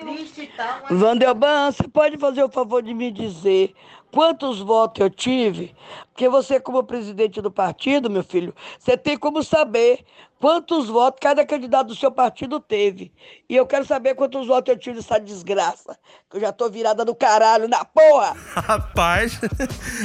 triste 0.00 0.42
e 0.42 0.46
tal. 0.48 0.80
Vandelban, 0.90 1.70
você 1.70 1.86
pode 1.88 2.18
fazer 2.18 2.42
o 2.42 2.48
favor 2.48 2.82
de 2.82 2.94
me 2.94 3.10
dizer 3.10 3.74
quantos 4.12 4.60
votos 4.60 5.00
eu 5.00 5.10
tive? 5.10 5.74
Porque 6.12 6.28
você, 6.28 6.60
como 6.60 6.82
presidente 6.82 7.40
do 7.40 7.50
partido, 7.50 8.10
meu 8.10 8.24
filho, 8.24 8.54
você 8.78 8.96
tem 8.96 9.16
como 9.16 9.42
saber 9.42 10.04
quantos 10.40 10.88
votos 10.88 11.20
cada 11.20 11.44
candidato 11.46 11.88
do 11.88 11.94
seu 11.94 12.10
partido 12.10 12.58
teve. 12.60 13.12
E 13.48 13.54
eu 13.54 13.66
quero 13.66 13.84
saber 13.84 14.14
quantos 14.14 14.46
votos 14.46 14.72
eu 14.72 14.78
tive 14.78 14.96
nessa 14.96 15.18
desgraça. 15.18 15.98
Que 16.30 16.36
eu 16.36 16.40
já 16.40 16.52
tô 16.52 16.68
virada 16.68 17.04
do 17.04 17.14
caralho 17.14 17.68
na 17.68 17.84
porra! 17.84 18.36
Rapaz, 18.54 19.38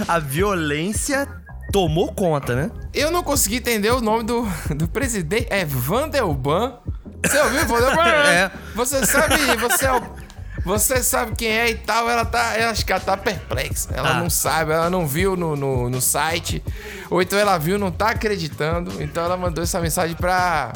a 0.08 0.20
violência 0.20 1.28
tomou 1.72 2.14
conta, 2.14 2.56
né? 2.56 2.72
Eu 2.94 3.12
não 3.12 3.24
consegui 3.24 3.58
entender 3.58 3.92
o 3.92 4.02
nome 4.02 4.24
do, 4.24 4.44
do 4.76 4.88
presidente. 4.88 5.48
É 5.50 5.66
Vandelban. 5.66 6.80
Você 7.24 7.38
ouviu? 7.40 7.62
É. 8.04 8.52
Você 8.76 9.06
sabe, 9.06 9.36
você 9.58 9.86
é 9.86 9.94
o- 9.94 10.26
Você 10.64 11.04
sabe 11.04 11.36
quem 11.36 11.48
é 11.50 11.70
e 11.70 11.76
tal, 11.76 12.10
ela 12.10 12.26
tá. 12.26 12.58
Eu 12.58 12.70
acho 12.70 12.86
que 12.86 12.92
ela 12.92 13.00
tá 13.02 13.16
perplexa. 13.16 13.90
Ela 13.94 14.10
Tá. 14.10 14.14
não 14.16 14.30
sabe, 14.30 14.72
ela 14.72 14.90
não 14.90 15.06
viu 15.08 15.36
no, 15.36 15.56
no, 15.56 15.90
no 15.90 16.02
site. 16.02 16.64
Ou 17.10 17.22
então 17.22 17.38
ela 17.38 17.58
viu, 17.58 17.78
não 17.78 17.92
tá 17.92 18.10
acreditando. 18.10 19.02
Então 19.02 19.24
ela 19.24 19.38
mandou 19.38 19.64
essa 19.64 19.80
mensagem 19.80 20.16
pra. 20.16 20.74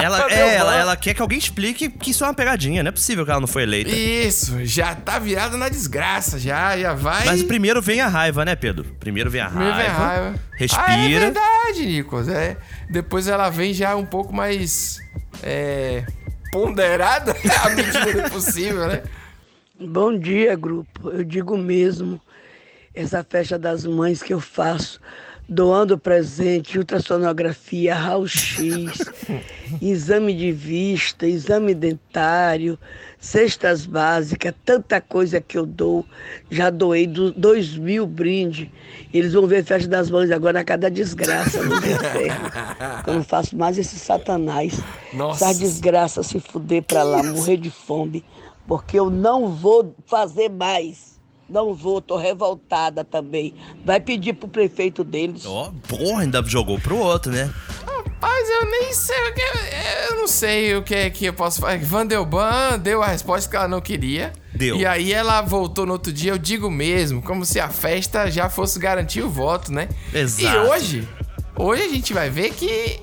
Ela, 0.00 0.30
é, 0.30 0.54
ela, 0.54 0.76
ela 0.76 0.96
quer 0.96 1.14
que 1.14 1.20
alguém 1.22 1.38
explique 1.38 1.88
que 1.88 2.10
isso 2.10 2.24
é 2.24 2.26
uma 2.28 2.34
pegadinha. 2.34 2.82
Não 2.82 2.88
é 2.88 2.92
possível 2.92 3.24
que 3.24 3.30
ela 3.30 3.40
não 3.40 3.46
foi 3.46 3.64
eleita. 3.64 3.90
Isso, 3.90 4.64
já 4.64 4.94
tá 4.94 5.18
virada 5.18 5.56
na 5.56 5.68
desgraça, 5.68 6.38
já, 6.38 6.78
já 6.78 6.94
vai. 6.94 7.24
Mas 7.24 7.42
primeiro 7.42 7.80
vem 7.82 8.00
a 8.00 8.08
raiva, 8.08 8.44
né, 8.44 8.54
Pedro? 8.54 8.84
Primeiro 9.00 9.30
vem 9.30 9.40
a 9.40 9.48
Primeiro 9.48 9.72
raiva. 9.74 9.92
vem 9.92 9.96
a 10.04 10.06
raiva. 10.06 10.38
Respira. 10.56 10.84
Ah, 10.86 10.98
é 10.98 11.18
verdade, 11.18 11.86
Nicolas. 11.86 12.28
É. 12.28 12.56
Depois 12.90 13.26
ela 13.26 13.50
vem 13.50 13.74
já 13.74 13.96
um 13.96 14.06
pouco 14.06 14.34
mais. 14.34 14.98
É. 15.42 16.04
Ponderada 16.52 17.34
à 17.64 17.70
medida 17.70 18.22
do 18.22 18.30
possível, 18.30 18.86
né? 18.86 19.02
Bom 19.80 20.16
dia, 20.18 20.54
grupo. 20.54 21.08
Eu 21.10 21.24
digo 21.24 21.56
mesmo, 21.56 22.20
essa 22.94 23.24
festa 23.24 23.58
das 23.58 23.84
mães 23.84 24.22
que 24.22 24.34
eu 24.34 24.40
faço, 24.40 25.00
doando 25.48 25.98
presente, 25.98 26.78
ultrassonografia, 26.78 27.94
raio-x, 27.94 28.98
exame 29.82 30.34
de 30.34 30.50
vista, 30.52 31.26
exame 31.26 31.74
dentário, 31.74 32.78
cestas 33.18 33.84
básicas, 33.84 34.54
tanta 34.64 35.00
coisa 35.00 35.40
que 35.40 35.58
eu 35.58 35.66
dou. 35.66 36.06
Já 36.50 36.70
doei 36.70 37.06
do- 37.06 37.32
dois 37.32 37.76
mil 37.76 38.06
brindes. 38.06 38.68
Eles 39.12 39.32
vão 39.34 39.46
ver 39.46 39.64
festa 39.64 39.88
das 39.88 40.10
mães 40.10 40.30
agora 40.30 40.60
a 40.60 40.64
cada 40.64 40.90
desgraça 40.90 41.62
no 41.62 41.76
inferno. 41.76 42.50
Eu 43.06 43.14
não 43.14 43.24
faço 43.24 43.56
mais 43.56 43.76
esse 43.76 43.98
satanás. 43.98 44.80
Nossa. 45.12 45.44
Essa 45.50 45.58
desgraça 45.58 46.22
se 46.22 46.40
fuder 46.40 46.82
pra 46.82 47.02
lá, 47.02 47.22
morrer 47.22 47.58
de 47.58 47.70
fome. 47.70 48.24
Porque 48.66 48.98
eu 48.98 49.10
não 49.10 49.48
vou 49.48 49.94
fazer 50.06 50.48
mais. 50.48 51.11
Não 51.48 51.74
vou, 51.74 52.00
tô 52.00 52.16
revoltada 52.16 53.04
também. 53.04 53.54
Vai 53.84 54.00
pedir 54.00 54.32
pro 54.34 54.48
prefeito 54.48 55.04
deles. 55.04 55.44
Ó, 55.44 55.72
porra, 55.86 56.22
ainda 56.22 56.42
jogou 56.42 56.78
pro 56.80 56.96
outro, 56.96 57.30
né? 57.30 57.52
Rapaz, 57.86 58.48
eu 58.48 58.70
nem 58.70 58.92
sei 58.92 59.28
o 59.28 59.34
que. 59.34 59.42
Eu 60.10 60.16
não 60.16 60.28
sei 60.28 60.76
o 60.76 60.82
que 60.82 60.94
é 60.94 61.10
que 61.10 61.26
eu 61.26 61.32
posso 61.34 61.60
falar. 61.60 61.78
Vandelban 61.78 62.78
deu 62.78 63.02
a 63.02 63.08
resposta 63.08 63.50
que 63.50 63.56
ela 63.56 63.68
não 63.68 63.80
queria. 63.80 64.32
Deu. 64.54 64.76
E 64.76 64.86
aí 64.86 65.12
ela 65.12 65.42
voltou 65.42 65.84
no 65.84 65.92
outro 65.92 66.12
dia, 66.12 66.32
eu 66.32 66.38
digo 66.38 66.70
mesmo, 66.70 67.22
como 67.22 67.44
se 67.44 67.58
a 67.58 67.68
festa 67.68 68.30
já 68.30 68.48
fosse 68.48 68.78
garantir 68.78 69.22
o 69.22 69.28
voto, 69.28 69.72
né? 69.72 69.88
Exato. 70.14 70.56
E 70.56 70.58
hoje, 70.68 71.08
hoje 71.56 71.82
a 71.82 71.88
gente 71.88 72.12
vai 72.12 72.30
ver 72.30 72.50
que 72.52 73.00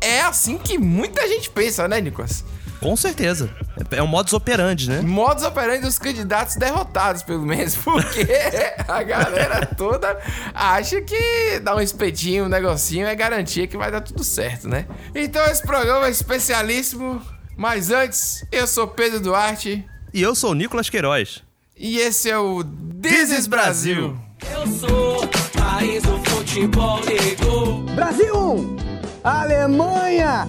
é 0.00 0.22
assim 0.22 0.56
que 0.56 0.78
muita 0.78 1.26
gente 1.28 1.50
pensa, 1.50 1.88
né, 1.88 2.00
Nicolas? 2.00 2.44
Com 2.80 2.96
certeza. 2.96 3.50
É 3.90 4.02
um 4.02 4.06
modus 4.06 4.32
operandi, 4.32 4.88
né? 4.88 5.00
Modus 5.02 5.44
operandi 5.44 5.82
dos 5.82 5.98
candidatos 5.98 6.56
derrotados, 6.56 7.22
pelo 7.22 7.44
menos, 7.44 7.76
porque 7.84 8.26
a 8.88 9.02
galera 9.02 9.66
toda 9.66 10.18
acha 10.54 11.00
que 11.02 11.60
dar 11.62 11.76
um 11.76 11.80
espetinho, 11.80 12.44
um 12.46 12.48
negocinho 12.48 13.06
é 13.06 13.14
garantia 13.14 13.66
que 13.66 13.76
vai 13.76 13.90
dar 13.90 14.00
tudo 14.00 14.24
certo, 14.24 14.68
né? 14.68 14.86
Então 15.14 15.44
esse 15.46 15.62
programa 15.62 16.06
é 16.06 16.10
especialíssimo, 16.10 17.20
mas 17.56 17.90
antes, 17.90 18.44
eu 18.50 18.66
sou 18.66 18.88
Pedro 18.88 19.20
Duarte 19.20 19.84
E 20.14 20.22
eu 20.22 20.34
sou 20.34 20.52
o 20.52 20.54
Nicolas 20.54 20.88
Queiroz. 20.88 21.42
e 21.76 21.98
esse 21.98 22.30
é 22.30 22.38
o 22.38 22.64
This 22.64 23.30
is 23.30 23.46
Brasil. 23.46 24.16
Eu 24.50 24.66
sou 24.66 25.28
país 25.52 26.02
do 26.02 26.18
futebol 26.30 26.98
negro. 27.04 27.80
Brasil 27.94 28.34
1, 28.34 28.76
Alemanha 29.22 30.48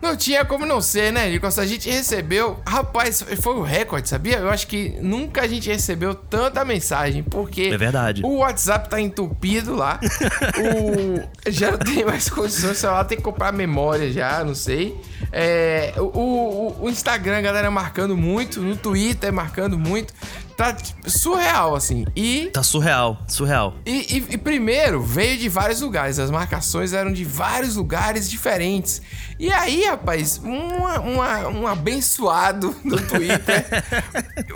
Não 0.00 0.16
tinha 0.16 0.44
como 0.44 0.64
não 0.64 0.80
ser, 0.80 1.12
né, 1.12 1.28
Nicolas? 1.28 1.58
A 1.58 1.66
gente 1.66 1.88
recebeu. 1.90 2.58
Rapaz, 2.66 3.22
foi 3.40 3.54
o 3.54 3.62
recorde, 3.62 4.08
sabia? 4.08 4.38
Eu 4.38 4.48
acho 4.48 4.66
que 4.66 4.96
nunca 5.00 5.42
a 5.42 5.46
gente 5.46 5.68
recebeu 5.68 6.14
tanta 6.14 6.64
mensagem, 6.64 7.22
porque. 7.22 7.62
É 7.62 7.76
verdade. 7.76 8.22
O 8.24 8.38
WhatsApp 8.38 8.88
tá 8.88 9.00
entupido 9.00 9.74
lá. 9.74 10.00
o... 10.58 11.50
Já 11.50 11.72
não 11.72 11.78
tem 11.78 12.04
mais 12.04 12.30
condições, 12.30 12.72
o 12.72 12.74
celular 12.74 13.04
tem 13.04 13.18
que 13.18 13.24
comprar 13.24 13.52
memória 13.52 14.10
já, 14.10 14.42
não 14.42 14.54
sei. 14.54 14.98
É, 15.30 15.92
o, 15.98 16.02
o, 16.02 16.84
o 16.84 16.88
Instagram, 16.88 17.42
galera 17.42 17.70
marcando 17.70 18.16
muito, 18.16 18.60
no 18.60 18.76
Twitter 18.76 19.32
marcando 19.32 19.78
muito. 19.78 20.14
Tá 20.60 20.76
surreal, 21.06 21.74
assim. 21.74 22.04
E 22.14 22.50
Tá 22.52 22.62
surreal, 22.62 23.18
surreal. 23.26 23.74
e, 23.86 24.16
e- 24.18 24.34
e 24.34 24.38
primeiro, 24.38 25.02
veio 25.02 25.38
de 25.38 25.48
vários 25.48 25.80
lugares. 25.80 26.18
As 26.18 26.30
marcações 26.30 26.92
eram 26.92 27.12
de 27.12 27.24
vários 27.24 27.76
lugares 27.76 28.28
diferentes. 28.30 29.00
E 29.38 29.50
aí, 29.50 29.84
rapaz, 29.84 30.38
uma- 30.44 31.00
uma- 31.00 31.48
um 31.48 31.66
abençoado 31.66 32.76
no 32.84 32.96
Twitter, 33.08 33.64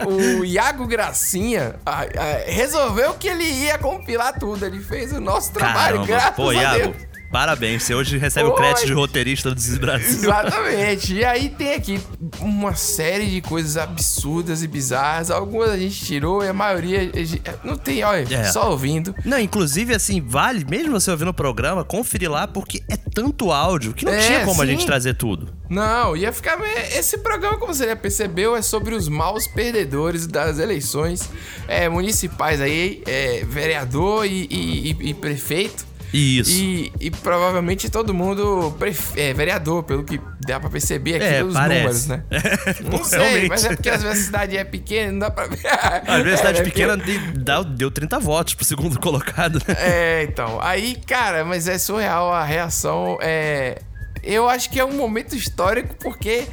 o 0.07 0.45
Iago 0.45 0.87
Gracinha, 0.87 1.77
a- 1.87 2.03
a- 2.03 2.51
resolveu 2.51 3.15
que 3.15 3.29
ele 3.29 3.45
ia 3.45 3.79
compilar 3.79 4.39
tudo. 4.39 4.65
Ele 4.67 4.81
fez 4.81 5.13
o 5.13 5.21
nosso 5.21 5.53
trabalho, 5.53 5.97
Caramba. 6.01 6.07
graças 6.07 6.37
Pô, 6.37 6.51
a 6.51 6.55
Iago, 6.55 6.79
Deus. 6.93 6.97
Parabéns. 7.35 7.83
Você 7.83 7.93
hoje 7.97 8.17
recebe 8.17 8.49
o 8.49 8.53
Oi. 8.53 8.57
crédito 8.57 8.87
de 8.87 8.93
roteirista 8.93 9.53
do 9.53 9.61
Brasil. 9.81 10.21
Exatamente. 10.21 11.15
E 11.15 11.25
aí 11.25 11.49
tem 11.49 11.75
aqui 11.75 12.01
uma 12.41 12.77
série 12.77 13.27
de 13.27 13.41
coisas 13.41 13.77
absurdas 13.77 14.63
e 14.63 14.69
bizarras. 14.69 15.33
Algumas 15.33 15.71
a 15.71 15.77
gente 15.77 16.05
tirou 16.05 16.45
e 16.45 16.49
a 16.49 16.53
maioria 16.53 17.11
a 17.13 17.25
gente- 17.25 17.43
não 17.65 17.77
tem, 17.77 18.05
olha, 18.05 18.25
É. 18.33 18.45
só 18.45 18.71
ouvindo. 18.71 19.13
Não, 19.25 19.41
inclusive, 19.41 19.93
assim, 19.93 20.21
vale, 20.25 20.65
mesmo 20.65 20.93
você 20.93 21.11
ouvindo 21.11 21.31
o 21.31 21.35
programa, 21.35 21.85
conferir 21.85 22.31
lá, 22.31 22.47
porque 22.47 22.85
é 22.89 22.97
tanto 22.97 23.51
áudio 23.51 23.93
que 23.95 24.05
não 24.05 24.13
É, 24.13 24.19
tinha 24.25 24.45
como 24.45 24.63
a 24.63 24.65
sim. 24.65 24.71
gente 24.71 24.87
trazer 24.87 25.15
tudo. 25.17 25.53
Não, 25.69 26.17
ia 26.17 26.33
ficar. 26.33 26.57
Esse 26.97 27.19
programa, 27.19 27.59
como 27.59 27.75
você 27.75 27.89
já 27.89 27.97
percebeu, 27.97 28.55
é 28.55 28.63
sobre 28.63 28.95
os 28.95 29.09
maus 29.09 29.49
perdedores 29.49 30.29
das 30.29 30.61
eleições 30.61 31.29
é, 31.67 31.89
municipais 31.89 32.61
aí, 32.61 33.03
é, 33.07 33.45
vereador 33.45 34.25
e, 34.25 34.47
e- 34.49 34.91
e- 34.93 35.09
e 35.11 35.15
prefeito. 35.15 35.85
Isso. 36.17 36.51
E, 36.53 36.93
e 37.01 37.11
provavelmente 37.11 37.91
todo 37.91 38.15
mundo 38.15 38.77
é 39.17 39.33
vereador, 39.35 39.83
pelo 39.83 40.05
que 40.05 40.21
dá 40.47 40.61
pra 40.61 40.71
perceber 40.71 41.17
aqui 41.17 41.25
É, 41.25 41.33
pelos 41.39 41.55
parece. 41.55 41.81
números, 41.81 42.07
né? 42.07 42.25
Não 42.91 43.03
sei, 43.05 43.19
Realmente. 43.19 43.49
mas 43.49 43.65
é 43.65 43.69
porque 43.71 43.91
às 43.91 44.03
vezes 44.03 44.21
a 44.23 44.25
cidade 44.27 44.57
é 44.57 44.65
pequena, 44.65 45.13
não 45.13 45.19
dá 45.19 45.31
pra 45.31 45.47
ver. 45.47 45.61
A 45.67 46.37
cidade 46.37 46.61
É, 46.63 46.65
pequena 46.65 46.97
porque- 46.97 47.19
de- 47.19 47.39
dá- 47.39 47.63
deu 47.63 47.91
30 47.91 48.21
votos 48.21 48.55
pro 48.55 48.65
segundo 48.65 48.99
colocado, 49.01 49.55
né? 49.67 49.75
É, 49.79 50.23
então. 50.23 50.59
Aí, 50.63 50.97
cara, 51.07 51.45
mas 51.45 51.67
é 51.67 51.79
surreal 51.79 52.33
a 52.33 52.45
reação. 52.45 53.19
É, 53.21 53.79
eu 54.23 54.49
acho 54.49 54.71
que 54.71 54.79
é 54.79 54.85
um 54.85 54.93
momento 54.95 55.35
histórico 55.35 55.97
porque 56.01 56.47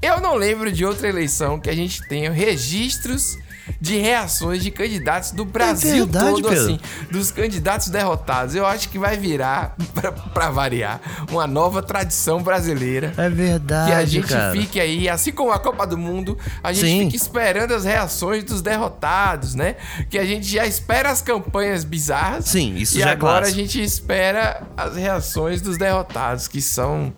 eu 0.00 0.20
não 0.20 0.34
lembro 0.36 0.70
de 0.70 0.84
outra 0.84 1.08
eleição 1.08 1.58
que 1.58 1.68
a 1.68 1.74
gente 1.74 2.06
tenha 2.08 2.30
registros 2.30 3.36
de 3.80 3.96
reações 3.98 4.62
de 4.62 4.70
candidatos 4.70 5.30
do 5.32 5.44
Brasil 5.44 5.90
É 5.90 5.98
verdade, 5.98 6.26
todo, 6.30 6.48
Pedro. 6.48 6.64
assim, 6.64 6.80
dos 7.10 7.30
candidatos 7.30 7.88
derrotados. 7.88 8.54
Eu 8.54 8.66
acho 8.66 8.88
que 8.88 8.98
vai 8.98 9.16
virar, 9.16 9.76
pra, 9.94 10.12
pra 10.12 10.50
variar, 10.50 11.00
uma 11.30 11.46
nova 11.46 11.82
tradição 11.82 12.42
brasileira. 12.42 13.12
É 13.16 13.28
verdade, 13.28 13.90
Que 13.90 13.96
a 13.96 14.04
gente 14.04 14.26
cara. 14.28 14.52
fique 14.52 14.80
aí, 14.80 15.08
assim 15.08 15.32
como 15.32 15.52
a 15.52 15.58
Copa 15.58 15.86
do 15.86 15.96
Mundo, 15.98 16.38
a 16.62 16.72
gente 16.72 16.86
Sim. 16.86 17.04
fica 17.10 17.16
esperando 17.16 17.72
as 17.74 17.84
reações 17.84 18.44
dos 18.44 18.62
derrotados, 18.62 19.54
né? 19.54 19.76
Que 20.08 20.18
a 20.18 20.24
gente 20.24 20.46
já 20.46 20.66
espera 20.66 21.10
as 21.10 21.22
campanhas 21.22 21.84
bizarras. 21.84 22.46
Sim, 22.46 22.74
isso 22.76 22.96
e 22.96 23.00
já 23.00 23.08
é 23.10 23.12
agora 23.12 23.40
clássico. 23.46 23.58
a 23.58 23.62
gente 23.62 23.82
espera 23.82 24.62
as 24.76 24.96
reações 24.96 25.60
dos 25.60 25.76
derrotados, 25.78 26.48
que 26.48 26.60
são 26.60 27.12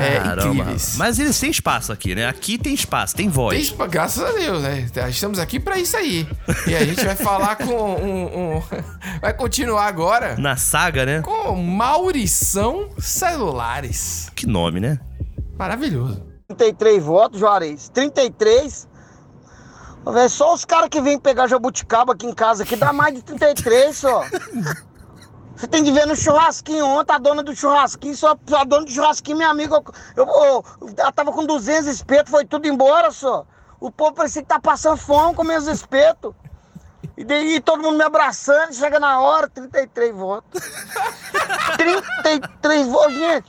é, 0.00 0.18
Caramba. 0.20 0.48
incríveis. 0.54 0.96
Mas 0.96 1.18
eles 1.18 1.38
têm 1.38 1.50
espaço 1.50 1.92
aqui, 1.92 2.14
né? 2.14 2.26
Aqui 2.26 2.56
tem 2.58 2.74
espaço, 2.74 3.14
tem 3.14 3.28
voz. 3.28 3.70
Tem 3.70 3.88
graças 3.88 4.22
a 4.22 4.32
Deus, 4.32 4.62
né? 4.62 4.88
Estamos 5.08 5.38
aqui 5.38 5.58
pra 5.60 5.78
isso 5.78 5.96
aí. 5.96 6.28
E 6.66 6.74
a 6.74 6.84
gente 6.84 7.04
vai 7.04 7.16
falar 7.16 7.56
com 7.56 7.64
um, 7.74 8.56
um- 8.56 8.62
Vai 9.20 9.32
continuar 9.34 9.86
agora 9.86 10.36
Na 10.38 10.56
saga, 10.56 11.04
né? 11.06 11.22
com 11.22 11.54
Maurição 11.56 12.88
Celulares. 12.98 14.30
Que 14.34 14.46
nome, 14.46 14.80
né? 14.80 14.98
Maravilhoso. 15.58 16.22
33 16.48 17.02
votos, 17.02 17.40
Juarez. 17.40 17.88
33. 17.88 18.88
Ô, 20.04 20.12
véi, 20.12 20.28
só 20.28 20.52
os 20.52 20.64
caras 20.64 20.88
que 20.90 21.00
vêm 21.00 21.18
pegar 21.18 21.46
jabuticaba 21.46 22.12
aqui 22.12 22.26
em 22.26 22.34
casa 22.34 22.62
aqui 22.64 22.76
dá 22.76 22.92
mais 22.92 23.14
de 23.14 23.22
33 23.22 23.96
só. 23.96 24.24
Você 25.56 25.68
tem 25.68 25.82
de 25.84 25.92
ver 25.92 26.06
no 26.06 26.16
churrasquinho 26.16 26.84
ontem, 26.86 27.12
a 27.14 27.18
dona 27.18 27.42
do 27.42 27.54
churrasquinho, 27.54 28.16
só 28.16 28.32
a 28.32 28.64
dona 28.64 28.84
do 28.84 28.90
churrasquinho, 28.90 29.36
minha 29.36 29.50
amiga, 29.50 29.80
eu, 30.16 30.26
eu- 30.26 30.64
ela 30.96 31.12
tava 31.12 31.32
com 31.32 31.46
200 31.46 31.86
espetos, 31.86 32.30
foi 32.30 32.44
tudo 32.44 32.66
embora 32.66 33.10
só. 33.10 33.46
O 33.78 33.90
povo 33.90 34.12
parecia 34.14 34.42
que 34.42 34.48
tá 34.48 34.58
passando 34.58 34.96
fome 34.96 35.34
com 35.34 35.44
meus 35.44 35.66
espetos. 35.66 36.34
E 37.16 37.24
daí 37.24 37.60
todo 37.60 37.82
mundo 37.82 37.96
me 37.98 38.02
abraçando, 38.04 38.72
chega 38.74 38.98
na 38.98 39.20
hora, 39.20 39.48
33 39.48 40.14
votos. 40.14 40.60
33 41.76 42.86
votos, 42.88 43.14
gente. 43.14 43.46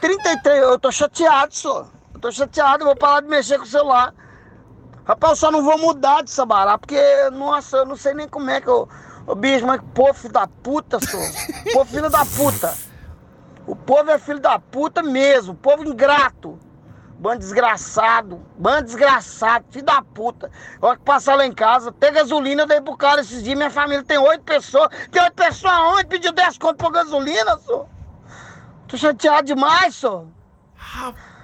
33, 0.00 0.62
eu 0.62 0.78
tô 0.78 0.90
chateado, 0.90 1.54
só. 1.54 1.86
Eu 2.14 2.20
tô 2.20 2.30
chateado, 2.32 2.82
eu 2.82 2.86
vou 2.86 2.96
parar 2.96 3.20
de 3.20 3.28
mexer 3.28 3.58
com 3.58 3.64
o 3.64 3.68
celular. 3.68 4.14
Rapaz, 5.04 5.32
eu 5.32 5.36
só 5.36 5.50
não 5.50 5.62
vou 5.62 5.76
mudar 5.78 6.22
de 6.22 6.30
Sabará, 6.30 6.78
porque, 6.78 7.00
nossa, 7.32 7.78
eu 7.78 7.84
não 7.86 7.96
sei 7.96 8.14
nem 8.14 8.28
como 8.28 8.48
é 8.50 8.60
que 8.60 8.68
eu. 8.68 8.88
Ô 9.26 9.34
bicho, 9.34 9.66
mas 9.66 9.80
pô, 9.94 10.12
filho 10.12 10.32
da 10.32 10.46
puta, 10.46 10.98
só. 11.00 11.18
Pô, 11.72 11.84
filho 11.84 12.10
da 12.10 12.24
puta. 12.24 12.74
O 13.66 13.76
povo 13.76 14.10
é 14.10 14.18
filho 14.18 14.40
da 14.40 14.58
puta 14.58 15.02
mesmo, 15.02 15.54
povo 15.54 15.84
ingrato. 15.84 16.58
Bando 17.18 17.38
desgraçado, 17.38 18.44
bando 18.58 18.86
desgraçado, 18.86 19.64
filho 19.70 19.84
da 19.84 20.02
puta. 20.02 20.50
Olha 20.80 20.96
que 20.96 21.04
passar 21.04 21.36
lá 21.36 21.46
em 21.46 21.52
casa, 21.52 21.92
tem 21.92 22.12
gasolina, 22.12 22.62
eu 22.62 22.66
dei 22.66 22.80
pro 22.80 22.96
cara 22.96 23.20
esses 23.20 23.44
dias, 23.44 23.56
minha 23.56 23.70
família 23.70 24.02
tem 24.02 24.18
oito 24.18 24.42
pessoas. 24.42 24.88
Tem 25.10 25.22
oito 25.22 25.34
pessoas 25.34 25.72
aonde? 25.72 26.06
Pediu 26.06 26.32
10 26.32 26.58
conto 26.58 26.78
por 26.78 26.90
gasolina, 26.90 27.56
só. 27.58 27.86
Tô 28.88 28.96
chateado 28.96 29.46
demais, 29.46 29.94
só. 29.94 30.24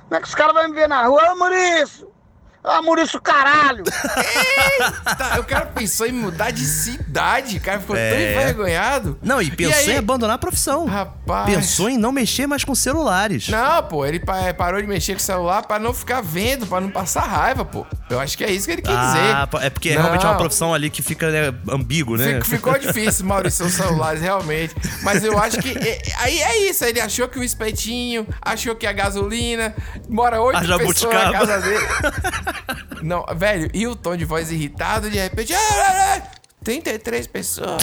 Como 0.09 0.15
é 0.17 0.21
que 0.21 0.27
os 0.27 0.35
caras 0.35 0.55
vão 0.55 0.69
me 0.69 0.75
ver 0.75 0.89
na 0.89 1.07
rua? 1.07 1.33
Ô, 1.33 1.37
Maurício! 1.37 2.13
Ô, 2.63 2.83
Maurício, 2.83 3.21
caralho! 3.21 3.85
Tá, 3.85 5.39
o 5.41 5.45
cara 5.45 5.67
pensou 5.67 6.07
em 6.07 6.13
mudar 6.13 6.51
de 6.51 6.65
cidade. 6.67 7.57
O 7.57 7.61
cara 7.61 7.81
ficou 7.81 7.97
É. 7.97 8.11
tão 8.11 8.21
envergonhado. 8.43 9.19
Não, 9.23 9.41
e 9.41 9.51
pensou 9.51 9.79
aí- 9.79 9.91
em 9.93 9.97
abandonar 9.99 10.35
a 10.37 10.39
profissão. 10.39 10.85
Rapaz. 10.87 11.47
Pensou 11.47 11.89
em 11.89 11.97
não 11.97 12.13
mexer 12.13 12.47
mais 12.47 12.65
com 12.65 12.75
celulares. 12.75 13.49
Não, 13.49 13.83
pô, 13.85 14.05
ele 14.05 14.19
pa- 14.21 14.53
parou 14.55 14.81
de 14.81 14.87
mexer 14.87 15.13
com 15.15 15.19
o 15.21 15.23
celular 15.23 15.63
pra 15.63 15.79
não 15.79 15.95
ficar 15.95 16.21
vendo, 16.21 16.67
pra 16.67 16.81
não 16.81 16.91
passar 16.91 17.23
raiva, 17.23 17.65
pô. 17.65 17.87
Eu 18.11 18.19
acho 18.21 18.37
que 18.37 18.45
é 18.45 18.51
isso 18.51 18.67
que 18.67 18.73
ele 18.73 18.83
quis 18.83 18.95
Ah, 18.95 19.47
dizer. 19.51 19.65
é 19.67 19.71
porque 19.71 19.91
realmente 19.91 20.23
é 20.25 20.27
uma 20.27 20.33
Não. 20.33 20.39
profissão 20.41 20.75
ali 20.75 20.91
que 20.91 21.01
fica 21.01 21.31
né, 21.31 21.55
ambíguo, 21.71 22.17
né? 22.17 22.35
Fic- 22.43 22.45
Ficou 22.59 22.77
difícil, 22.79 23.25
Maurício, 23.25 23.65
seus 23.69 23.73
celulares, 23.75 24.21
realmente. 24.21 24.75
Mas 25.03 25.23
eu 25.25 25.39
acho 25.39 25.59
que. 25.59 25.71
é- 25.79 26.03
aí 26.19 26.43
é 26.43 26.69
isso. 26.69 26.85
Ele 26.85 27.01
achou 27.01 27.29
que 27.29 27.39
o 27.39 27.45
espetinho, 27.45 28.27
achou 28.43 28.75
que 28.75 28.87
a 28.87 28.93
gasolina. 28.93 29.75
Mora 30.09 30.41
oito 30.43 30.61
pessoas 30.79 31.15
na 31.15 31.33
casa 31.33 31.61
dele. 31.61 31.87
Não, 33.03 33.25
velho, 33.37 33.71
e 33.73 33.87
o 33.87 33.95
tom 33.95 34.17
de 34.17 34.25
voz 34.25 34.51
irritado, 34.51 35.11
de 35.11 35.19
repente. 35.19 35.53
"Ah, 36.61 36.65
ah, 36.65 36.65
ah, 36.65 36.65
33 36.65 37.27
pessoas. 37.27 37.83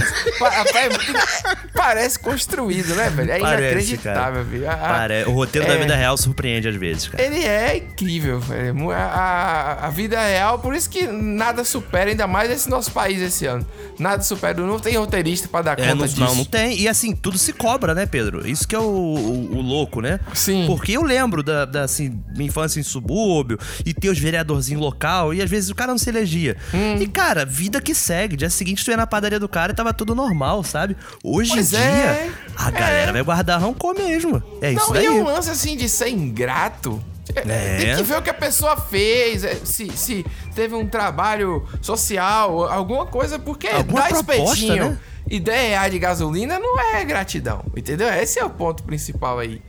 Parece 1.73 2.19
construído, 2.19 2.95
né, 2.95 3.09
velho? 3.09 3.31
É 3.31 3.39
Parece, 3.39 3.63
inacreditável, 3.63 4.43
velho. 4.43 4.69
A- 4.69 4.75
Pare- 4.75 5.23
O 5.25 5.31
roteiro 5.31 5.67
da 5.67 5.73
é. 5.73 5.77
vida 5.77 5.95
real 5.95 6.17
surpreende 6.17 6.67
às 6.67 6.75
vezes, 6.75 7.07
cara. 7.07 7.23
Ele 7.23 7.43
é 7.43 7.77
incrível, 7.77 8.39
velho. 8.39 8.91
A, 8.91 8.97
a- 8.97 9.87
a 9.87 9.89
vida 9.89 10.19
real, 10.19 10.59
por 10.59 10.75
isso 10.75 10.89
que 10.89 11.07
nada 11.07 11.63
supera, 11.63 12.09
ainda 12.09 12.27
mais 12.27 12.49
esse 12.51 12.69
nosso 12.69 12.91
país 12.91 13.21
esse 13.21 13.45
ano. 13.45 13.65
Nada 13.99 14.21
supera. 14.23 14.55
Não 14.61 14.79
tem 14.79 14.95
roteirista 14.97 15.47
pra 15.47 15.61
dar 15.61 15.73
É, 15.79 15.83
conta 15.83 15.95
não, 15.95 16.05
disso. 16.05 16.19
não, 16.19 16.35
não 16.35 16.45
tem. 16.45 16.79
E 16.79 16.87
assim, 16.87 17.15
tudo 17.15 17.37
se 17.37 17.53
cobra, 17.53 17.93
né, 17.93 18.05
Pedro? 18.05 18.47
Isso 18.47 18.67
que 18.67 18.75
é 18.75 18.79
o, 18.79 18.83
o- 18.83 19.57
o 19.57 19.61
louco, 19.61 20.01
né? 20.01 20.19
Sim. 20.33 20.65
Porque 20.67 20.91
eu 20.93 21.01
lembro 21.03 21.41
da, 21.43 21.65
da, 21.65 21.83
assim, 21.83 22.19
minha 22.35 22.47
infância 22.47 22.79
em 22.79 22.83
subúrbio 22.83 23.57
e 23.85 23.93
ter 23.93 24.09
os 24.09 24.19
vereadorzinhos 24.19 24.81
local 24.81 25.33
e 25.33 25.41
às 25.41 25.49
vezes 25.49 25.69
o 25.69 25.75
cara 25.75 25.91
não 25.91 25.97
se 25.97 26.09
elegia. 26.09 26.55
Hum. 26.73 26.95
E, 27.01 27.07
cara, 27.07 27.45
vida 27.45 27.81
que 27.81 27.93
segue. 27.95 28.35
Dia 28.35 28.49
seguinte 28.49 28.64
tu 28.73 28.89
ia 28.89 28.97
na 28.97 29.05
padaria 29.05 29.39
do 29.39 29.47
cara 29.47 29.71
e 29.71 29.75
tava 29.75 29.93
tudo 29.93 30.15
normal, 30.15 30.63
sabe? 30.63 30.95
Hoje 31.23 31.51
Pois 31.51 31.73
em 31.73 31.77
é. 31.77 31.91
dia, 31.91 32.33
a 32.55 32.71
galera 32.71 33.09
É. 33.09 33.13
vai 33.13 33.21
guardar 33.21 33.61
rancor 33.61 33.93
mesmo. 33.93 34.41
É 34.61 34.71
isso 34.71 34.85
Não, 34.87 34.93
daí. 34.93 35.03
e 35.03 35.07
é 35.07 35.11
um 35.11 35.23
lance 35.23 35.49
assim 35.49 35.77
de 35.77 35.87
ser 35.87 36.09
ingrato. 36.09 37.03
É. 37.35 37.77
Tem 37.77 37.95
que 37.97 38.03
ver 38.03 38.17
o 38.17 38.21
que 38.21 38.29
a 38.29 38.33
pessoa 38.33 38.77
fez, 38.77 39.43
é, 39.43 39.55
se, 39.63 39.89
se 39.97 40.25
teve 40.53 40.73
um 40.75 40.87
trabalho 40.87 41.67
social, 41.81 42.63
alguma 42.71 43.05
coisa, 43.07 43.37
porque 43.37 43.67
Alguma 43.67 44.03
proposta, 44.03 44.33
espetinho 44.33 44.89
né? 44.91 44.97
e 45.27 45.39
10 45.39 45.69
reais 45.69 45.91
de 45.91 45.97
gasolina 45.99 46.59
não 46.59 46.79
é 46.79 47.03
gratidão, 47.03 47.65
entendeu? 47.75 48.07
Esse 48.13 48.37
é 48.39 48.45
o 48.45 48.49
ponto 48.49 48.83
principal 48.83 49.39
aí. 49.39 49.59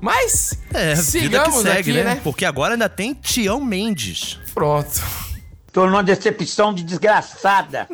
Mas, 0.00 0.58
É, 0.72 0.94
vida 0.94 0.96
que 0.96 1.02
sigamos 1.04 1.62
segue, 1.62 1.78
aqui, 1.78 1.92
né? 1.92 2.02
né? 2.16 2.20
Porque 2.22 2.44
agora 2.44 2.74
ainda 2.74 2.88
tem 2.88 3.14
Tião 3.14 3.60
Mendes. 3.64 4.38
Pronto. 4.52 5.00
Tô 5.72 5.86
numa 5.86 6.02
decepção 6.02 6.74
de 6.74 6.82
desgraçada. 6.82 7.88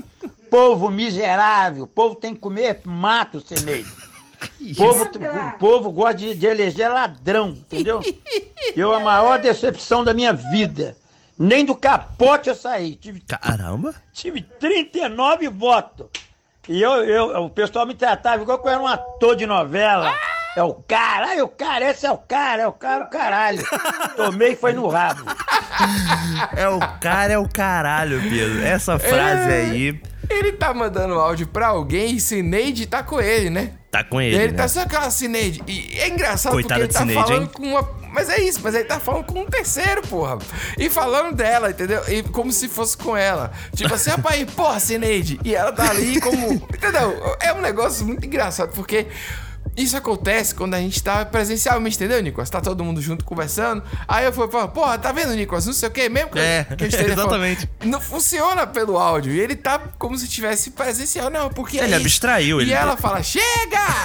Povo 0.50 0.90
miserável. 0.90 1.84
O 1.84 1.86
povo 1.86 2.14
tem 2.14 2.34
que 2.34 2.40
comer 2.40 2.80
mato, 2.84 3.40
Seneide. 3.40 3.88
O 4.58 4.74
povo, 4.74 5.04
o 5.04 5.58
povo 5.58 5.90
gosta 5.92 6.14
de, 6.14 6.34
de 6.34 6.46
eleger 6.46 6.90
ladrão, 6.90 7.50
entendeu? 7.50 8.00
Eu, 8.74 8.90
a 8.94 8.98
maior 8.98 9.38
decepção 9.38 10.02
da 10.02 10.14
minha 10.14 10.32
vida. 10.32 10.96
Nem 11.38 11.62
do 11.62 11.74
capote 11.74 12.48
eu 12.48 12.54
saí. 12.54 12.94
Tive, 12.94 13.20
Caramba. 13.20 13.94
tive 14.14 14.40
39 14.40 15.48
votos. 15.48 16.06
E 16.68 16.80
eu, 16.80 16.90
eu, 17.04 17.44
o 17.44 17.50
pessoal 17.50 17.86
me 17.86 17.94
tratava 17.94 18.42
igual 18.42 18.58
que 18.58 18.66
eu 18.68 18.72
era 18.72 18.80
um 18.80 18.86
ator 18.86 19.36
de 19.36 19.46
novela. 19.46 20.14
É 20.56 20.62
o 20.62 20.74
cara, 20.74 21.28
ai, 21.28 21.42
o 21.42 21.48
cara, 21.48 21.90
esse 21.90 22.06
é 22.06 22.10
o 22.10 22.18
cara, 22.18 22.62
é 22.62 22.66
o 22.66 22.72
cara, 22.72 23.04
o 23.04 23.10
caralho. 23.10 23.62
Tomei 24.16 24.52
e 24.52 24.56
foi 24.56 24.72
no 24.72 24.86
rabo. 24.88 25.22
É 26.56 26.68
o 26.68 26.78
cara, 27.00 27.32
é 27.34 27.38
o 27.38 27.48
caralho, 27.48 28.20
Pedro. 28.22 28.62
Essa 28.62 28.98
frase 28.98 29.50
É. 29.50 29.62
aí 29.62 30.02
Ele 30.30 30.52
tá 30.52 30.72
mandando 30.72 31.14
áudio 31.14 31.46
pra 31.46 31.66
alguém 31.68 32.14
e 32.16 32.20
Cineide 32.20 32.86
tá 32.86 33.02
com 33.02 33.20
ele, 33.20 33.50
né? 33.50 33.72
tá 33.90 34.04
com 34.04 34.20
Ele, 34.20 34.36
ele, 34.36 34.52
né? 34.52 34.56
tá 34.58 34.68
só 34.68 34.82
aquela 34.82 35.10
Cineide. 35.10 35.62
E 35.66 35.98
é 35.98 36.08
engraçado 36.08 36.52
porque 36.52 36.72
ele 36.72 36.88
tá 36.88 37.04
falando 37.06 37.42
hein? 37.42 37.50
com 37.52 37.62
uma. 37.64 38.00
Mas 38.12 38.28
é 38.28 38.40
isso, 38.40 38.60
mas 38.62 38.74
ele 38.74 38.84
tá 38.84 38.98
falando 38.98 39.24
com 39.24 39.40
um 39.40 39.46
terceiro, 39.46 40.02
porra. 40.02 40.38
E 40.78 40.88
falando 40.88 41.34
dela, 41.34 41.70
entendeu? 41.70 42.02
E 42.08 42.22
como 42.22 42.50
se 42.52 42.68
fosse 42.68 42.96
com 42.96 43.16
ela. 43.16 43.52
Tipo 43.74 43.94
assim, 43.94 44.10
rapaz, 44.10 44.44
porra, 44.52 44.80
Cineide. 44.80 45.40
E 45.44 45.54
ela 45.54 45.72
tá 45.72 45.90
ali 45.90 46.20
como. 46.20 46.52
Entendeu? 46.74 47.36
É 47.40 47.52
um 47.52 47.60
negócio 47.60 48.06
muito 48.06 48.24
engraçado, 48.24 48.72
porque. 48.74 49.06
Isso 49.82 49.96
acontece 49.96 50.54
quando 50.54 50.74
a 50.74 50.78
gente 50.78 51.02
tá 51.02 51.24
presencialmente, 51.24 51.96
entendeu, 51.96 52.20
Nicolas? 52.22 52.50
Tá 52.50 52.60
todo 52.60 52.84
mundo 52.84 53.00
junto 53.00 53.24
conversando. 53.24 53.82
Aí 54.06 54.24
eu 54.24 54.32
fui 54.32 54.46
falar, 54.48 54.68
porra, 54.68 54.98
tá 54.98 55.10
vendo, 55.12 55.32
Nicolas? 55.34 55.64
Não 55.66 55.72
sei 55.72 55.88
o 55.88 55.92
quê, 55.92 56.08
mesmo 56.08 56.30
que, 56.30 56.38
É, 56.38 56.64
que 56.64 56.84
esteja 56.86 57.14
falando. 57.16 57.44
exatamente. 57.46 57.70
Não 57.84 58.00
funciona 58.00 58.66
pelo 58.66 58.98
áudio. 58.98 59.32
E 59.32 59.40
ele 59.40 59.56
tá 59.56 59.78
como 59.98 60.16
se 60.18 60.28
tivesse 60.28 60.70
presencial. 60.72 61.30
Não, 61.30 61.48
porque. 61.50 61.78
é 61.78 61.84
Ele 61.84 61.92
isso. 61.92 62.00
abstraiu, 62.02 62.60
E 62.60 62.64
ele- 62.64 62.72
ela 62.72 62.96
fala, 62.96 63.22
chega! 63.22 63.44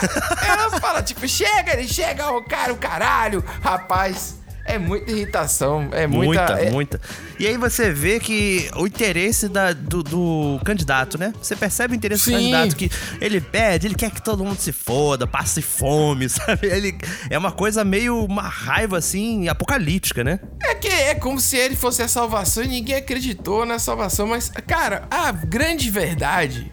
ela 0.48 0.80
fala, 0.80 1.02
tipo, 1.04 1.28
chega, 1.28 1.74
ele 1.74 1.88
chega, 1.88 2.30
o 2.32 2.44
cara, 2.44 2.72
o 2.74 2.78
caralho. 2.78 3.44
Rapaz, 3.62 4.36
é 4.66 4.78
muita 4.80 5.12
irritação. 5.12 5.90
É 5.92 6.08
muita. 6.08 6.26
Muita, 6.42 6.54
é- 6.62 6.72
muita. 6.72 7.02
E 7.40 7.48
aí 7.48 7.58
você 7.58 7.92
vê 7.92 8.20
que 8.20 8.70
o 8.76 8.88
interesse 8.88 9.48
da- 9.48 9.74
do, 9.74 10.02
do 10.04 10.60
candidato, 10.66 11.18
né? 11.18 11.34
Você 11.42 11.56
percebe 11.56 11.94
o 11.94 11.96
interesse 11.96 12.24
Sim. 12.26 12.32
do 12.32 12.38
candidato 12.38 12.76
que 12.76 12.90
ele 13.22 13.40
pede, 13.40 13.88
ele 13.88 13.96
quer 13.96 14.10
que 14.12 14.22
todo 14.22 14.44
mundo 14.44 14.60
se 14.60 14.72
foda, 14.72 15.28
passe 15.28 15.62
fome, 15.62 16.28
sabe? 16.30 16.68
Ele 16.68 16.98
é 17.30 17.38
uma 17.38 17.52
coisa 17.52 17.84
meio 17.86 18.26
uma 18.26 18.44
raiva 18.44 18.98
assim 18.98 19.48
apocalíptica, 19.48 20.24
né? 20.24 20.40
É 20.64 20.74
que 20.76 20.88
é 20.88 21.16
como 21.16 21.40
se 21.40 21.56
ele 21.58 21.76
fosse 21.76 22.02
a 22.02 22.08
salvação 22.08 22.64
e 22.64 22.68
ninguém 22.68 22.96
acreditou 22.96 23.66
na 23.66 23.78
salvação. 23.80 24.28
Mas, 24.28 24.50
cara, 24.68 25.08
a 25.12 25.32
grande 25.32 25.92
verdade 25.92 26.72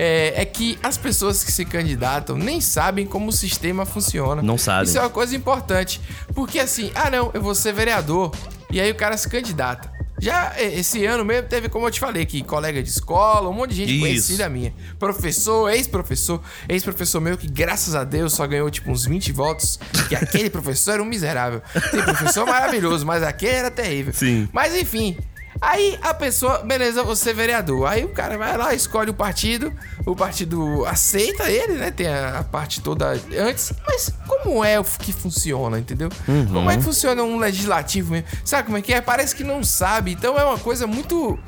é, 0.00 0.42
é 0.42 0.44
que 0.44 0.78
as 0.80 0.96
pessoas 0.96 1.42
que 1.42 1.50
se 1.50 1.64
candidatam 1.64 2.38
nem 2.38 2.60
sabem 2.60 3.04
como 3.04 3.30
o 3.30 3.32
sistema 3.32 3.84
funciona. 3.84 4.40
Não 4.40 4.56
sabem. 4.56 4.84
Isso 4.84 4.96
é 4.96 5.00
uma 5.00 5.10
coisa 5.10 5.34
importante. 5.34 6.00
Porque 6.32 6.60
assim, 6.60 6.92
ah 6.94 7.10
não, 7.10 7.32
eu 7.34 7.42
vou 7.42 7.52
ser 7.52 7.72
vereador. 7.72 8.30
E 8.70 8.80
aí 8.80 8.88
o 8.92 8.94
cara 8.94 9.16
se 9.16 9.28
candidata. 9.28 9.90
Já 10.20 10.52
eh, 10.56 10.78
esse 10.78 11.04
ano 11.04 11.24
mesmo 11.24 11.48
teve, 11.48 11.68
como 11.68 11.86
eu 11.86 11.90
te 11.90 11.98
falei, 11.98 12.22
aqui, 12.22 12.44
colega 12.44 12.80
de 12.80 12.88
escola, 12.88 13.48
um 13.48 13.52
monte 13.52 13.70
de 13.70 13.76
gente 13.76 13.92
Isso. 13.92 14.00
conhecida 14.00 14.48
minha. 14.48 14.72
Professor, 15.00 15.68
ex-professor, 15.68 16.40
ex-professor 16.68 17.20
meu 17.20 17.36
que, 17.36 17.48
graças 17.48 17.96
a 17.96 18.04
Deus, 18.04 18.34
só 18.34 18.46
ganhou 18.46 18.70
tipo 18.70 18.92
uns 18.92 19.04
20 19.04 19.32
votos. 19.32 19.80
Que 20.08 20.14
aquele 20.14 20.48
professor 20.50 20.92
era 20.92 21.02
um 21.02 21.06
miserável. 21.06 21.60
Tem 21.90 22.02
professor 22.02 22.46
maravilhoso, 22.46 23.04
mas 23.04 23.24
aquele 23.24 23.56
era 23.56 23.70
terrível. 23.70 24.12
Sim. 24.12 24.48
Mas 24.52 24.76
enfim. 24.76 25.16
Aí 25.60 25.98
a 26.02 26.14
pessoa, 26.14 26.58
beleza, 26.58 27.02
você 27.02 27.30
é 27.30 27.34
vereador. 27.34 27.86
Aí 27.86 28.04
o 28.04 28.08
cara 28.10 28.38
vai 28.38 28.56
lá, 28.56 28.74
escolhe 28.74 29.10
o 29.10 29.14
partido, 29.14 29.72
o 30.06 30.14
partido 30.14 30.84
aceita 30.86 31.50
ele, 31.50 31.74
né? 31.74 31.90
Tem 31.90 32.06
a, 32.06 32.38
a 32.38 32.44
parte 32.44 32.80
toda 32.80 33.18
antes. 33.36 33.72
Mas 33.86 34.10
como 34.26 34.64
é 34.64 34.78
o 34.78 34.84
que 34.84 35.12
funciona, 35.12 35.78
entendeu? 35.78 36.08
Uhum. 36.28 36.46
Como 36.46 36.70
é 36.70 36.76
que 36.76 36.82
funciona 36.82 37.22
um 37.22 37.38
legislativo 37.38 38.12
mesmo? 38.12 38.28
Sabe 38.44 38.64
como 38.66 38.78
é 38.78 38.82
que 38.82 38.92
é? 38.92 39.00
Parece 39.00 39.34
que 39.34 39.42
não 39.44 39.62
sabe. 39.64 40.12
Então 40.12 40.38
é 40.38 40.44
uma 40.44 40.58
coisa 40.58 40.86
muito. 40.86 41.38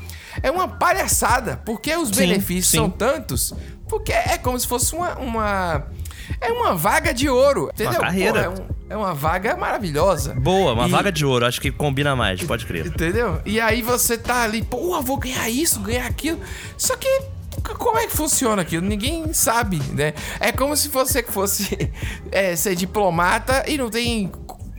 É 0.42 0.50
uma 0.50 0.66
palhaçada. 0.68 1.60
Porque 1.64 1.94
os 1.96 2.08
Sim, 2.08 2.16
benefícios 2.16 2.68
sim. 2.68 2.76
são 2.78 2.90
tantos. 2.90 3.54
Porque 3.88 4.12
é 4.12 4.36
como 4.38 4.58
se 4.58 4.66
fosse 4.66 4.94
uma. 4.94 5.16
uma 5.18 5.86
é 6.40 6.52
uma 6.52 6.74
vaga 6.74 7.12
de 7.12 7.28
ouro, 7.28 7.70
entendeu? 7.74 8.00
carreira. 8.00 8.50
Pô, 8.50 8.56
é 8.56 8.62
um- 8.62 8.79
É 8.90 8.96
uma 8.96 9.14
vaga 9.14 9.56
maravilhosa. 9.56 10.34
Boa, 10.34 10.72
uma 10.72 10.88
E- 10.88 10.90
vaga 10.90 11.12
de 11.12 11.24
ouro. 11.24 11.46
Acho 11.46 11.60
que 11.60 11.70
combina 11.70 12.16
mais, 12.16 12.42
pode 12.42 12.66
crer. 12.66 12.86
Entendeu? 12.86 13.40
E 13.46 13.60
aí 13.60 13.82
você 13.82 14.18
tá 14.18 14.42
ali, 14.42 14.62
pô, 14.62 15.00
vou 15.00 15.16
ganhar 15.16 15.48
isso, 15.48 15.78
ganhar 15.80 16.06
aquilo. 16.06 16.40
Só 16.76 16.96
que 16.96 17.08
como 17.78 17.98
é 17.98 18.06
que 18.08 18.12
funciona 18.16 18.62
aquilo? 18.62 18.84
Ninguém 18.84 19.32
sabe, 19.32 19.80
né? 19.92 20.12
É 20.40 20.50
como 20.50 20.76
se 20.76 20.88
você 20.88 21.22
fosse 21.22 21.90
é, 22.32 22.56
ser 22.56 22.74
diplomata 22.74 23.64
e 23.68 23.78
não 23.78 23.88
tem. 23.88 24.30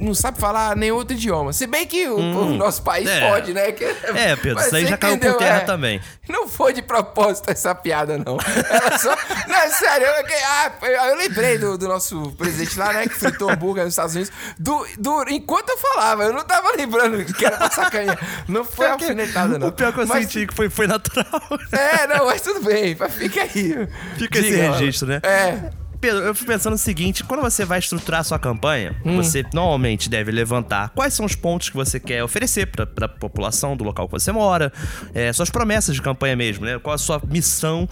Não 0.02 0.16
sabe 0.16 0.40
falar 0.40 0.76
nenhum 0.76 0.96
outro 0.96 1.16
idioma. 1.16 1.54
Se 1.54 1.68
bem 1.68 1.86
que 1.86 2.08
o, 2.08 2.18
o 2.18 2.54
nosso 2.56 2.82
país 2.82 3.08
é. 3.08 3.30
pode, 3.30 3.54
né? 3.54 3.72
Que- 3.72 3.86
É, 3.86 4.36
Pedro, 4.36 4.60
isso 4.60 4.76
aí 4.76 4.86
já 4.88 4.98
caiu 4.98 5.18
por 5.20 5.38
terra 5.38 5.58
é. 5.58 5.60
também. 5.62 6.02
Não 6.28 6.48
foi 6.48 6.74
de 6.74 6.82
propósito 6.82 7.50
essa 7.52 7.76
piada, 7.76 8.18
não. 8.18 8.38
Ela 8.70 8.98
só. 8.98 9.16
Não, 9.48 9.56
é 9.58 9.70
sério. 9.70 10.08
Eu, 10.08 10.26
ah, 10.48 10.72
eu- 10.82 10.90
eu 11.12 11.16
lembrei 11.18 11.58
do, 11.58 11.78
do 11.78 11.88
nosso 11.88 12.32
presidente 12.38 12.78
lá, 12.80 12.94
né? 12.94 13.04
Que 13.08 13.14
fritou 13.16 13.50
hambúrguer 13.52 13.84
nos 13.84 13.94
Estados 13.94 14.16
Unidos. 14.16 14.34
Do, 14.58 14.86
do, 14.98 15.24
enquanto 15.30 15.70
eu 15.70 15.78
falava, 15.78 16.24
eu 16.24 16.34
não 16.34 16.44
tava 16.44 16.72
lembrando 16.76 17.24
que 17.34 17.46
era 17.46 17.58
pra 17.58 17.70
sacanhar. 17.70 18.18
Não 18.48 18.64
foi 18.64 18.88
alfinetada, 18.88 19.60
não. 19.60 19.68
O 19.68 19.72
pior 19.72 19.94
que 19.94 20.00
eu 20.00 20.08
Mas- 20.08 20.24
senti 20.24 20.48
que 20.48 20.54
foi, 20.54 20.70
foi 20.70 20.88
natural. 20.88 21.26
É, 21.72 22.08
não, 22.08 22.26
mas 22.26 22.42
tudo 22.42 22.62
bem. 22.64 22.96
Fica 23.10 23.42
aí. 23.44 23.88
Fica 24.18 24.40
esse 24.40 24.50
Diga, 24.52 24.72
registro, 24.72 25.08
né? 25.10 25.20
É. 25.24 25.81
Pedro, 26.02 26.24
eu 26.24 26.34
fico 26.34 26.48
pensando 26.52 26.74
o 26.74 26.78
seguinte: 26.78 27.24
quando 27.24 27.42
você 27.42 27.64
vai 27.64 27.78
estruturar 27.80 28.22
a 28.22 28.24
sua 28.24 28.40
campanha, 28.40 28.96
Hum. 29.06 29.16
você 29.18 29.46
normalmente 29.54 30.10
deve 30.10 30.32
levantar 30.32 30.90
quais 30.90 31.14
são 31.14 31.26
os 31.26 31.36
pontos 31.36 31.70
que 31.70 31.76
você 31.76 32.00
quer 32.00 32.24
oferecer 32.24 32.66
pra, 32.66 32.88
pra 32.88 33.08
população 33.08 33.78
do 33.78 33.84
local 33.84 34.08
que 34.08 34.14
você 34.14 34.32
mora, 34.32 34.74
é, 35.14 35.32
suas 35.32 35.50
promessas 35.52 35.96
de 35.96 36.02
campanha 36.02 36.36
mesmo, 36.36 36.66
né? 36.66 36.80
Qual 36.80 36.94
a 36.94 36.98
sua 36.98 37.22
missão. 37.26 37.88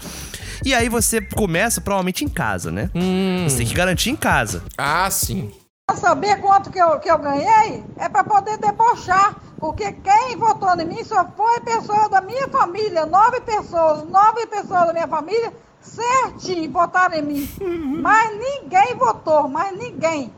E 0.65 0.73
aí 0.73 0.89
você 0.89 1.21
começa 1.21 1.79
provavelmente 1.79 2.25
em 2.25 2.27
casa, 2.29 2.71
né? 2.71 2.89
Hum. 2.95 3.45
Você 3.47 3.57
tem 3.57 3.67
que 3.67 3.73
garantir 3.75 4.09
em 4.09 4.15
casa. 4.15 4.63
Ah, 4.77 5.09
sim. 5.11 5.51
Pra 5.87 5.95
saber 5.95 6.39
quanto 6.41 6.69
que 6.71 6.79
eu, 6.79 6.99
que 6.99 7.09
eu 7.09 7.17
ganhei, 7.19 7.83
é 7.97 8.09
pra 8.09 8.23
poder 8.23 8.57
debochar. 8.57 9.35
Porque 9.59 9.91
quem 9.91 10.37
votou 10.37 10.73
em 10.79 10.85
mim 10.85 11.03
só 11.03 11.25
foi 11.35 11.59
pessoa 11.61 12.07
da 12.09 12.21
minha 12.21 12.47
família. 12.47 13.05
Nove 13.05 13.41
pessoas, 13.41 14.07
nove 14.09 14.45
pessoas 14.47 14.87
da 14.87 14.93
minha 14.93 15.07
família, 15.07 15.51
certinho, 15.81 16.71
votaram 16.71 17.15
em 17.15 17.21
mim. 17.21 17.49
Mas 18.01 18.37
ninguém 18.37 18.95
votou, 18.95 19.47
mas 19.47 19.75
ninguém. 19.77 20.33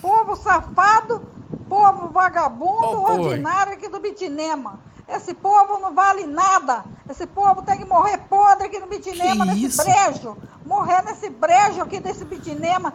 Povo 0.00 0.36
safado, 0.36 1.22
povo 1.68 2.08
vagabundo, 2.08 3.02
Oh, 3.02 3.12
ordinário 3.12 3.72
aqui 3.72 3.88
do 3.88 4.00
Bitinema. 4.00 4.78
Esse 5.08 5.34
povo 5.34 5.78
não 5.78 5.94
vale 5.94 6.26
nada. 6.26 6.84
Esse 7.08 7.26
povo 7.26 7.62
tem 7.62 7.78
que 7.78 7.84
morrer 7.84 8.18
podre 8.18 8.66
aqui 8.66 8.78
no 8.78 8.86
Bitinema, 8.86 9.44
nesse 9.44 9.66
isso? 9.66 9.82
brejo. 9.82 10.36
Morrer 10.64 11.02
nesse 11.02 11.28
brejo 11.28 11.82
aqui 11.82 12.00
desse 12.00 12.24
Bitinema. 12.24 12.92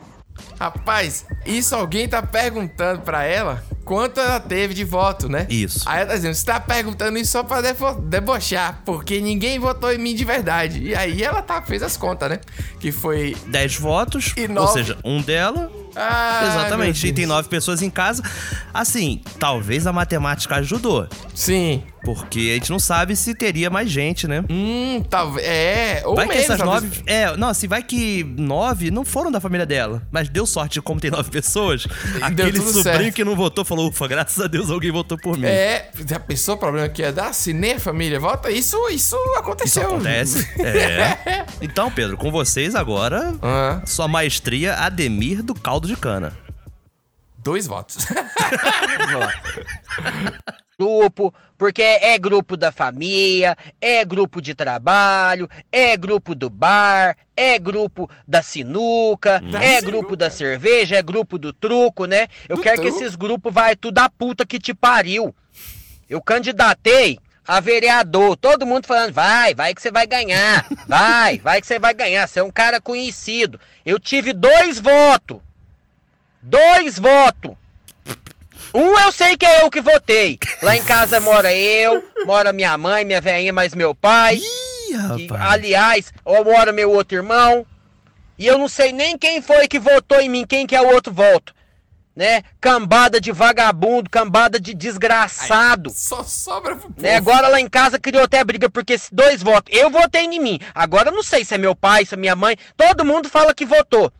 Rapaz, 0.60 1.26
isso 1.46 1.76
alguém 1.76 2.08
tá 2.08 2.22
perguntando 2.22 3.02
pra 3.02 3.24
ela 3.24 3.64
quanto 3.90 4.20
ela 4.20 4.40
teve 4.40 4.76
de 4.76 4.84
voto, 4.84 5.28
né? 5.28 5.48
Isso. 5.50 5.82
Aí 5.90 6.02
ela 6.02 6.10
tá 6.12 6.16
dizendo, 6.16 6.36
você 6.36 6.46
tá 6.46 6.60
perguntando 6.60 7.18
isso 7.18 7.32
só 7.32 7.42
pra 7.44 7.60
debochar, 8.04 8.84
porque 8.86 9.20
ninguém 9.20 9.58
votou 9.58 9.92
em 9.92 9.98
mim 9.98 10.14
de 10.14 10.24
verdade. 10.24 10.84
E 10.84 10.94
aí 10.96 11.24
ela 11.24 11.42
tá, 11.42 11.60
fez 11.64 11.82
as 11.82 11.98
contas, 11.98 12.30
né? 12.30 12.40
Que 12.80 12.92
foi 12.92 13.36
10 13.48 13.78
votos, 13.78 14.32
E 14.38 14.44
ou 14.44 14.50
nove. 14.50 14.74
seja, 14.74 14.96
um 15.04 15.20
dela. 15.24 15.72
Ah, 15.96 16.42
Exatamente. 16.52 17.08
E 17.08 17.12
tem 17.12 17.26
nove 17.26 17.50
pessoas 17.50 17.82
em 17.82 17.90
casa. 17.90 18.22
Assim, 18.72 19.22
talvez 19.40 19.88
a 19.88 19.92
matemática 19.92 20.58
ajudou. 20.58 21.08
Sim. 21.34 21.84
Porque 22.04 22.52
a 22.52 22.54
gente 22.54 22.70
não 22.72 22.80
sabe 22.80 23.14
se 23.16 23.34
teria 23.36 23.70
mais 23.70 23.90
gente, 23.90 24.26
né? 24.26 24.44
Hum, 24.50 25.04
talvez. 25.10 25.46
É, 25.46 26.02
ou 26.06 26.16
vai 26.16 26.28
que 26.28 26.34
menos, 26.34 26.46
essas 26.50 26.58
talvez. 26.60 26.84
nove. 26.84 27.04
É, 27.06 27.36
não, 27.36 27.50
assim, 27.50 27.68
vai 27.68 27.84
que 27.84 28.24
nove 28.24 28.90
não 28.90 29.04
foram 29.04 29.30
da 29.30 29.42
família 29.42 29.66
dela. 29.66 30.02
Mas 30.10 30.30
deu 30.30 30.46
sorte 30.46 30.80
como 30.82 31.02
tem 31.02 31.12
nove 31.12 31.30
pessoas. 31.30 31.86
Aquele 32.22 32.58
sobrinho 32.58 32.84
certo. 32.84 33.14
que 33.16 33.26
não 33.26 33.36
votou 33.36 33.66
falou: 33.66 33.79
ufa, 33.88 34.08
graças 34.08 34.44
a 34.44 34.48
Deus 34.48 34.70
alguém 34.70 34.92
votou 34.92 35.18
por 35.18 35.38
mim. 35.38 35.48
É, 35.48 35.90
já 36.08 36.20
pensou 36.20 36.56
o 36.56 36.58
problema 36.58 36.88
que 36.90 37.02
ia 37.02 37.12
dar? 37.12 37.34
Se 37.34 37.54
nem 37.54 37.74
a 37.74 37.80
família 37.80 38.20
vota, 38.20 38.50
isso, 38.52 38.78
isso 38.90 39.16
Isso 39.16 39.38
aconteceu. 39.38 39.88
acontece. 39.88 40.48
É. 40.60 41.46
Então, 41.62 41.92
Pedro, 41.92 42.16
com 42.16 42.32
vocês 42.32 42.74
agora, 42.74 43.34
Ah, 43.42 43.82
sua 43.86 44.08
maestria 44.08 44.76
Ademir 44.76 45.44
do 45.44 45.54
caldo 45.54 45.88
de 45.88 45.96
cana. 45.96 46.32
Dois 47.44 47.68
votos. 47.68 48.06
grupo, 50.80 51.34
porque 51.58 51.82
é 51.82 52.18
grupo 52.18 52.56
da 52.56 52.72
família, 52.72 53.58
é 53.82 54.06
grupo 54.06 54.42
de 54.42 54.56
trabalho, 54.56 55.50
é 55.72 55.98
grupo 55.98 56.34
do 56.34 56.50
bar, 56.50 57.18
é 57.36 57.60
grupo 57.60 58.10
da 58.28 58.42
sinuca, 58.42 59.42
Da 59.42 59.62
é 59.62 59.80
sinuca. 59.80 59.86
grupo 59.92 60.16
da 60.16 60.30
cerveja, 60.30 60.96
é 60.96 61.02
grupo 61.02 61.38
do 61.38 61.52
truco, 61.52 62.06
né? 62.06 62.28
Eu 62.48 62.56
Do 62.56 62.62
quero 62.62 62.82
que 62.82 62.88
truco? 62.88 63.04
esses 63.04 63.16
grupos 63.16 63.54
vai 63.54 63.76
tudo 63.76 64.00
a 64.00 64.10
puta 64.10 64.46
que 64.46 64.58
te 64.60 64.74
pariu. 64.74 65.36
Eu 66.10 66.22
candidatei 66.22 67.20
a 67.46 67.60
vereador, 67.60 68.38
todo 68.38 68.66
mundo 68.66 68.86
falando, 68.88 69.12
vai, 69.12 69.54
vai 69.54 69.74
que 69.74 69.82
você 69.82 69.92
vai 69.92 70.06
ganhar, 70.08 70.66
vai, 70.88 71.40
vai 71.40 71.60
que 71.60 71.68
você 71.68 71.78
vai 71.80 71.94
ganhar, 71.94 72.26
você 72.28 72.40
é 72.40 72.44
um 72.44 72.52
cara 72.52 72.80
conhecido. 72.80 73.60
Eu 73.86 74.00
tive 74.00 74.32
dois 74.34 74.80
votos, 74.80 75.40
dois 76.42 76.98
votos. 77.00 77.52
Um 78.74 78.98
eu 79.00 79.12
sei 79.12 79.36
que 79.36 79.46
é 79.46 79.64
eu 79.64 79.70
que 79.72 79.82
votei. 79.82 80.38
Lá 80.62 80.76
em 80.76 80.84
casa 80.84 81.20
mora 81.20 81.52
eu, 81.54 82.04
mora 82.26 82.54
minha 82.54 82.78
mãe, 82.78 83.04
minha 83.04 83.20
velhinha, 83.22 83.52
mais 83.52 83.74
meu 83.74 83.96
pai. 83.96 84.36
Ih, 84.36 84.92
E, 84.92 84.96
rapaz. 85.28 85.42
aliás, 85.52 86.14
mora 86.26 86.72
meu 86.72 86.92
outro 86.92 87.18
irmão. 87.18 87.66
E 88.38 88.46
eu 88.46 88.58
não 88.58 88.68
sei 88.68 88.94
nem 88.94 89.18
quem 89.18 89.42
foi 89.42 89.68
que 89.68 89.80
votou 89.80 90.20
em 90.22 90.30
mim, 90.30 90.46
quem 90.48 90.66
que 90.68 90.76
é 90.76 90.82
o 90.82 90.94
outro 90.94 91.12
voto. 91.12 91.54
Né? 92.16 92.44
Cambada 92.60 93.20
de 93.20 93.32
vagabundo, 93.32 94.10
cambada 94.10 94.60
de 94.60 94.74
desgraçado. 94.74 95.90
Só 95.90 96.22
sobra 96.24 96.76
pro 96.76 96.90
povo. 96.90 97.02
Né? 97.02 97.16
Agora 97.16 97.48
lá 97.48 97.60
em 97.62 97.70
casa 97.70 97.98
criou 97.98 98.24
até 98.24 98.44
briga 98.44 98.70
porque 98.70 98.94
esses 98.94 99.10
dois 99.12 99.42
votos. 99.42 99.74
Eu 99.76 99.90
votei 99.90 100.26
em 100.26 100.40
mim. 100.40 100.60
Agora 100.76 101.10
eu 101.10 101.14
não 101.16 101.24
sei 101.24 101.44
se 101.46 101.56
é 101.56 101.58
meu 101.58 101.74
pai, 101.76 102.06
se 102.06 102.14
é 102.14 102.18
minha 102.18 102.36
mãe. 102.36 102.58
Todo 102.76 103.06
mundo 103.06 103.30
fala 103.30 103.54
que 103.56 103.66
votou. 103.66 104.12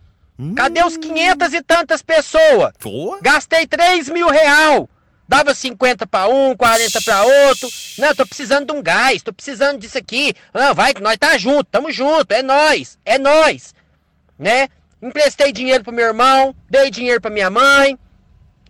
Cadê 0.56 0.84
os 0.84 0.96
500 0.98 1.54
e 1.54 1.62
tantas 1.62 2.02
pessoas? 2.02 2.74
Gastei 3.22 3.68
3 3.68 4.10
mil 4.10 4.30
real. 4.30 4.90
Dava 5.28 5.54
50 5.54 6.08
pra 6.08 6.28
um, 6.28 6.56
40 6.56 7.02
pra 7.02 7.24
outro. 7.24 7.70
Não, 8.00 8.16
tô 8.16 8.26
precisando 8.26 8.66
de 8.68 8.74
um 8.74 8.82
gás, 8.82 9.22
tô 9.22 9.32
precisando 9.32 9.78
disso 9.78 9.98
aqui. 9.98 10.34
Não, 10.54 10.74
vai 10.74 10.94
que 10.94 11.02
nós 11.04 11.18
tá 11.18 11.38
junto, 11.38 11.66
tamo 11.66 11.92
junto, 11.92 12.32
é 12.32 12.42
nós, 12.42 12.98
é 13.06 13.20
nós. 13.20 13.76
Né? 14.40 14.70
Emprestei 15.02 15.52
dinheiro 15.52 15.84
pro 15.84 15.94
meu 15.94 16.08
irmão, 16.08 16.56
dei 16.70 16.90
dinheiro 16.90 17.22
pra 17.22 17.30
minha 17.30 17.50
mãe. 17.50 17.98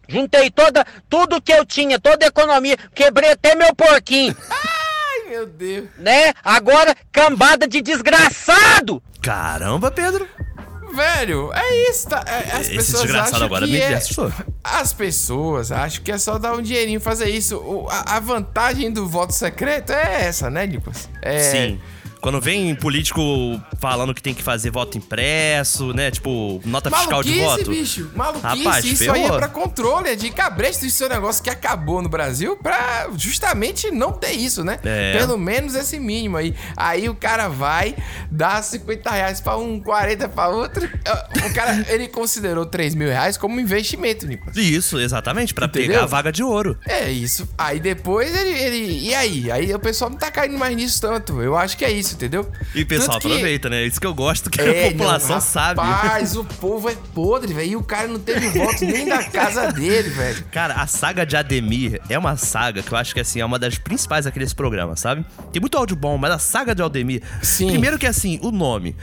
Juntei 0.08 0.50
toda, 0.50 0.86
tudo 1.08 1.42
que 1.42 1.54
eu 1.54 1.64
tinha, 1.64 2.00
toda 2.00 2.26
a 2.26 2.30
economia, 2.30 2.76
quebrei 2.96 3.32
até 3.32 3.54
meu 3.54 3.74
porquinho, 3.76 4.36
Ai, 4.50 5.30
meu 5.30 5.46
Deus. 5.46 5.88
né? 5.98 6.34
Agora, 6.44 6.96
cambada 7.12 7.68
de 7.68 7.80
desgraçado! 7.80 9.02
caramba, 9.22 9.92
Pedro. 9.92 10.28
Velho, 10.93 11.51
é 11.53 11.89
isso. 11.89 12.08
Tá? 12.08 12.24
É, 12.25 12.55
as 12.55 12.62
Esse 12.67 12.75
pessoas 12.75 13.13
acham 13.15 13.43
agora 13.43 13.65
que 13.65 13.72
me 13.72 13.79
é... 13.79 13.93
assustou. 13.93 14.31
As 14.63 14.93
pessoas 14.93 15.72
acham 15.72 16.03
que 16.03 16.12
é 16.12 16.17
só 16.17 16.38
dar 16.38 16.53
um 16.53 16.62
dinheirinho 16.62 17.00
fazer 17.00 17.29
isso. 17.29 17.58
O- 17.58 17.88
a, 17.89 18.17
a 18.17 18.19
vantagem 18.19 18.91
do 18.91 19.08
voto 19.08 19.34
secreto 19.34 19.91
é 19.93 20.25
essa, 20.25 20.50
né, 20.50 20.65
Nicolas? 20.65 21.10
É, 21.22 21.39
Sim. 21.51 21.79
Quando 22.22 22.42
vem 22.42 22.76
político 22.76 23.22
falando 23.80 24.14
que 24.14 24.22
tem 24.22 24.34
que 24.34 24.44
fazer 24.44 24.72
voto 24.72 24.98
impresso, 24.98 25.94
né? 25.94 26.12
Tipo, 26.12 26.62
nota 26.66 26.92
fiscal 26.92 27.24
de 27.24 27.36
Maluquice, 27.36 27.64
voto. 27.66 27.70
bicho. 27.72 28.12
Maluquice. 28.16 28.46
Rapaz, 28.64 28.86
isso 28.86 29.04
aí 29.12 29.20
é 29.22 29.24
ferrou. 29.24 29.38
pra 29.38 29.48
controle, 29.48 30.10
é 30.10 30.16
de 30.16 30.30
cabresto. 30.30 30.86
Isso 30.86 31.04
é 31.04 31.08
um 31.08 31.10
negócio 31.10 31.44
que 31.44 31.50
acabou 31.50 32.02
no 32.02 32.10
Brasil 32.10 32.58
pra 32.58 33.08
justamente 33.16 33.90
não 33.92 34.12
ter 34.12 34.32
isso, 34.32 34.64
né? 34.64 34.80
É. 34.84 35.18
Pelo 35.18 35.38
menos 35.38 35.76
esse 35.76 36.00
mínimo 36.00 36.38
aí. 36.38 36.54
Aí 36.76 37.08
o 37.08 37.16
cara 37.16 37.48
vai, 37.48 37.96
dá 38.30 38.62
50 38.62 39.10
reais 39.10 39.40
pra 39.42 39.58
um, 39.58 39.80
40 39.80 40.28
pra 40.30 40.50
outro. 40.50 40.90
O 41.46 41.54
cara, 41.54 41.86
ele 41.90 42.08
considerou 42.08 42.66
3 42.66 42.96
mil 42.96 43.08
reais 43.08 43.38
como 43.38 43.56
um 43.56 43.60
investimento, 43.60 44.28
Nicolas. 44.28 44.56
Isso, 44.58 45.00
exatamente, 45.00 45.54
pra 45.54 45.68
Entendeu? 45.68 45.88
pegar 45.90 46.04
a 46.04 46.06
vaga 46.06 46.32
de 46.32 46.44
ouro. 46.44 46.78
É 46.86 47.10
isso. 47.10 47.48
Aí 47.58 47.80
depois 47.80 48.36
ele, 48.36 48.50
ele. 48.60 49.08
E 49.08 49.16
aí? 49.16 49.52
Aí 49.52 49.74
o 49.74 49.80
pessoal 49.80 50.10
não 50.10 50.18
tá 50.18 50.30
caindo 50.30 50.58
mais 50.58 50.76
nisso 50.76 51.00
tanto. 51.00 51.42
Eu 51.42 51.56
acho 51.58 51.78
que 51.78 51.86
é 51.86 51.92
isso, 51.92 52.09
entendeu? 52.16 52.50
E 52.75 52.82
o 52.82 52.86
pessoal 52.86 53.13
Tanto 53.20 53.22
que- 53.22 53.28
aproveita, 53.28 53.70
né? 53.70 53.86
Isso 53.86 54.00
que 54.00 54.08
eu 54.08 54.13
gosto, 54.13 54.50
que 54.50 54.60
É, 54.62 54.88
a 54.88 54.92
população 54.92 55.36
não, 55.36 55.42
sabe. 55.42 55.82
Rapaz, 55.82 56.36
o 56.36 56.44
povo 56.44 56.89
é 56.89 56.96
podre, 57.13 57.54
velho. 57.54 57.72
E 57.72 57.75
o 57.75 57.84
cara 57.84 58.08
não 58.08 58.20
teve 58.20 58.48
voto 58.50 58.86
nem 58.86 59.08
da 59.08 59.24
casa 59.24 59.72
dele, 59.72 60.10
velho. 60.10 60.44
Cara, 60.51 60.75
a 60.75 60.88
saga 60.88 61.25
de 61.25 61.36
Ademir 61.36 62.01
é 62.10 62.18
uma 62.18 62.36
saga 62.38 62.82
que 62.82 62.92
eu 62.92 62.98
acho 62.98 63.13
que 63.13 63.20
assim 63.20 63.39
é 63.42 63.46
uma 63.46 63.60
das 63.60 63.78
principais 63.78 64.25
aqui 64.28 64.39
desse 64.39 64.56
programa, 64.56 64.96
sabe? 64.96 65.25
Tem 65.51 65.60
muito 65.60 65.78
áudio 65.78 65.96
bom, 65.96 66.18
mas 66.18 66.32
a 66.32 66.39
saga 66.39 66.74
de 66.75 66.82
Aldemir. 66.82 67.22
Sim. 67.42 67.70
Primeiro 67.70 67.98
que 67.98 68.06
assim, 68.08 68.39
o 68.42 68.51
nome. 68.51 68.96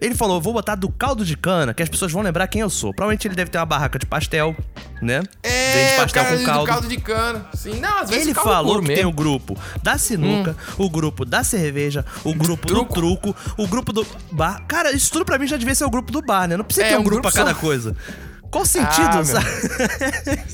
Ele 0.00 0.14
falou, 0.14 0.40
vou 0.40 0.52
botar 0.52 0.74
do 0.74 0.88
caldo 0.90 1.24
de 1.24 1.36
cana, 1.36 1.74
que 1.74 1.82
as 1.82 1.88
pessoas 1.88 2.12
vão 2.12 2.22
lembrar 2.22 2.46
quem 2.48 2.60
eu 2.62 2.70
sou. 2.70 2.92
Provavelmente 2.94 3.26
ele 3.26 3.34
deve 3.34 3.50
ter 3.50 3.58
uma 3.58 3.66
barraca 3.66 3.98
de 3.98 4.06
pastel, 4.06 4.54
né? 5.02 5.22
É, 5.42 5.72
Vende 5.72 5.96
pastel 6.00 6.24
com 6.24 6.36
do 6.36 6.44
caldo. 6.44 6.66
caldo 6.66 6.88
de 6.88 6.96
cana. 6.98 7.46
Sim, 7.54 7.80
não, 7.80 7.98
às 7.98 8.10
vezes 8.10 8.26
Ele 8.26 8.34
falou 8.34 8.80
que 8.80 8.94
tem 8.94 9.04
o 9.04 9.12
grupo 9.12 9.56
da 9.82 9.98
sinuca, 9.98 10.56
o 10.76 10.88
grupo 10.88 11.24
da 11.24 11.42
cerveja, 11.42 12.04
o 12.24 12.34
grupo 12.34 12.66
do 12.66 12.84
truco, 12.84 13.34
o 13.56 13.66
grupo 13.66 13.92
do 13.92 14.06
bar. 14.30 14.62
Cara, 14.68 14.92
isso 14.92 15.10
tudo 15.12 15.24
pra 15.24 15.38
mim 15.38 15.46
já 15.46 15.56
devia 15.56 15.74
ser 15.74 15.84
o 15.84 15.90
grupo 15.90 16.12
do 16.12 16.22
bar, 16.22 16.46
né? 16.48 16.56
Não 16.56 16.64
precisa 16.64 16.86
É, 16.86 16.90
ter 16.90 16.96
um, 16.96 17.00
um 17.00 17.04
grupo 17.04 17.22
grupo 17.22 17.32
pra 17.34 17.44
cada 17.44 17.54
só. 17.54 17.60
coisa. 17.60 17.96
Qual 18.50 18.64
sentido, 18.64 19.18
Ah, 19.18 19.24
sabe? 19.24 19.46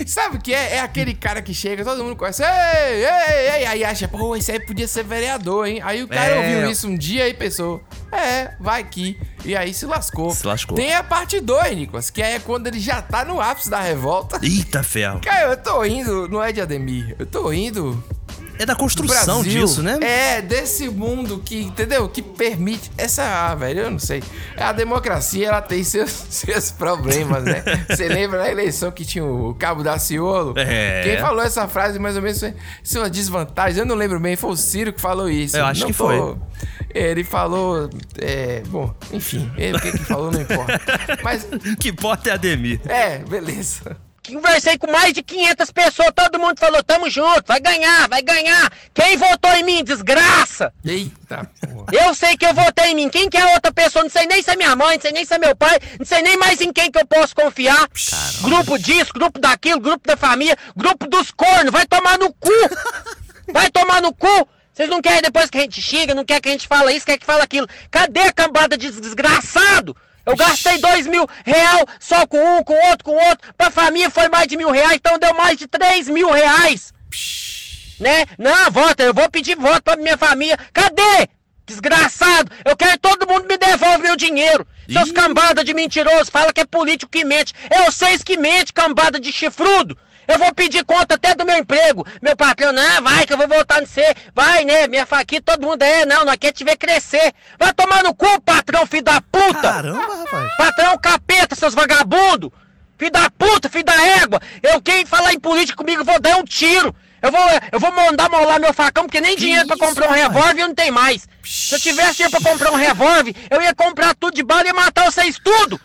Sabe 0.08 0.36
o 0.36 0.40
que 0.40 0.52
é? 0.52 0.76
É 0.76 0.80
aquele 0.80 1.14
cara 1.14 1.40
que 1.40 1.54
chega, 1.54 1.84
todo 1.84 2.02
mundo 2.02 2.16
conhece, 2.16 2.42
ei, 2.42 3.04
ei, 3.04 3.50
ei, 3.60 3.66
aí 3.66 3.84
acha, 3.84 4.08
pô, 4.08 4.34
esse 4.34 4.50
aí 4.50 4.58
podia 4.58 4.88
ser 4.88 5.04
vereador, 5.04 5.66
hein? 5.68 5.80
Aí 5.82 6.02
o 6.02 6.08
cara 6.08 6.26
É. 6.34 6.38
ouviu 6.38 6.70
isso 6.72 6.88
um 6.88 6.96
dia 6.96 7.28
e 7.28 7.34
pensou, 7.34 7.82
é, 8.10 8.52
vai 8.58 8.80
aqui. 8.80 9.16
E 9.44 9.54
aí 9.56 9.74
se 9.74 9.84
lascou. 9.86 10.30
Se 10.30 10.46
lascou. 10.46 10.76
Tem 10.76 10.94
a 10.94 11.02
parte 11.02 11.40
2, 11.40 11.76
Nicolas, 11.76 12.10
que 12.10 12.22
é 12.22 12.38
quando 12.38 12.66
ele 12.66 12.80
já 12.80 13.02
tá 13.02 13.24
no 13.24 13.40
ápice 13.40 13.68
da 13.68 13.80
revolta. 13.80 14.38
Eita 14.42 14.82
ferro. 14.82 15.20
Cara, 15.22 15.50
eu 15.50 15.56
tô 15.56 15.84
indo, 15.84 16.28
não 16.28 16.42
é 16.42 16.50
de 16.52 16.60
Ademir, 16.60 17.14
eu 17.18 17.26
tô 17.26 17.52
indo 17.52 18.02
É 18.58 18.64
da 18.64 18.74
construção 18.74 19.42
Brasil, 19.42 19.60
disso, 19.66 19.82
né? 19.82 19.98
É, 20.00 20.40
desse 20.40 20.88
mundo 20.88 21.42
que, 21.44 21.60
entendeu? 21.60 22.08
Que 22.08 22.22
permite. 22.22 22.90
Essa, 22.96 23.22
ah, 23.50 23.54
velho, 23.54 23.80
eu 23.80 23.90
não 23.90 23.98
sei. 23.98 24.22
A 24.56 24.72
democracia, 24.72 25.48
ela 25.48 25.60
tem 25.60 25.82
seus, 25.84 26.10
seus 26.30 26.70
problemas, 26.70 27.42
né? 27.44 27.62
Você 27.90 28.08
lembra 28.08 28.38
da 28.38 28.50
eleição 28.50 28.90
que 28.92 29.04
tinha 29.04 29.24
o 29.24 29.54
Cabo 29.54 29.82
da 29.82 29.98
Ciolo? 29.98 30.54
É. 30.56 31.02
Quem 31.02 31.18
falou 31.18 31.42
essa 31.42 31.66
frase, 31.68 31.98
mais 31.98 32.16
ou 32.16 32.22
menos, 32.22 32.38
foi- 32.40 32.54
isso 32.82 32.96
é 32.96 33.00
uma 33.02 33.10
desvantagem. 33.10 33.80
Eu 33.80 33.86
não 33.86 33.94
lembro 33.96 34.18
bem, 34.20 34.36
foi 34.36 34.50
o 34.52 34.56
Ciro 34.56 34.92
que 34.92 35.00
falou 35.00 35.28
isso. 35.28 35.56
Eu 35.56 35.66
acho 35.66 35.80
Não 35.82 35.86
que 35.88 35.92
tô- 35.94 36.06
foi. 36.06 36.36
Ele 36.94 37.24
falou. 37.24 37.90
É, 38.20 38.62
bom, 38.68 38.94
enfim, 39.12 39.50
ele, 39.56 39.76
o 39.76 39.80
que 39.80 39.90
que 39.92 39.98
falou 39.98 40.30
não 40.30 40.40
importa. 40.40 40.80
Mas, 41.22 41.46
Que 41.80 41.88
importa 41.88 42.30
é 42.30 42.32
Ademir. 42.34 42.80
é, 42.88 43.18
beleza. 43.18 43.96
Conversei 44.26 44.78
com 44.78 44.90
mais 44.90 45.12
de 45.12 45.22
500 45.22 45.70
pessoas, 45.70 46.08
todo 46.16 46.38
mundo 46.40 46.58
falou, 46.58 46.82
tamo 46.82 47.10
junto, 47.10 47.42
vai 47.46 47.60
ganhar, 47.60 48.08
vai 48.08 48.22
ganhar. 48.22 48.72
Quem 48.94 49.18
votou 49.18 49.50
em 49.52 49.62
mim, 49.62 49.84
desgraça? 49.84 50.72
Eita, 50.82 51.46
porra. 51.60 51.84
Eu 51.92 52.14
sei 52.14 52.34
que 52.34 52.46
eu 52.46 52.54
votei 52.54 52.92
em 52.92 52.94
mim, 52.94 53.10
quem 53.10 53.28
que 53.28 53.36
é 53.36 53.42
a 53.42 53.52
outra 53.52 53.70
pessoa? 53.70 54.02
Não 54.02 54.10
sei 54.10 54.24
nem 54.26 54.42
se 54.42 54.50
é 54.50 54.56
minha 54.56 54.74
mãe, 54.74 54.94
não 54.94 55.02
sei 55.02 55.12
nem 55.12 55.26
se 55.26 55.34
é 55.34 55.38
meu 55.38 55.54
pai, 55.54 55.78
não 55.98 56.06
sei 56.06 56.22
nem 56.22 56.38
mais 56.38 56.58
em 56.62 56.72
quem 56.72 56.90
que 56.90 56.98
eu 56.98 57.04
posso 57.06 57.34
confiar. 57.34 57.86
Grupo 58.40 58.78
disso, 58.78 59.12
grupo 59.12 59.38
daquilo, 59.38 59.78
grupo 59.78 60.08
da 60.08 60.16
família, 60.16 60.56
grupo 60.74 61.06
dos 61.06 61.30
cornos, 61.30 61.70
vai 61.70 61.84
tomar 61.84 62.18
no 62.18 62.32
cu! 62.32 62.50
Vai 63.52 63.70
tomar 63.70 64.00
no 64.00 64.10
cu! 64.14 64.48
Vocês 64.74 64.88
não 64.88 65.00
querem 65.00 65.22
depois 65.22 65.48
que 65.48 65.56
a 65.56 65.60
gente 65.60 65.80
xinga, 65.80 66.16
não 66.16 66.24
quer 66.24 66.40
que 66.40 66.48
a 66.48 66.52
gente 66.52 66.66
fala 66.66 66.92
isso, 66.92 67.06
quer 67.06 67.16
que 67.16 67.24
fala 67.24 67.44
aquilo. 67.44 67.68
Cadê 67.92 68.22
a 68.22 68.32
cambada 68.32 68.76
de 68.76 68.90
desgraçado? 68.90 69.96
Eu 70.26 70.34
gastei 70.34 70.78
dois 70.78 71.06
mil 71.06 71.28
real 71.44 71.86
só 72.00 72.26
com 72.26 72.38
um, 72.38 72.64
com 72.64 72.74
outro, 72.90 73.04
com 73.04 73.14
outro. 73.28 73.52
Pra 73.56 73.70
família 73.70 74.10
foi 74.10 74.28
mais 74.28 74.48
de 74.48 74.56
mil 74.56 74.70
reais, 74.70 74.94
então 74.94 75.16
deu 75.16 75.32
mais 75.34 75.56
de 75.56 75.68
três 75.68 76.08
mil 76.08 76.28
reais. 76.28 76.92
Né? 78.00 78.24
Não, 78.36 78.70
vota, 78.72 79.04
eu 79.04 79.14
vou 79.14 79.30
pedir 79.30 79.56
voto 79.56 79.82
pra 79.82 79.96
minha 79.96 80.18
família. 80.18 80.58
Cadê? 80.72 81.28
Desgraçado! 81.66 82.50
Eu 82.64 82.76
quero 82.76 82.92
que 82.92 82.98
todo 82.98 83.28
mundo 83.28 83.46
me 83.48 83.56
devolva 83.56 83.98
meu 83.98 84.16
dinheiro. 84.16 84.66
Seus 84.90 85.12
cambada 85.12 85.64
de 85.64 85.72
mentiroso, 85.72 86.30
fala 86.30 86.52
que 86.52 86.60
é 86.60 86.64
político 86.66 87.10
que 87.10 87.24
mente. 87.24 87.54
É 87.70 87.84
vocês 87.84 88.22
que 88.22 88.36
mente, 88.36 88.72
cambada 88.72 89.20
de 89.20 89.32
chifrudo. 89.32 89.96
Eu 90.26 90.38
vou 90.38 90.52
pedir 90.54 90.84
conta 90.84 91.14
até 91.14 91.34
do 91.34 91.44
meu 91.44 91.56
emprego. 91.58 92.06
Meu 92.22 92.36
patrão, 92.36 92.72
não, 92.72 93.02
vai 93.02 93.26
que 93.26 93.32
eu 93.32 93.36
vou 93.36 93.48
voltar 93.48 93.80
no 93.80 93.86
você. 93.86 94.14
Vai, 94.34 94.64
né? 94.64 94.86
Minha 94.86 95.06
faquinha, 95.06 95.42
todo 95.42 95.66
mundo 95.66 95.82
é, 95.82 96.06
não, 96.06 96.24
nós 96.24 96.36
quer 96.36 96.52
te 96.52 96.64
ver 96.64 96.76
crescer. 96.76 97.32
Vai 97.58 97.72
tomar 97.72 98.02
no 98.02 98.14
cu, 98.14 98.40
patrão, 98.40 98.86
filho 98.86 99.04
da 99.04 99.20
puta! 99.20 99.60
Caramba, 99.60 100.16
rapaz. 100.16 100.56
Patrão 100.56 100.98
capeta, 100.98 101.54
seus 101.54 101.74
vagabundos! 101.74 102.50
Filho 102.96 103.10
da 103.10 103.28
puta, 103.30 103.68
filho 103.68 103.84
da 103.84 104.06
égua! 104.22 104.40
Eu 104.62 104.80
quem 104.80 105.04
falar 105.04 105.32
em 105.32 105.40
política 105.40 105.76
comigo, 105.76 106.02
eu 106.02 106.04
vou 106.04 106.20
dar 106.20 106.36
um 106.36 106.44
tiro! 106.44 106.94
Eu 107.20 107.32
vou, 107.32 107.40
eu 107.72 107.80
vou 107.80 107.90
mandar 107.90 108.28
molar 108.28 108.60
meu 108.60 108.74
facão, 108.74 109.04
porque 109.04 109.18
nem 109.18 109.34
dinheiro 109.34 109.66
pra 109.66 109.78
comprar 109.78 110.08
um 110.08 110.12
revólver 110.12 110.60
eu 110.60 110.68
não 110.68 110.74
tem 110.74 110.90
mais. 110.90 111.26
Se 111.42 111.74
eu 111.74 111.80
tivesse 111.80 112.16
dinheiro 112.16 112.38
pra 112.38 112.50
comprar 112.50 112.70
um 112.70 112.76
revólver, 112.76 113.34
eu 113.48 113.62
ia 113.62 113.74
comprar 113.74 114.14
tudo 114.14 114.34
de 114.34 114.42
bala 114.42 114.64
e 114.64 114.66
ia 114.66 114.74
matar 114.74 115.10
vocês 115.10 115.38
tudo! 115.42 115.80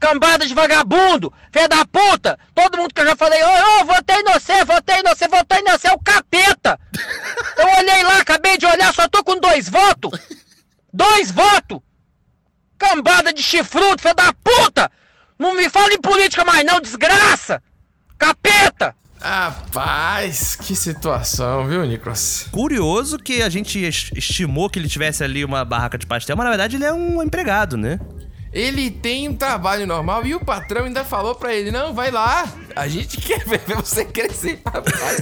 Cambada 0.00 0.46
de 0.46 0.54
vagabundo, 0.54 1.30
filho 1.52 1.68
da 1.68 1.84
puta! 1.84 2.38
Todo 2.54 2.78
mundo 2.78 2.94
que 2.94 3.02
eu 3.02 3.06
já 3.06 3.14
falei, 3.14 3.38
ô, 3.42 3.82
ô, 3.82 3.84
votei 3.84 4.22
no 4.22 4.32
você, 4.32 4.64
votei 4.64 5.02
no 5.02 5.10
você, 5.10 5.28
votei 5.28 5.60
no 5.60 5.70
você, 5.72 5.88
é 5.88 5.92
o 5.92 5.98
capeta! 5.98 6.80
Eu 7.58 7.66
olhei 7.78 8.02
lá, 8.02 8.18
acabei 8.20 8.56
de 8.56 8.64
olhar, 8.64 8.94
só 8.94 9.06
tô 9.08 9.22
com 9.22 9.38
dois 9.38 9.68
votos! 9.68 10.18
Dois 10.92 11.30
votos! 11.30 11.80
Cambada 12.78 13.30
de 13.32 13.42
chifrudo, 13.42 14.00
filho 14.00 14.14
da 14.14 14.32
puta! 14.32 14.90
Não 15.38 15.54
me 15.54 15.68
fala 15.68 15.92
em 15.92 16.00
política 16.00 16.44
mais 16.46 16.64
não, 16.64 16.80
desgraça! 16.80 17.62
Capeta! 18.18 18.94
Rapaz, 19.20 20.56
que 20.56 20.74
situação, 20.74 21.66
viu, 21.68 21.84
Nicolas? 21.84 22.46
Curioso 22.50 23.18
que 23.18 23.42
a 23.42 23.50
gente 23.50 23.78
es- 23.78 24.10
estimou 24.14 24.70
que 24.70 24.78
ele 24.78 24.88
tivesse 24.88 25.22
ali 25.22 25.44
uma 25.44 25.62
barraca 25.62 25.98
de 25.98 26.06
pastel, 26.06 26.36
mas 26.38 26.44
na 26.44 26.50
verdade 26.50 26.76
ele 26.76 26.86
é 26.86 26.92
um 26.92 27.22
empregado, 27.22 27.76
né? 27.76 28.00
Ele 28.52 28.90
tem 28.90 29.28
um 29.28 29.34
trabalho 29.34 29.86
normal 29.86 30.26
e 30.26 30.34
o 30.34 30.40
patrão 30.40 30.84
ainda 30.84 31.04
falou 31.04 31.36
pra 31.36 31.54
ele: 31.54 31.70
não, 31.70 31.94
vai 31.94 32.10
lá, 32.10 32.48
a 32.74 32.88
gente 32.88 33.16
quer 33.22 33.44
ver 33.44 33.60
você 33.76 34.04
crescer, 34.04 34.60
rapaz. 34.66 35.20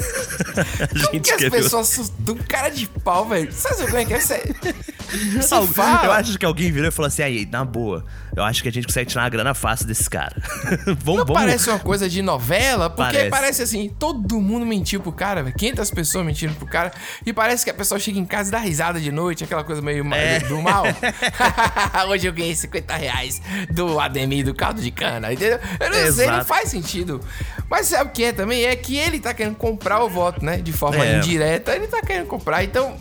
A 0.88 1.10
Como 1.10 1.20
que 1.20 1.30
as 1.32 1.48
pessoas 1.50 2.12
um 2.26 2.34
cara 2.36 2.70
de 2.70 2.86
pau, 2.86 3.28
velho? 3.28 3.52
Sabe 3.52 3.84
como 3.84 3.96
é 3.98 4.04
que 4.04 4.14
é? 4.14 4.20
Você, 4.20 4.54
você. 5.42 5.80
Eu 5.80 6.12
acho 6.12 6.38
que 6.38 6.46
alguém 6.46 6.72
virou 6.72 6.88
e 6.88 6.92
falou 6.92 7.08
assim: 7.08 7.22
aí, 7.22 7.46
na 7.46 7.64
boa, 7.64 8.04
eu 8.38 8.44
acho 8.44 8.62
que 8.62 8.68
a 8.68 8.72
gente 8.72 8.86
consegue 8.86 9.08
tirar 9.10 9.22
uma 9.22 9.28
grana 9.28 9.54
fácil 9.54 9.86
desse 9.86 10.08
cara. 10.08 10.34
vamos, 10.86 11.04
Não 11.04 11.14
vamos. 11.26 11.32
parece 11.32 11.68
uma 11.68 11.78
coisa 11.78 12.08
de 12.08 12.22
novela? 12.22 12.88
Porque 12.88 13.02
Parece. 13.12 13.30
parece, 13.30 13.62
assim, 13.62 13.88
todo 13.98 14.40
mundo 14.40 14.64
mentiu 14.64 15.00
pro 15.00 15.12
cara, 15.12 15.42
velho. 15.42 15.54
500 15.56 15.90
pessoas 15.90 16.24
mentiram 16.26 16.54
pro 16.54 16.66
cara. 16.66 16.92
E 17.26 17.32
parece 17.32 17.64
que 17.64 17.70
a 17.70 17.74
pessoa 17.74 17.98
chega 17.98 18.18
em 18.18 18.24
casa 18.24 18.48
e 18.48 18.52
dá 18.52 18.58
risada 18.58 19.00
de 19.00 19.10
noite, 19.12 19.44
aquela 19.44 19.64
coisa 19.64 19.82
meio 19.82 20.04
É. 20.14 20.40
do 20.40 20.60
mal. 20.62 20.84
Hoje 22.08 22.26
eu 22.26 22.32
ganhei 22.32 22.54
50 22.54 22.96
reais 22.96 23.40
do 23.70 23.98
Ademir 24.00 24.44
do 24.44 24.54
caldo 24.54 24.80
de 24.80 24.90
cana, 24.90 25.32
entendeu? 25.32 25.58
Eu 25.80 25.86
não 25.88 25.94
sei, 25.94 26.24
Exato. 26.24 26.38
não 26.38 26.44
faz 26.44 26.68
sentido. 26.68 27.20
Mas 27.68 27.86
sabe 27.86 28.10
o 28.10 28.12
que 28.12 28.24
é 28.24 28.32
também? 28.32 28.64
É 28.64 28.74
que 28.76 28.96
ele 28.96 29.20
tá 29.20 29.34
querendo 29.34 29.56
comprar 29.56 30.02
o 30.02 30.08
voto, 30.08 30.44
né? 30.44 30.56
De 30.58 30.72
forma 30.72 31.04
É. 31.04 31.18
indireta, 31.18 31.74
ele 31.74 31.86
tá 31.86 32.00
querendo 32.00 32.26
comprar. 32.26 32.64
Então, 32.64 32.96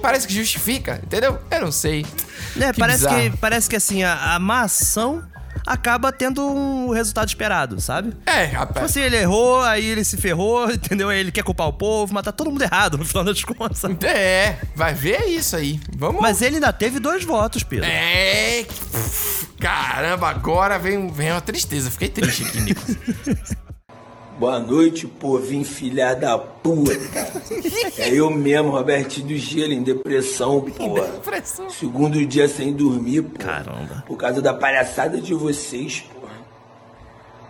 parece 0.00 0.26
que 0.26 0.34
justifica, 0.34 1.00
entendeu? 1.02 1.38
Eu 1.50 1.60
não 1.60 1.72
sei. 1.72 2.04
É, 2.60 2.72
Que 2.72 2.78
parece, 2.80 3.04
bizarro. 3.04 3.30
que, 3.30 3.36
parece 3.36 3.68
que 3.68 3.76
assim, 3.76 4.02
a, 4.02 4.34
a 4.34 4.38
má 4.38 4.62
ação 4.62 5.22
acaba 5.66 6.10
tendo 6.12 6.46
um 6.48 6.90
resultado 6.90 7.28
esperado, 7.28 7.80
sabe? 7.80 8.14
É, 8.24 8.46
Tipo 8.46 8.58
rapaz. 8.58 8.86
assim, 8.86 9.00
ele 9.00 9.16
errou, 9.16 9.60
aí 9.62 9.84
ele 9.84 10.02
se 10.04 10.16
ferrou, 10.16 10.70
entendeu? 10.72 11.08
Aí 11.08 11.18
ele 11.18 11.32
quer 11.32 11.42
culpar 11.42 11.66
o 11.68 11.72
povo, 11.72 12.14
mas 12.14 12.22
tá 12.22 12.32
todo 12.32 12.50
mundo 12.50 12.62
errado 12.62 12.96
no 12.96 13.04
final 13.04 13.24
das 13.24 13.42
contas. 13.44 13.82
É, 14.04 14.56
vai 14.74 14.94
ver 14.94 15.24
isso 15.26 15.56
aí. 15.56 15.78
Vamos 15.96 16.22
Mas 16.22 16.40
ele 16.42 16.54
ainda 16.56 16.72
teve 16.72 16.98
dois 17.00 17.24
votos, 17.24 17.62
Pedro. 17.62 17.84
É. 17.86 18.64
Caramba, 19.60 20.28
agora 20.30 20.78
vem, 20.78 21.10
vem 21.10 21.32
uma 21.32 21.40
tristeza. 21.40 21.90
Fiquei 21.90 22.08
triste 22.08 22.44
aqui, 22.44 22.60
Nicolas. 22.60 22.96
Boa 24.38 24.60
noite, 24.60 25.04
povinho 25.04 25.64
filha 25.64 26.14
da 26.14 26.38
puta. 26.38 26.92
É 27.98 28.10
eu 28.10 28.30
mesmo, 28.30 28.70
Robertinho 28.70 29.26
do 29.26 29.36
Gelo, 29.36 29.72
em 29.72 29.82
depressão, 29.82 30.60
porra. 30.60 31.08
Depressão. 31.08 31.68
Segundo 31.68 32.24
dia 32.24 32.46
sem 32.46 32.72
dormir, 32.72 33.22
porra. 33.22 33.64
Caramba. 33.64 34.04
Por 34.06 34.16
causa 34.16 34.40
da 34.40 34.54
palhaçada 34.54 35.20
de 35.20 35.34
vocês, 35.34 36.04
porra. 36.14 36.34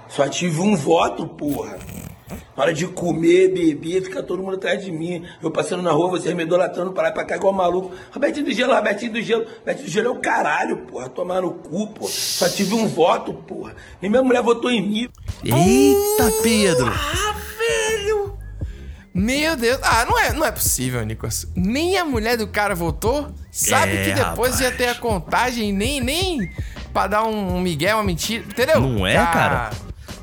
Só 0.09 0.27
tive 0.29 0.61
um 0.61 0.75
voto, 0.75 1.27
porra. 1.27 1.79
Na 2.57 2.63
hora 2.65 2.75
de 2.75 2.87
comer, 2.87 3.53
beber, 3.53 4.03
fica 4.03 4.23
todo 4.23 4.43
mundo 4.43 4.57
atrás 4.57 4.85
de 4.85 4.91
mim. 4.93 5.25
Eu 5.43 5.51
passando 5.51 5.83
na 5.83 5.91
rua, 5.93 6.11
vocês 6.11 6.35
me 6.35 6.43
idolatrando 6.43 6.93
pra 6.93 7.05
lá 7.05 7.09
e 7.09 7.13
pra 7.13 7.25
cá 7.25 7.37
igual 7.37 7.53
maluco. 7.53 7.93
Robertinho 8.13 8.47
do 8.47 8.53
Gelo, 8.53 8.75
Robertinho 8.75 9.13
do 9.13 9.23
Gelo. 9.23 9.47
Robertinho 9.61 9.87
do 9.87 9.91
Gelo 9.91 10.07
é 10.09 10.11
o 10.11 10.21
caralho, 10.21 10.77
porra. 10.79 11.09
Tomar 11.09 11.41
no 11.43 11.53
cu, 11.53 11.87
porra. 11.89 12.11
Só 12.13 12.49
tive 12.49 12.75
um 12.75 12.87
voto, 12.89 13.33
porra. 13.33 13.75
Nem 14.03 14.11
minha 14.11 14.23
mulher 14.23 14.43
votou 14.43 14.71
em 14.71 14.87
mim. 14.87 15.09
Eita, 15.45 16.31
Pedro! 16.43 16.93
Ah, 16.93 17.35
velho! 17.59 18.37
Meu 19.15 19.57
Deus. 19.57 19.79
Ah, 19.83 20.05
não 20.05 20.19
é, 20.19 20.33
não 20.33 20.45
é 20.45 20.51
possível, 20.53 21.05
Nicolas. 21.05 21.47
Nem 21.57 21.97
a 21.99 22.05
mulher 22.05 22.37
do 22.37 22.47
cara 22.49 22.75
votou. 22.75 23.29
Sabe 23.51 23.97
É, 23.97 24.05
que 24.05 24.13
depois 24.13 24.61
ia 24.61 24.71
ter 24.71 24.89
a 24.89 24.95
contagem, 24.95 25.73
nem, 25.73 26.01
nem 26.01 26.49
pra 26.93 27.07
dar 27.07 27.25
um 27.25 27.61
migué, 27.61 27.95
uma 27.95 28.05
mentira. 28.05 28.45
Entendeu? 28.45 28.81
Não 28.81 29.07
é, 29.07 29.17
Ah, 29.17 29.27
cara? 29.27 29.71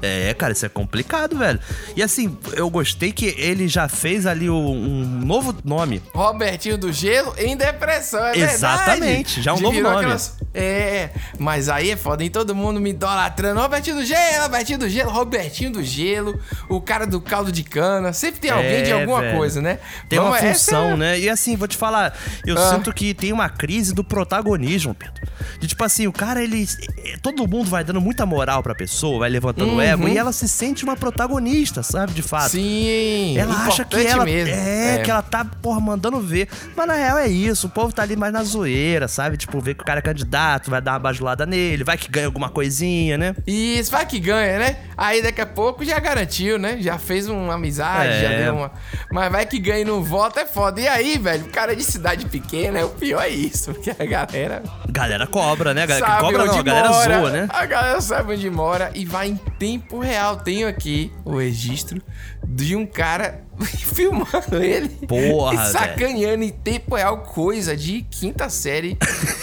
É, 0.06 0.34
cara, 0.34 0.54
isso 0.54 0.66
é 0.66 0.70
complicado, 0.70 1.38
velho. 1.38 1.60
E 1.96 2.04
assim, 2.04 2.38
eu 2.54 2.70
gostei 2.70 3.12
que 3.12 3.34
ele 3.38 3.68
já 3.68 3.88
fez 3.90 4.26
ali 4.26 4.50
o- 4.50 4.56
um 4.56 5.04
novo 5.26 5.56
nome. 5.64 6.02
Robertinho 6.14 6.78
do 6.78 6.92
Gelo 6.94 7.34
em 7.38 7.56
depressão, 7.58 8.24
é 8.26 8.38
Exatamente, 8.38 9.36
verdade. 9.36 9.42
já 9.42 9.52
é 9.52 9.54
um 9.54 9.60
novo 9.60 9.82
nome. 9.82 10.16
É, 10.54 11.10
mas 11.38 11.68
aí 11.70 11.92
é 11.92 11.98
foda, 11.98 12.24
hein? 12.24 12.30
Todo 12.30 12.56
mundo 12.56 12.80
me 12.80 12.92
idolatrando. 12.92 13.60
Robertinho 13.60 13.98
do 13.98 14.06
Gelo, 14.06 14.44
Robertinho 14.44 14.80
do 14.80 14.90
Gelo, 14.90 15.12
Robertinho 15.12 15.72
do 15.72 15.84
Gelo, 15.84 16.40
o 16.70 16.80
cara 16.80 17.06
do 17.06 17.20
caldo 17.20 17.52
de 17.52 17.64
cana. 17.64 18.14
Sempre 18.14 18.40
tem 18.40 18.52
alguém 18.52 18.84
de 18.84 18.92
É, 18.92 18.94
alguma 18.94 19.22
velho. 19.22 19.38
coisa, 19.38 19.62
né? 19.62 19.80
Tem 20.08 20.18
uma 20.20 20.32
Vamos- 20.38 20.58
função, 20.60 20.92
é- 20.92 20.98
né? 20.98 21.20
E 21.20 21.30
assim, 21.30 21.56
vou 21.56 21.68
te 21.68 21.76
falar, 21.76 22.18
eu 22.46 22.58
Ah. 22.58 22.74
sinto 22.74 22.94
que 22.94 23.14
tem 23.14 23.34
uma 23.34 23.50
crise 23.50 23.94
do 23.94 24.04
protagonismo, 24.04 24.94
Pedro. 24.96 25.24
De 25.60 25.68
tipo 25.68 25.84
assim, 25.84 26.08
o 26.08 26.14
cara, 26.14 26.42
ele. 26.44 26.66
eh, 27.04 27.16
Todo 27.22 27.48
mundo 27.48 27.70
vai 27.70 27.84
dando 27.84 28.00
muita 28.00 28.26
moral 28.26 28.62
pra 28.62 28.76
pessoa, 28.76 29.20
vai 29.20 29.30
levantando 29.30 29.74
Uhum. 30.04 30.10
e 30.10 30.18
ela 30.18 30.32
se 30.32 30.48
sente 30.48 30.84
uma 30.84 30.96
protagonista, 30.96 31.82
sabe? 31.84 32.14
De 32.14 32.22
fato. 32.22 32.52
Sim, 32.52 33.38
Ela 33.38 33.54
acha 33.66 33.84
que 33.86 33.96
ela. 34.06 34.26
mesmo. 34.26 34.54
É, 34.54 35.00
que 35.04 35.10
ela 35.12 35.22
tá, 35.22 35.46
porra, 35.62 35.80
mandando 35.80 36.20
ver. 36.20 36.48
Mas 36.76 36.88
na 36.88 36.94
real 36.96 37.18
é 37.18 37.28
isso. 37.28 37.68
O 37.68 37.70
povo 37.70 37.94
tá 37.94 38.02
ali 38.04 38.16
mais 38.16 38.32
na 38.34 38.44
zoeira, 38.44 39.08
sabe? 39.08 39.38
Tipo, 39.38 39.60
ver 39.60 39.76
que 39.76 39.82
o 39.84 39.86
cara 39.86 40.00
é 40.00 40.02
candidato, 40.02 40.70
vai 40.70 40.82
dar 40.82 40.94
uma 40.94 41.00
bajulada 41.00 41.46
nele, 41.46 41.84
vai 41.84 41.98
que 41.98 42.10
ganha 42.10 42.26
alguma 42.28 42.50
coisinha, 42.50 43.18
né? 43.18 43.36
Isso, 43.46 43.92
vai 43.92 44.06
que 44.06 44.20
ganha, 44.20 44.60
né? 44.60 44.78
Aí 44.98 45.22
daqui 45.22 45.42
a 45.42 45.46
pouco 45.46 45.84
já 45.84 46.00
garantiu, 46.00 46.58
né? 46.58 46.78
Já 46.80 46.98
fez 46.98 47.28
uma 47.28 47.56
amizade, 47.56 48.14
É. 48.14 48.22
já 48.22 48.30
deu 48.38 48.56
uma. 48.56 48.72
Mas 49.12 49.32
vai 49.32 49.46
que 49.46 49.60
ganha 49.60 49.80
e 49.82 49.86
não 49.86 50.04
volta 50.04 50.42
é 50.42 50.46
foda. 50.46 50.80
E 50.82 50.88
aí, 50.88 51.18
velho, 51.18 51.46
o 51.46 51.50
cara 51.50 51.76
de 51.76 51.84
cidade 51.84 52.26
pequena, 52.26 52.86
o 52.86 52.90
pior 52.90 53.22
é 53.22 53.30
isso, 53.30 53.74
porque 53.74 53.92
a 53.92 54.06
galera. 54.06 54.64
Galera 54.90 55.28
cobra, 55.28 55.74
né? 55.74 55.86
Galera, 55.86 56.06
sabe 56.06 56.22
cobra 56.22 56.46
não, 56.46 56.60
a 56.60 56.64
galera 56.64 56.90
mora, 56.90 57.20
zoa, 57.20 57.30
né? 57.32 57.48
A 57.50 57.66
galera 57.66 58.02
sabe 58.02 58.34
onde 58.34 58.50
mora 58.50 58.92
e 58.94 59.06
vai 59.06 59.30
em 59.30 59.36
tempo 59.80 60.00
real. 60.00 60.38
Tenho 60.38 60.68
aqui 60.68 61.12
o 61.24 61.38
registro 61.38 62.02
de 62.44 62.76
um 62.76 62.86
cara 62.86 63.44
filmando 63.94 64.62
ele 64.62 64.90
Porra, 65.08 65.54
e 65.54 65.72
sacaneando 65.72 66.44
em 66.44 66.50
tempo 66.50 66.96
real 66.96 67.24
coisa 67.24 67.76
de 67.76 68.02
quinta 68.04 68.50
série 68.50 68.98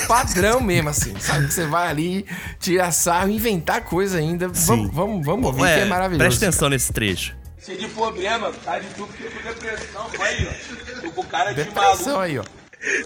padrão 0.06 0.60
mesmo, 0.62 0.88
assim. 0.88 1.18
Sabe 1.18 1.46
que 1.46 1.54
você 1.54 1.66
vai 1.66 1.88
ali 1.88 2.26
tirar 2.58 2.92
sarro, 2.92 3.30
inventar 3.30 3.82
coisa 3.82 4.18
ainda. 4.18 4.48
Vamos, 4.48 4.92
vamos, 4.92 5.26
vamos 5.26 5.46
ouvir, 5.46 5.62
Ué, 5.62 5.74
que 5.74 5.80
é 5.80 5.84
maravilhoso. 5.84 6.24
Presta 6.24 6.46
atenção 6.46 6.68
nesse 6.68 6.92
trecho. 6.92 7.36
Cheio 7.64 7.78
de 7.78 7.88
problema, 7.88 8.52
tá 8.64 8.78
de 8.78 8.88
tudo 8.88 9.12
que 9.12 9.22
com 9.22 9.48
depressão. 9.48 10.08
Vai, 10.18 10.48
ó. 10.48 11.00
Tô 11.00 11.10
com 11.12 11.24
cara 11.24 11.50
de 11.50 11.64
Depressão 11.64 12.16
maluco. 12.16 12.20
aí, 12.20 12.38
ó. 12.38 12.44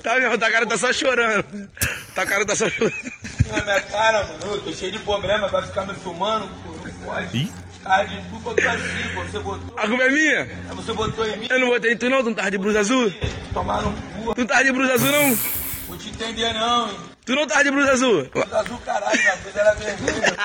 Tá, 0.02 0.18
meu, 0.18 0.38
tá 0.38 0.50
cara 0.50 0.66
tá 0.66 0.78
só 0.78 0.90
chorando. 0.92 1.68
Tá 2.14 2.24
cara 2.24 2.46
tá 2.46 2.56
só 2.56 2.68
chorando. 2.70 2.94
Na 3.48 3.62
minha 3.62 3.80
cara, 3.82 4.26
mano. 4.26 4.54
Eu 4.54 4.62
tô 4.62 4.72
cheio 4.72 4.92
de 4.92 4.98
problema, 5.00 5.48
vai 5.48 5.62
ficar 5.66 5.84
me 5.86 5.94
filmando, 5.94 6.48
pô. 6.64 6.75
Pode. 7.06 7.38
Ih. 7.38 7.52
Cara 7.84 8.02
de 8.02 8.16
tudo, 8.22 8.50
eu 8.50 8.56
tô 8.56 8.68
assim. 8.68 9.14
Você 9.14 9.38
botou. 9.38 9.78
A 9.78 9.86
culpa 9.86 10.02
é 10.02 10.10
minha? 10.10 10.48
Você 10.74 10.92
botou 10.92 11.24
em 11.24 11.36
mim. 11.36 11.46
Eu 11.48 11.60
não 11.60 11.68
botei 11.68 11.92
em 11.92 11.96
tu 11.96 12.10
não, 12.10 12.18
tu 12.18 12.26
não 12.26 12.34
tava 12.34 12.50
de 12.50 12.58
blusa 12.58 12.80
azul? 12.80 13.12
Tomar 13.54 13.82
no 13.82 13.92
cu. 13.92 14.34
Tu 14.34 14.40
não 14.40 14.46
tava 14.46 14.64
de 14.64 14.72
blusa 14.72 14.94
azul 14.94 15.12
não? 15.12 15.38
Vou 15.86 15.96
te 15.96 16.08
entender, 16.08 16.52
não, 16.52 16.90
hein. 16.90 16.98
Tu 17.24 17.34
não 17.36 17.46
tava 17.46 17.62
de 17.62 17.70
blusa 17.70 17.92
azul? 17.92 18.28
Blusa 18.34 18.58
azul, 18.58 18.78
caralho, 18.84 19.20
minha 19.20 19.36
coisa 19.36 19.60
era 19.60 19.74
vermelha. 19.74 20.36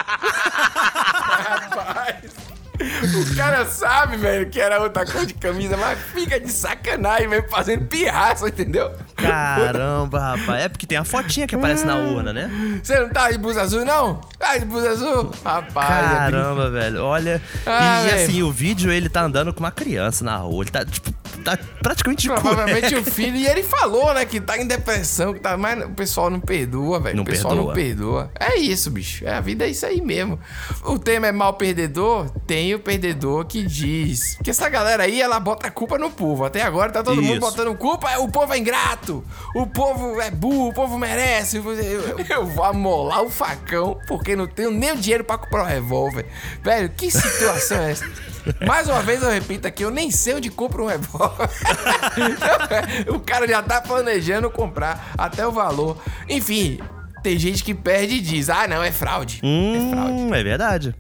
O 2.82 3.36
cara 3.36 3.65
sabe, 3.65 4.17
velho, 4.17 4.50
que 4.50 4.60
era 4.60 4.82
outra 4.82 5.06
cor 5.06 5.26
de 5.26 5.34
camisa, 5.34 5.78
mas 5.78 6.00
fica 6.13 6.39
de 6.39 6.52
sacanagem, 6.52 7.28
velho, 7.28 7.46
fazendo 7.50 7.86
pirraça, 7.86 8.48
entendeu? 8.48 8.91
Caramba, 9.15 10.20
rapaz. 10.20 10.63
É 10.63 10.70
porque 10.70 10.86
tem 10.86 10.98
a 10.98 11.04
fotinha 11.04 11.48
que 11.48 11.56
aparece 11.56 11.86
na 11.86 11.96
urna, 11.96 12.34
né? 12.34 12.50
Você 12.82 13.00
não 13.00 13.10
tá 13.10 13.32
de 13.32 13.38
blusa 13.38 13.62
azul, 13.62 13.86
não? 13.86 14.15
Tá 14.38 14.58
de 14.58 14.65
blusa 14.65 14.89
azul? 14.89 15.32
Rapaz, 15.44 16.12
é 16.12 16.15
Caramba, 16.15 16.70
velho. 16.70 17.04
Olha. 17.04 17.41
Ah, 17.65 18.04
e, 18.06 18.12
assim, 18.12 18.44
o 18.44 18.52
vídeo 18.52 18.91
ele 18.91 19.10
tá 19.10 19.22
andando 19.22 19.54
com 19.54 19.60
uma 19.60 19.72
criança 19.72 20.24
na 20.24 20.38
rua. 20.38 20.63
Ele 20.63 20.72
tá, 20.72 20.86
tipo, 20.86 21.13
tá 21.41 21.58
praticamente 21.82 22.23
de 22.23 22.27
Provavelmente 22.30 22.95
o 22.95 23.04
filho. 23.04 23.36
E 23.36 23.47
ele 23.47 23.63
falou, 23.63 24.13
né, 24.13 24.25
que 24.25 24.39
tá 24.39 24.58
em 24.58 24.65
depressão, 24.67 25.34
que 25.34 25.39
tá. 25.39 25.58
Mas 25.58 25.84
o 25.86 25.89
pessoal 25.89 26.30
não 26.30 26.39
perdoa, 26.39 26.99
velho. 26.99 27.15
Não 27.17 27.23
o 27.23 27.25
pessoal 27.25 27.56
não 27.56 27.73
perdoa. 27.73 28.30
perdoa. 28.30 28.32
É 28.39 28.58
isso, 28.60 28.89
bicho. 28.89 29.25
É, 29.25 29.34
a 29.34 29.41
vida 29.41 29.65
é 29.65 29.69
isso 29.69 29.86
aí 29.86 30.01
mesmo. 30.01 30.39
O 30.84 30.97
tema 30.99 31.27
é 31.27 31.32
mal 31.32 31.54
perdedor? 31.56 32.30
Tem 32.47 32.73
o 32.73 32.80
perdedor 32.80 33.45
que 33.45 33.63
diz. 33.63 34.38
Que 34.43 34.49
essa 34.49 34.69
galera 34.69 35.04
aí, 35.04 35.21
ela 35.21 35.39
bota 35.39 35.67
a 35.67 35.71
culpa 35.71 35.97
no 35.97 36.10
povo. 36.10 36.45
Até 36.45 36.62
agora 36.62 36.91
tá 36.91 37.04
todo 37.04 37.21
mundo 37.21 37.32
Isso. 37.34 37.39
botando 37.41 37.75
culpa. 37.75 38.17
O 38.19 38.30
povo 38.32 38.54
é 38.54 38.58
ingrato. 38.58 39.23
O 39.56 39.65
povo 39.67 40.19
é 40.21 40.30
burro. 40.32 40.69
O 40.69 40.73
povo 40.73 40.97
merece. 40.97 41.58
Eu, 41.58 41.71
eu- 41.73 42.19
eu 42.30 42.45
vou 42.45 42.63
amolar 42.63 43.23
o 43.23 43.30
facão 43.30 43.97
porque 44.08 44.36
não 44.36 44.47
tenho 44.47 44.71
nem 44.71 44.91
o 44.91 44.97
dinheiro 44.97 45.23
pra 45.23 45.38
comprar 45.38 45.63
um 45.63 45.67
revólver. 45.67 46.25
Velho, 46.63 46.89
que 46.89 47.10
situação 47.12 47.77
é 47.82 47.91
essa? 47.91 48.06
Mais 48.65 48.88
uma 48.88 49.01
vez 49.04 49.21
eu 49.21 49.30
repito 49.30 49.67
aqui, 49.67 49.84
eu 49.84 49.91
nem 49.91 50.10
sei 50.10 50.34
onde 50.34 50.49
compra 50.49 50.82
um 50.82 50.88
revólver. 50.88 51.31
o 53.13 53.20
cara 53.20 53.48
já 53.48 53.62
tá 53.62 53.82
planejando 53.82 54.50
comprar 54.50 55.13
até 55.17 55.46
o 55.46 55.52
valor. 55.52 55.98
Enfim, 56.30 56.80
tem 57.24 57.38
gente 57.38 57.63
que 57.63 57.74
perde 57.74 58.15
e 58.15 58.22
diz: 58.22 58.50
ah, 58.50 58.67
não, 58.67 58.84
é 58.84 58.91
fraude. 58.91 59.41
Hum, 59.44 60.34
é 60.34 60.44
verdade. 60.44 60.96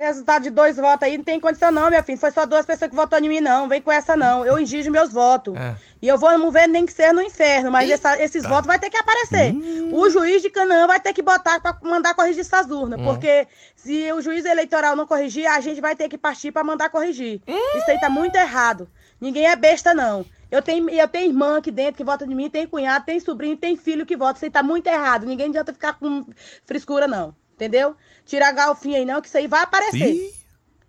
Resultado 0.00 0.42
de 0.42 0.50
dois 0.50 0.76
votos 0.76 1.06
aí 1.06 1.16
não 1.16 1.22
tem 1.22 1.38
condição, 1.38 1.70
não, 1.70 1.88
minha 1.88 2.02
filha. 2.02 2.18
Foi 2.18 2.32
só 2.32 2.44
duas 2.44 2.66
pessoas 2.66 2.90
que 2.90 2.96
votaram 2.96 3.24
em 3.24 3.28
mim, 3.28 3.40
não. 3.40 3.68
Vem 3.68 3.80
com 3.80 3.92
essa, 3.92 4.16
não. 4.16 4.44
Eu 4.44 4.58
exijo 4.58 4.90
meus 4.90 5.12
votos. 5.12 5.54
É. 5.56 5.76
E 6.02 6.08
eu 6.08 6.18
vou 6.18 6.28
vamos 6.28 6.52
ver 6.52 6.66
nem 6.66 6.84
que 6.84 6.92
seja 6.92 7.12
no 7.12 7.22
inferno, 7.22 7.70
mas 7.70 7.88
essa- 7.88 8.20
esses 8.20 8.42
votos 8.42 8.66
vai 8.66 8.80
ter 8.80 8.90
que 8.90 8.96
aparecer. 8.96 9.54
O 9.92 10.10
juiz 10.10 10.42
de 10.42 10.50
Canaã 10.50 10.88
vai 10.88 10.98
ter 10.98 11.12
que 11.12 11.22
botar 11.22 11.60
pra 11.60 11.78
mandar 11.84 12.14
corrigir 12.14 12.40
essas 12.40 12.68
urnas. 12.68 12.98
Hum. 12.98 13.04
Porque 13.04 13.46
se 13.76 14.12
o 14.12 14.20
juiz 14.20 14.44
eleitoral 14.44 14.96
não 14.96 15.06
corrigir, 15.06 15.46
a 15.46 15.60
gente 15.60 15.80
vai 15.80 15.94
ter 15.94 16.08
que 16.08 16.18
partir 16.18 16.50
pra 16.50 16.64
mandar 16.64 16.88
corrigir. 16.90 17.40
Isso 17.46 17.88
aí 17.88 18.00
tá 18.00 18.10
muito 18.10 18.34
errado. 18.34 18.88
Ninguém 19.22 19.46
é 19.46 19.54
besta, 19.54 19.94
não. 19.94 20.26
Eu 20.50 20.60
tenho, 20.60 20.90
eu 20.90 21.06
tenho 21.06 21.30
irmã 21.30 21.58
aqui 21.58 21.70
dentro 21.70 21.94
que 21.94 22.02
vota 22.02 22.26
de 22.26 22.34
mim, 22.34 22.50
tem 22.50 22.66
cunhado, 22.66 23.04
tem 23.04 23.20
sobrinho, 23.20 23.56
tem 23.56 23.76
filho 23.76 24.04
que 24.04 24.16
vota. 24.16 24.38
Isso 24.38 24.44
aí 24.46 24.50
tá 24.50 24.64
muito 24.64 24.88
errado. 24.88 25.24
Ninguém 25.24 25.46
adianta 25.46 25.72
ficar 25.72 25.92
com 25.92 26.26
frescura, 26.66 27.06
não. 27.06 27.32
Entendeu? 27.54 27.94
Tirar 28.26 28.48
a 28.48 28.52
galfinha 28.52 28.98
aí, 28.98 29.04
não, 29.04 29.20
que 29.20 29.28
isso 29.28 29.38
aí 29.38 29.46
vai 29.46 29.62
aparecer. 29.62 30.34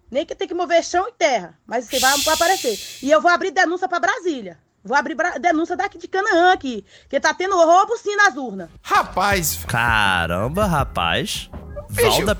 Nem 0.09 0.25
que 0.25 0.33
tem 0.33 0.47
que 0.47 0.53
mover 0.55 0.83
chão 0.83 1.07
e 1.07 1.11
terra, 1.11 1.55
mas 1.63 1.85
isso 1.85 1.93
aí 1.95 2.01
vai, 2.01 2.17
vai 2.21 2.33
aparecer. 2.33 2.79
E 3.03 3.11
eu 3.11 3.21
vou 3.21 3.29
abrir 3.29 3.51
denúncia 3.51 3.87
pra 3.87 3.99
Brasília. 3.99 4.57
Vou 4.83 4.97
abrir 4.97 5.15
denúncia 5.39 5.77
daqui 5.77 5.99
de 5.99 6.07
Canaã 6.07 6.53
aqui, 6.53 6.83
que 7.07 7.19
tá 7.19 7.35
tendo 7.35 7.55
roubo 7.55 7.95
sim 7.97 8.15
nas 8.15 8.35
urnas. 8.35 8.69
Rapaz, 8.81 9.63
Caramba, 9.67 10.65
rapaz. 10.65 11.51
Bicho, 11.91 12.09
Val 12.09 12.25
da 12.25 12.35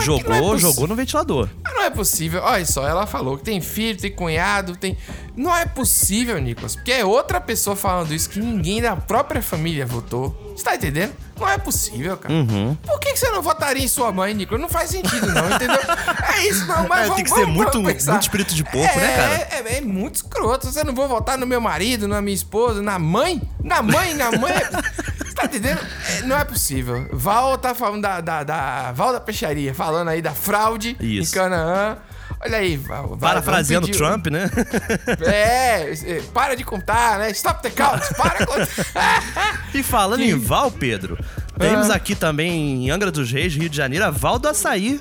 jogou, 0.00 0.40
possi- 0.52 0.62
jogou 0.62 0.86
no 0.86 0.94
ventilador. 0.94 1.48
Mas 1.64 1.74
não 1.74 1.82
é 1.82 1.90
possível. 1.90 2.40
Olha 2.42 2.64
só, 2.66 2.86
ela 2.86 3.06
falou 3.06 3.36
que 3.38 3.44
tem 3.44 3.60
filho, 3.60 3.98
tem 3.98 4.10
cunhado, 4.12 4.76
tem. 4.76 4.96
Não 5.36 5.54
é 5.54 5.64
possível, 5.64 6.38
Nicolas. 6.40 6.74
Porque 6.74 6.92
é 6.92 7.04
outra 7.04 7.40
pessoa 7.40 7.76
falando 7.76 8.12
isso 8.12 8.28
que 8.28 8.40
ninguém 8.40 8.82
da 8.82 8.96
própria 8.96 9.40
família 9.40 9.86
votou. 9.86 10.36
Você 10.56 10.64
tá 10.64 10.74
entendendo? 10.74 11.12
Não 11.38 11.48
é 11.48 11.56
possível, 11.56 12.16
cara. 12.16 12.34
Uhum. 12.34 12.74
Por 12.82 12.98
que, 12.98 13.12
que 13.12 13.18
você 13.18 13.30
não 13.30 13.40
votaria 13.40 13.84
em 13.84 13.86
sua 13.88 14.10
mãe, 14.10 14.34
Nicolas? 14.34 14.60
Não 14.60 14.68
faz 14.68 14.90
sentido, 14.90 15.26
não, 15.32 15.48
entendeu? 15.54 15.78
É 16.34 16.46
isso, 16.48 16.66
não, 16.66 16.86
mas 16.88 17.00
É, 17.00 17.02
vamos, 17.04 17.16
tem 17.16 17.24
que 17.24 17.30
ser 17.30 17.46
muito, 17.46 17.82
pensar. 17.82 18.12
muito 18.12 18.22
espírito 18.22 18.54
de 18.54 18.64
porco, 18.64 18.98
né, 18.98 19.16
cara? 19.16 19.34
É, 19.34 19.62
é, 19.74 19.78
é 19.78 19.80
muito 19.80 20.16
escroto. 20.16 20.66
Você 20.70 20.82
não 20.84 20.94
vou 20.94 21.08
votar 21.08 21.38
no 21.38 21.46
meu 21.46 21.60
marido, 21.60 22.06
na 22.08 22.20
minha 22.20 22.34
esposa, 22.34 22.82
na 22.82 22.98
mãe? 22.98 23.40
Na 23.62 23.80
mãe, 23.82 24.14
na 24.14 24.30
mãe. 24.32 24.54
Tá 25.38 25.44
entendendo? 25.44 25.80
É, 26.08 26.22
não 26.22 26.36
é 26.36 26.44
possível. 26.44 27.08
Val 27.12 27.56
tá 27.58 27.74
falando 27.74 28.02
da, 28.02 28.20
da, 28.20 28.42
da 28.42 28.92
Val 28.92 29.12
da 29.12 29.20
Peixaria, 29.20 29.72
falando 29.72 30.08
aí 30.08 30.20
da 30.20 30.32
fraude 30.32 30.96
Isso. 31.00 31.32
em 31.32 31.34
Canaã. 31.38 31.96
Olha 32.40 32.58
aí, 32.58 32.76
Val. 32.76 33.16
Parafraseando 33.16 33.86
pedir- 33.86 33.98
Trump, 33.98 34.26
né? 34.28 34.50
É, 35.26 35.92
é, 35.92 36.22
para 36.34 36.54
de 36.54 36.64
contar, 36.64 37.18
né? 37.18 37.30
Stop 37.30 37.62
the 37.62 37.70
count, 37.70 38.02
para 38.16 38.38
de 38.38 38.46
contar. 38.46 39.68
E 39.74 39.82
falando 39.82 40.22
em 40.22 40.36
Val, 40.38 40.70
Pedro, 40.70 41.18
temos 41.58 41.90
Ah. 41.90 41.94
aqui 41.94 42.14
também 42.14 42.86
em 42.86 42.90
Angra 42.90 43.10
dos 43.10 43.30
Reis, 43.30 43.54
Rio 43.54 43.68
de 43.68 43.76
Janeiro, 43.76 44.04
a 44.04 44.10
Val 44.10 44.38
do 44.38 44.48
Açaí. 44.48 45.00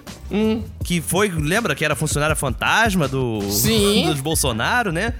Que 0.83 1.01
foi, 1.01 1.29
lembra 1.29 1.73
que 1.75 1.83
era 1.85 1.95
funcionária 1.95 2.35
fantasma 2.35 3.07
do, 3.07 3.41
Sim. 3.51 4.05
dos 4.07 4.19
Bolsonaro, 4.19 4.91
né? 4.91 5.13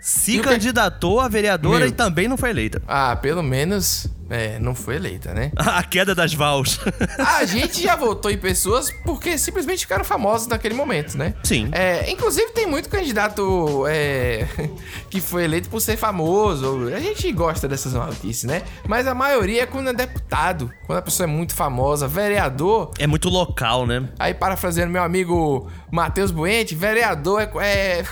Se 0.00 0.32
E 0.32 0.38
que- 0.38 0.44
candidatou 0.48 1.20
a 1.20 1.28
vereadora 1.28 1.80
Meu. 1.80 1.88
e 1.88 1.92
também 1.92 2.26
não 2.26 2.36
foi 2.36 2.50
eleita. 2.50 2.82
Ah, 2.88 3.14
pelo 3.16 3.42
menos, 3.42 4.08
é, 4.32 4.58
não 4.58 4.74
foi 4.74 4.96
eleita, 4.96 5.32
né? 5.34 5.52
A 5.56 5.82
queda 5.82 6.14
das 6.14 6.32
Vals. 6.34 6.80
A 7.18 7.44
gente 7.44 7.82
já 7.82 7.94
votou 7.96 8.30
em 8.30 8.38
pessoas 8.38 8.90
porque 9.04 9.36
simplesmente 9.36 9.80
ficaram 9.80 10.04
famosos 10.04 10.46
naquele 10.46 10.74
momento, 10.74 11.16
né? 11.16 11.34
Sim. 11.44 11.68
É, 11.72 12.10
inclusive, 12.10 12.50
tem 12.52 12.66
muito 12.66 12.88
candidato 12.88 13.84
é, 13.88 14.46
que 15.10 15.20
foi 15.20 15.44
eleito 15.44 15.68
por 15.68 15.80
ser 15.80 15.96
famoso. 15.96 16.88
A 16.94 17.00
gente 17.00 17.30
gosta 17.32 17.68
dessas 17.68 17.92
maluquices, 17.92 18.44
né? 18.44 18.62
Mas 18.88 19.06
a 19.06 19.14
maioria 19.14 19.62
é 19.62 19.66
quando 19.66 19.88
é 19.90 19.92
deputado, 19.92 20.72
quando 20.86 20.98
a 20.98 21.02
pessoa 21.02 21.24
é 21.24 21.30
muito 21.30 21.54
famosa, 21.54 22.08
vereador. 22.08 22.90
É 22.98 23.06
muito 23.06 23.28
local, 23.28 23.86
né? 23.86 24.08
Aí, 24.18 24.32
parafraseando 24.32 24.90
meu 24.92 25.02
amigo 25.02 25.70
Matheus 25.90 26.30
Buente, 26.30 26.74
vereador 26.74 27.42
é, 27.42 27.50
é, 27.60 28.04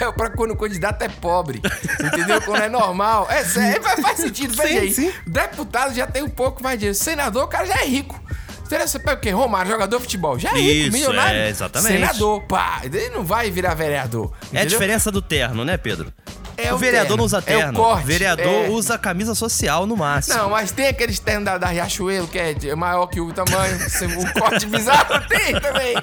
é 0.00 0.12
pra 0.12 0.30
quando 0.30 0.52
o 0.52 0.56
candidato 0.56 1.02
é 1.02 1.08
pobre. 1.08 1.60
Entendeu? 2.02 2.40
Quando 2.42 2.62
é 2.62 2.68
normal. 2.68 3.26
É 3.30 3.44
sério, 3.44 3.82
faz- 3.82 4.14
sentido, 4.16 4.54
Sim, 4.54 4.62
aí. 4.62 4.92
sim. 4.92 5.12
Deputado 5.34 5.92
já 5.94 6.06
tem 6.06 6.22
um 6.22 6.28
pouco 6.30 6.62
mais 6.62 6.76
de 6.76 6.80
dinheiro. 6.80 6.96
Senador, 6.96 7.44
o 7.44 7.48
cara 7.48 7.66
já 7.66 7.82
é 7.82 7.86
rico. 7.86 8.22
Você 8.68 8.98
pega 8.98 9.14
o 9.14 9.20
quê? 9.20 9.30
Romário, 9.30 9.70
jogador 9.70 9.96
de 9.98 10.02
futebol. 10.04 10.38
Já 10.38 10.50
é 10.50 10.54
rico, 10.54 10.72
Isso, 10.88 10.92
milionário. 10.92 11.38
é, 11.40 11.48
exatamente. 11.48 11.92
Senador, 11.92 12.42
pá. 12.44 12.80
Ele 12.84 13.10
não 13.10 13.24
vai 13.24 13.50
virar 13.50 13.74
vereador. 13.74 14.32
É 14.44 14.58
a 14.58 14.60
entendeu? 14.60 14.66
diferença 14.68 15.10
do 15.10 15.20
terno, 15.20 15.64
né, 15.64 15.76
Pedro? 15.76 16.12
É 16.56 16.72
o 16.72 16.76
o 16.76 16.78
vereador 16.78 17.08
terno, 17.08 17.16
não 17.18 17.24
usa 17.24 17.36
é 17.38 17.40
o 17.40 17.42
terno. 17.42 17.78
corte, 17.78 18.06
vereador 18.06 18.46
é. 18.46 18.68
usa 18.68 18.96
camisa 18.96 19.34
social 19.34 19.86
no 19.86 19.96
máximo. 19.96 20.36
Não, 20.36 20.50
mas 20.50 20.70
tem 20.70 20.86
aqueles 20.86 21.18
ternos 21.18 21.44
da, 21.44 21.58
da 21.58 21.66
Riachuelo 21.66 22.28
que 22.28 22.38
é 22.38 22.74
maior 22.76 23.06
que 23.08 23.20
o 23.20 23.32
tamanho, 23.32 23.76
o 24.20 24.40
corte 24.40 24.64
bizarro 24.66 25.20
tem 25.28 25.60
também. 25.60 25.94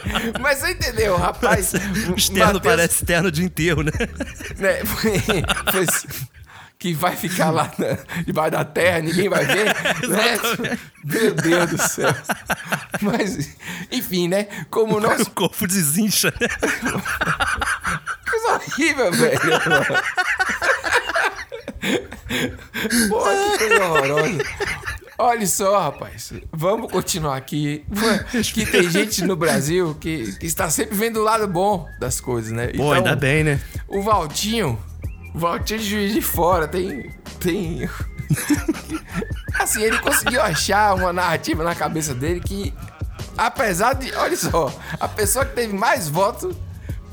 Mas 0.42 0.60
você 0.60 0.72
entendeu, 0.72 1.16
rapaz? 1.16 1.72
O 2.10 2.16
externo 2.18 2.56
Mateus- 2.56 2.62
parece 2.76 3.06
terno 3.06 3.32
de 3.32 3.44
enterro, 3.44 3.82
né? 3.82 3.92
né, 4.60 4.84
foi- 4.86 5.22
foi 5.72 5.86
assim, 5.90 6.08
que 6.82 6.96
vai 6.96 7.16
ficar 7.16 7.52
lá 7.52 7.72
na- 7.78 8.24
debaixo 8.26 8.52
da 8.54 8.66
terra, 8.66 9.02
ninguém 9.02 9.30
vai 9.30 9.46
ver. 9.46 9.66
né? 10.10 10.80
Meu 11.04 11.36
Deus 11.36 11.70
do 11.70 11.78
céu. 11.78 12.12
Mas, 13.00 13.56
enfim, 13.92 14.28
né? 14.28 14.48
Como 14.72 14.98
o 14.98 15.00
nosso. 15.00 15.22
O 15.22 15.30
corpo 15.30 15.68
desincha, 15.68 16.34
né? 16.42 16.48
Coisa 18.28 18.48
horrível, 18.54 19.12
velho. 19.12 19.40
Pô, 23.10 23.24
que 23.24 23.58
coisa 23.68 23.86
horrorosa. 23.86 24.44
Olha 25.20 25.46
só, 25.46 25.80
rapaz. 25.82 26.34
Vamos 26.52 26.92
continuar 26.92 27.38
aqui. 27.38 27.86
Que 28.56 28.66
tem 28.66 28.90
gente 28.90 29.24
no 29.24 29.36
Brasil 29.36 29.96
que, 30.00 30.32
que 30.38 30.48
está 30.48 30.68
sempre 30.72 30.96
vendo 30.96 31.20
o 31.20 31.24
lado 31.24 31.48
bom 31.48 31.88
das 32.00 32.20
coisas, 32.20 32.52
né? 32.52 32.70
Pô, 32.70 32.92
ainda 32.92 33.16
bem, 33.16 33.44
né? 33.44 33.60
O 33.88 34.02
Valtinho, 34.02 34.80
o 35.34 35.40
Valtinho 35.40 35.80
de 35.80 35.86
Juiz 35.90 36.14
de 36.14 36.22
Fora, 36.22 36.68
tem. 36.68 37.12
tem. 37.40 37.90
assim, 39.60 39.82
ele 39.84 40.00
conseguiu 40.00 40.42
achar 40.42 40.94
uma 40.96 41.12
narrativa 41.14 41.64
na 41.64 41.76
cabeça 41.76 42.14
dele 42.14 42.40
que, 42.40 42.74
apesar 43.38 43.94
de. 43.94 44.14
Olha 44.16 44.36
só, 44.38 44.74
a 45.00 45.08
pessoa 45.08 45.46
que 45.46 45.56
teve 45.56 45.74
mais 45.74 46.08
votos 46.08 46.56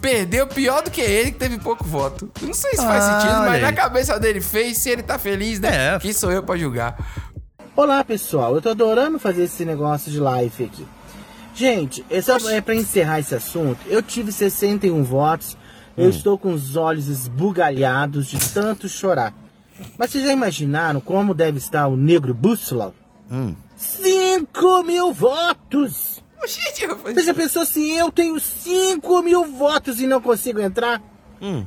perdeu 0.00 0.46
pior 0.46 0.82
do 0.82 0.90
que 0.92 1.00
ele 1.00 1.32
que 1.32 1.38
teve 1.38 1.58
pouco 1.58 1.84
voto. 1.84 2.30
Não 2.40 2.54
sei 2.54 2.70
se 2.70 2.76
faz 2.76 3.02
Ah, 3.04 3.20
sentido, 3.20 3.38
mas 3.40 3.54
aí. 3.54 3.62
na 3.62 3.72
cabeça 3.72 4.18
dele 4.18 4.40
fez, 4.40 4.78
se 4.78 4.90
ele 4.90 5.02
tá 5.02 5.18
feliz, 5.18 5.58
né? 5.58 5.96
É. 5.96 5.98
Quem 5.98 6.12
sou 6.12 6.30
eu 6.30 6.42
pra 6.42 6.56
julgar? 6.56 6.96
Olá 7.74 8.02
pessoal, 8.04 8.54
eu 8.54 8.62
tô 8.62 8.70
adorando 8.70 9.18
fazer 9.18 9.44
esse 9.44 9.64
negócio 9.64 10.10
de 10.10 10.18
live 10.20 10.64
aqui. 10.64 10.86
Gente, 11.52 12.04
é 12.08 12.22
só 12.22 12.36
é 12.48 12.60
pra 12.60 12.76
encerrar 12.76 13.18
esse 13.18 13.34
assunto. 13.34 13.78
Eu 13.86 14.00
tive 14.00 14.30
61 14.30 15.02
votos, 15.02 15.56
eu 15.98 16.06
Hum. 16.06 16.08
estou 16.10 16.38
com 16.38 16.52
os 16.52 16.76
olhos 16.76 17.08
esbugalhados 17.08 18.26
de 18.28 18.38
tanto 18.52 18.88
chorar. 18.88 19.34
Mas 19.98 20.10
vocês 20.10 20.24
já 20.24 20.32
imaginaram 20.32 21.00
como 21.00 21.34
deve 21.34 21.58
estar 21.58 21.86
o 21.88 21.96
negro 21.96 22.32
bússola? 22.34 22.94
Hum. 23.30 23.54
5 23.76 24.82
mil 24.84 25.12
votos! 25.12 26.22
Você 26.40 27.22
já 27.22 27.34
pensou 27.34 27.66
se 27.66 27.90
eu 27.96 28.10
tenho 28.12 28.38
5 28.40 29.22
mil 29.22 29.44
votos 29.44 30.00
e 30.00 30.06
não 30.06 30.20
consigo 30.20 30.60
entrar? 30.60 31.02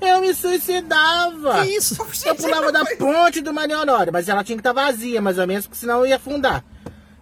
Eu 0.02 0.20
me 0.22 0.34
suicidava. 0.34 1.64
Que 1.64 1.70
isso? 1.78 1.96
Eu 2.26 2.36
pulava 2.36 2.72
da 2.72 2.84
ponte 2.98 3.40
do 3.42 3.54
Maria 3.54 3.80
Honório, 3.80 4.12
mas 4.12 4.28
ela 4.28 4.44
tinha 4.44 4.58
que 4.58 4.62
estar 4.62 4.74
vazia, 4.74 5.22
mais 5.22 5.38
ou 5.38 5.48
menos, 5.48 5.66
porque 5.66 5.80
senão 5.80 6.00
eu 6.00 6.08
ia 6.08 6.16
afundar. 6.18 6.64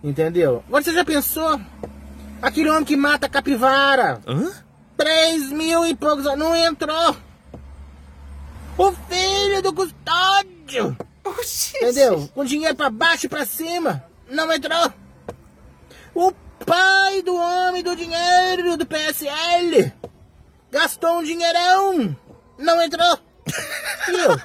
Entendeu? 0.04 0.64
Agora 0.68 0.84
você 0.84 0.94
já 0.94 1.04
pensou? 1.06 1.60
Aquele 2.42 2.70
homem 2.70 2.86
que 2.86 2.96
mata 2.96 3.26
a 3.28 3.30
capivara. 3.30 4.20
Hã? 4.26 4.52
3 5.00 5.54
mil 5.54 5.88
e 5.88 5.96
poucos. 5.96 6.26
Não 6.26 6.54
entrou. 6.54 7.16
O 8.78 8.92
filho 8.92 9.62
do 9.62 9.74
custódio. 9.74 10.98
Entendeu? 11.76 12.30
Com 12.36 12.44
dinheiro 12.44 12.76
pra 12.76 12.90
baixo 12.90 13.26
e 13.26 13.30
pra 13.30 13.46
cima. 13.46 14.04
Não 14.30 14.52
entrou. 14.52 14.94
O 16.14 16.34
pai 16.66 17.22
do 17.22 17.34
homem 17.34 17.82
do 17.82 17.96
dinheiro 17.96 18.76
do 18.76 18.86
PSL. 18.86 19.94
Gastou 20.70 21.20
um 21.20 21.24
dinheirão. 21.24 22.14
Não 22.58 22.82
entrou. 22.84 23.20
E 24.10 24.12
eu? 24.12 24.42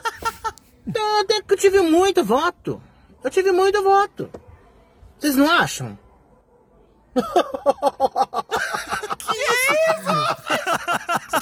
Então, 0.86 1.20
até 1.20 1.42
que 1.42 1.54
eu 1.54 1.58
tive 1.58 1.80
muito 1.80 2.22
voto. 2.22 2.80
Eu 3.24 3.30
tive 3.30 3.50
muito 3.50 3.82
voto. 3.82 4.30
Vocês 5.18 5.34
não 5.34 5.50
acham? 5.50 5.98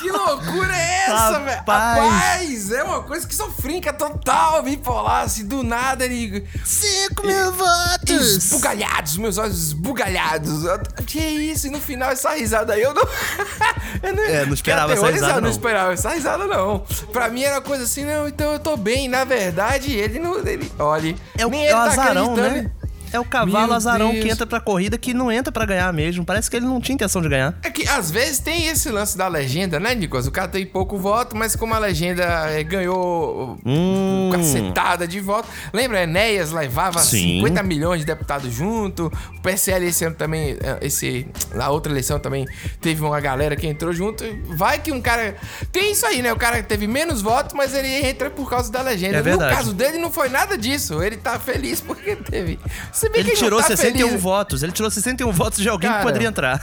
Que 0.01 0.11
loucura 0.11 0.75
é 0.75 1.05
essa, 1.05 1.39
velho? 1.39 1.57
Rapaz. 1.59 2.73
É 2.73 2.83
uma 2.83 3.03
coisa 3.03 3.27
que 3.27 3.35
sofrinca 3.35 3.93
total, 3.93 4.63
bipolar, 4.63 5.25
assim, 5.25 5.47
do 5.47 5.63
nada 5.63 6.05
ele... 6.05 6.45
5 6.65 7.27
mil 7.27 7.53
votos! 7.53 8.37
Esbugalhados, 8.37 9.17
meus 9.19 9.39
olhos 9.39 9.59
esbugalhados. 9.69 10.65
Que 11.07 11.21
isso? 11.21 11.69
E 11.69 11.71
no 11.71 11.81
final 11.81 12.11
essa 12.11 12.31
risada 12.35 12.73
aí, 12.73 12.83
eu 12.83 12.93
não... 12.95 13.03
eu 14.03 14.17
não, 14.17 14.23
É, 14.25 14.45
não 14.47 14.55
esperava 14.55 14.93
essa 14.93 15.11
risada, 15.11 15.35
não. 15.35 15.41
não 15.43 15.51
esperava 15.51 15.93
essa 15.93 16.11
risada, 16.11 16.47
não. 16.47 16.81
Pra 17.13 17.29
mim 17.29 17.43
era 17.45 17.61
coisa 17.61 17.85
assim, 17.85 18.05
não, 18.05 18.27
então 18.27 18.53
eu 18.55 18.59
tô 18.59 18.77
bem. 18.77 19.09
Na 19.09 19.25
verdade, 19.25 19.93
ele 19.93 20.19
não... 20.19 20.39
Ele, 20.39 20.73
olha, 20.79 21.15
É 21.39 21.47
o, 21.47 21.51
nem 21.51 21.67
é 21.67 21.71
ele 21.71 21.75
o 21.75 21.77
tá 21.77 21.85
azarão, 21.85 22.33
acreditando. 22.33 22.63
né? 22.65 22.71
É 23.13 23.21
o 23.21 23.25
cavalo 23.25 23.67
Meu 23.69 23.77
azarão 23.77 24.13
Deus. 24.13 24.25
que 24.25 24.31
entra 24.31 24.47
pra 24.47 24.61
corrida 24.61 24.97
que 24.97 25.13
não 25.13 25.31
entra 25.31 25.53
pra 25.53 25.65
ganhar 25.67 25.93
mesmo. 25.93 26.25
Parece 26.25 26.51
que 26.51 26.57
ele 26.57 26.67
não 26.67 26.81
tinha 26.81 26.95
intenção 26.95 27.21
de 27.23 27.29
ganhar. 27.29 27.55
É 27.63 27.71
que 27.71 27.87
às 27.89 28.11
vezes 28.11 28.39
tem 28.39 28.67
esse 28.69 28.89
lance 28.91 29.17
da 29.17 29.29
legenda, 29.29 29.79
né, 29.79 29.95
Nicolas? 29.95 30.27
O 30.27 30.31
cara 30.31 30.49
tem 30.49 30.65
pouco 30.67 30.97
voto, 30.99 31.37
mas 31.37 31.55
como 31.55 31.75
a 31.75 31.79
legenda 31.79 32.25
eh, 32.51 32.63
ganhou 32.63 33.59
Hum. 33.65 34.31
cacetada 34.33 35.07
de 35.07 35.21
voto. 35.21 35.49
Lembra, 35.73 36.03
Enéas 36.03 36.53
levava 36.53 36.99
Sim. 37.01 37.39
50 37.41 37.63
milhões 37.63 38.01
de 38.01 38.07
deputados 38.07 38.53
junto. 38.53 39.07
O 39.37 39.41
PSL 39.43 39.87
esse 39.87 40.05
ano 40.05 40.17
também, 40.17 40.57
eh, 40.61 40.79
esse, 40.83 41.27
na 41.55 41.69
outra 41.71 41.93
eleição 41.93 42.19
também, 42.19 42.47
teve 42.81 43.03
uma 43.03 43.21
galera 43.21 43.57
que 43.57 43.67
entrou 43.67 43.93
junto. 43.93 44.25
Vai 44.57 44.79
que 44.79 44.91
um 44.93 45.01
cara. 45.01 45.37
Tem 45.71 45.93
isso 45.93 46.07
aí, 46.07 46.23
né? 46.23 46.33
O 46.33 46.37
cara 46.37 46.63
teve 46.63 46.87
menos 46.87 47.21
votos, 47.23 47.55
mas 47.55 47.75
ele 47.75 47.89
entra 48.09 48.31
por 48.31 48.49
causa 48.49 48.71
da 48.73 48.83
legenda. 48.83 49.19
É 49.19 49.23
verdade. 49.23 49.51
No 49.51 49.57
caso 49.57 49.73
dele, 49.75 49.99
não 49.99 50.11
foi 50.11 50.29
nada 50.29 50.57
disso. 50.57 51.03
Ele 51.03 51.17
tá 51.17 51.39
feliz 51.39 51.81
porque 51.81 52.17
teve. 52.17 52.59
Se 53.03 53.09
bem 53.09 53.21
Ele 53.23 53.31
que 53.33 53.37
tirou 53.37 53.59
não 53.61 53.67
tá 53.69 53.75
61 53.77 54.07
feliz. 54.11 54.23
votos. 54.23 54.63
Ele 54.63 54.71
tirou 54.71 54.89
61 54.89 55.33
votos 55.33 55.59
de 55.59 55.69
alguém 55.69 55.91
Cara, 55.91 56.01
que 56.03 56.07
poderia 56.07 56.29
entrar. 56.29 56.61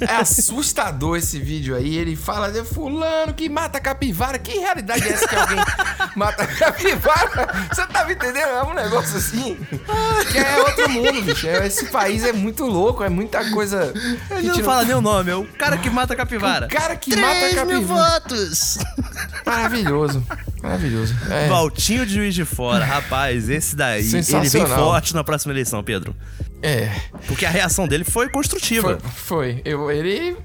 É 0.00 0.16
assustador 0.16 1.16
esse 1.16 1.38
vídeo 1.38 1.76
aí. 1.76 1.94
Ele 1.96 2.16
fala 2.16 2.50
de 2.50 2.64
fulano 2.64 3.32
que 3.32 3.48
mata 3.48 3.78
capivara. 3.78 4.36
Que 4.36 4.58
realidade 4.58 5.04
é 5.06 5.12
essa 5.12 5.28
que 5.28 5.36
alguém 5.36 5.58
mata 6.16 6.44
capivara? 6.44 7.48
Você 7.72 7.86
tá 7.86 8.04
me 8.04 8.14
entendendo? 8.14 8.48
É 8.48 8.62
um 8.64 8.74
negócio 8.74 9.16
assim. 9.16 9.56
Que 10.32 10.38
é 10.38 10.58
outro 10.58 10.90
mundo, 10.90 11.22
bicho. 11.22 11.46
É- 11.46 11.64
Esse 11.68 11.86
país 11.86 12.24
é 12.24 12.32
muito 12.32 12.64
louco, 12.66 13.04
é 13.04 13.08
muita 13.08 13.48
coisa. 13.52 13.92
Ele 14.30 14.42
gente 14.48 14.58
não 14.58 14.64
fala 14.64 14.84
nem 14.84 14.96
o 14.96 15.00
nome, 15.00 15.30
é 15.30 15.36
o 15.36 15.44
cara 15.44 15.78
que 15.78 15.88
mata 15.88 16.16
capivara. 16.16 16.66
O 16.66 16.68
cara 16.68 16.96
que 16.96 17.12
3 17.12 17.24
mata 17.24 17.64
mil 17.64 17.80
capivara. 17.80 18.10
votos! 18.20 18.78
Maravilhoso. 19.46 20.26
Maravilhoso. 20.66 21.14
É. 21.30 21.48
Valtinho 21.48 22.04
de 22.06 22.14
Juiz 22.14 22.34
de 22.34 22.44
Fora, 22.44 22.84
rapaz, 22.84 23.48
esse 23.48 23.74
daí, 23.76 24.04
ele 24.12 24.48
vem 24.48 24.66
forte 24.66 25.14
na 25.14 25.22
próxima 25.24 25.52
eleição, 25.52 25.82
Pedro. 25.82 26.14
É. 26.62 26.90
Porque 27.26 27.44
a 27.46 27.50
reação 27.50 27.86
dele 27.86 28.02
foi 28.04 28.28
construtiva. 28.28 28.98
Foi. 28.98 29.54
foi. 29.54 29.62
Eu, 29.64 29.90
ele. 29.90 30.36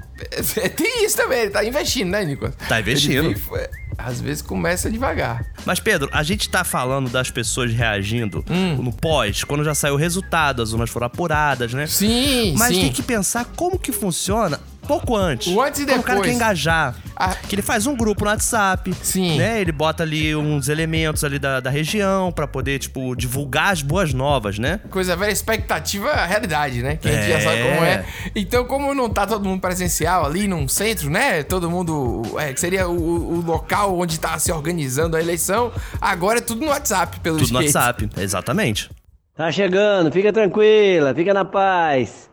Tem 0.76 1.06
isso 1.06 1.18
também, 1.18 1.40
ele 1.44 1.52
tá 1.52 1.64
investindo, 1.66 2.10
né, 2.10 2.24
Nicolas? 2.24 2.54
Tá 2.68 2.80
investindo. 2.80 3.24
Vem- 3.30 3.36
foi- 3.36 3.68
às 3.98 4.20
vezes 4.22 4.42
começa 4.42 4.90
devagar. 4.90 5.46
Mas, 5.66 5.80
Pedro, 5.80 6.10
a 6.12 6.24
gente 6.24 6.50
tá 6.50 6.64
falando 6.64 7.10
das 7.10 7.30
pessoas 7.30 7.72
reagindo 7.74 8.44
Hum. 8.50 8.76
no 8.82 8.92
pós, 8.92 9.44
quando 9.44 9.64
já 9.64 9.74
saiu 9.76 9.94
o 9.94 9.98
resultado, 9.98 10.62
as 10.62 10.74
urnas 10.74 10.90
foram 10.90 11.08
apuradas, 11.08 11.74
né? 11.74 11.86
Sim, 11.88 12.56
Mas 12.58 12.76
sim. 12.76 12.82
tem 12.82 12.92
que 12.92 13.04
pensar 13.04 13.46
como 13.56 13.78
que 13.80 13.92
funciona 13.92 14.60
pouco 14.92 15.16
antes. 15.16 15.48
O 15.54 15.62
antes 15.62 15.80
e 15.80 15.86
Quando 15.86 16.00
o 16.00 16.04
cara 16.04 16.16
depois. 16.20 16.30
quer 16.32 16.36
engajar. 16.36 16.96
Ah. 17.16 17.36
Que 17.48 17.56
ele 17.56 17.62
faz 17.62 17.88
um 17.88 17.96
grupo 17.96 18.26
no 18.26 18.30
WhatsApp. 18.32 18.94
Sim. 19.02 19.38
Né? 19.38 19.62
Ele 19.62 19.72
bota 19.72 20.04
ali 20.04 20.36
uns 20.36 20.68
elementos 20.68 21.24
ali 21.24 21.40
da, 21.40 21.60
da 21.60 21.70
região 21.70 22.32
pra 22.32 22.46
poder, 22.48 22.80
tipo, 22.80 23.16
divulgar 23.16 23.72
as 23.72 23.82
boas 23.82 24.14
novas, 24.14 24.58
né? 24.60 24.80
Coisa 24.90 25.16
velha, 25.16 25.32
expectativa 25.32 26.10
é 26.10 26.20
a 26.20 26.26
realidade, 26.26 26.82
né? 26.82 26.98
Que 26.98 27.08
a 27.08 27.12
gente 27.12 27.32
É. 27.32 27.40
já 27.40 27.50
sabe 27.50 27.62
como 27.64 27.86
é. 27.86 28.06
Então, 28.36 28.66
como 28.66 28.94
não 28.94 29.10
tá 29.10 29.26
todo 29.28 29.46
mundo 29.48 29.62
presencial 29.62 30.26
ali 30.26 30.48
num 30.48 30.68
centro, 30.68 31.10
né? 31.10 31.44
Todo 31.44 31.70
mundo. 31.70 32.24
É, 32.40 32.52
que 32.52 32.60
seria 32.60 32.88
o, 32.90 33.38
o 33.38 33.42
local 33.42 33.98
onde 33.98 34.20
tá 34.20 34.38
se 34.40 34.52
organizando 34.52 35.16
a 35.16 35.22
eleição, 35.22 35.72
agora 36.02 36.40
é 36.40 36.42
tudo 36.42 36.62
no 36.66 36.68
WhatsApp, 36.72 37.20
pelo 37.22 37.38
Tudo 37.38 37.54
no 37.54 37.62
jeito. 37.62 37.76
WhatsApp, 37.76 38.10
exatamente. 38.18 38.90
Tá 39.38 39.52
chegando, 39.52 40.12
fica 40.12 40.34
tranquila, 40.34 41.14
fica 41.16 41.34
na 41.34 41.46
paz. 41.46 42.30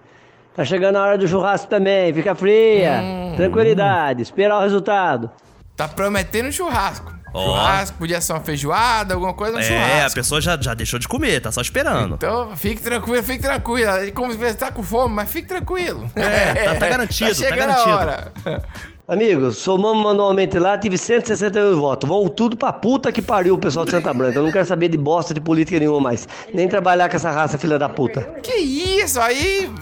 Tá 0.59 0.65
chegando 0.65 0.97
a 0.97 1.03
hora 1.05 1.17
do 1.17 1.29
churrasco 1.29 1.69
também, 1.69 2.13
fica 2.13 2.35
fria. 2.35 3.01
Hum. 3.01 3.33
Tranquilidade, 3.37 4.23
esperar 4.23 4.59
o 4.59 4.63
resultado. 4.63 5.31
Tá 5.77 5.87
prometendo 5.87 6.51
churrasco. 6.51 7.15
Ó. 7.33 7.45
Churrasco, 7.45 7.97
podia 7.97 8.21
ser 8.21 8.33
uma 8.33 8.41
feijoada, 8.41 9.15
alguma 9.15 9.33
coisa, 9.35 9.57
um 9.57 9.61
é, 9.61 9.63
a 9.63 9.67
churrasco. 9.69 10.15
pessoa 10.17 10.41
já, 10.41 10.59
já 10.61 10.75
deixou 10.75 10.99
de 10.99 11.07
comer, 11.07 11.41
tá 11.41 11.53
só 11.53 11.61
esperando. 11.61 12.17
Então, 12.17 12.57
fique 12.57 12.83
tranquilo, 12.83 13.23
fique 13.23 13.41
tranquilo. 13.41 13.89
Como 14.13 14.35
você 14.35 14.53
tá 14.55 14.73
com 14.73 14.83
fome, 14.83 15.15
mas 15.15 15.31
fique 15.31 15.47
tranquilo. 15.47 16.11
É, 16.17 16.65
tá- 16.65 16.75
tá 16.75 16.89
garantido, 16.91 17.31
tá 17.31 17.37
chegando 17.37 17.69
garantido. 17.69 18.63
Amigos, 19.09 19.57
somamos 19.57 20.05
manualmente 20.05 20.59
lá, 20.59 20.77
tive 20.77 20.99
161 20.99 21.81
votos. 21.81 22.07
Vão 22.07 22.29
tudo 22.29 22.59
pra 22.59 22.71
puta 22.75 23.11
que 23.11 23.23
pariu 23.23 23.55
o 23.55 23.59
pessoal 23.59 23.87
de 23.87 23.91
Santa 23.93 24.13
Branca. 24.13 24.39
Eu 24.39 24.43
não 24.43 24.53
quero 24.53 24.67
saber 24.67 24.89
de 24.89 24.99
bosta 24.99 25.33
de 25.33 25.41
política 25.41 25.79
nenhuma 25.79 25.99
mais. 25.99 26.29
Nem 26.53 26.69
trabalhar 26.69 27.09
com 27.09 27.17
essa 27.17 27.31
raça 27.31 27.57
filha 27.57 27.79
da 27.79 27.89
puta. 27.89 28.21
Que 28.43 28.53
isso 28.55 29.19
aí? 29.19 29.73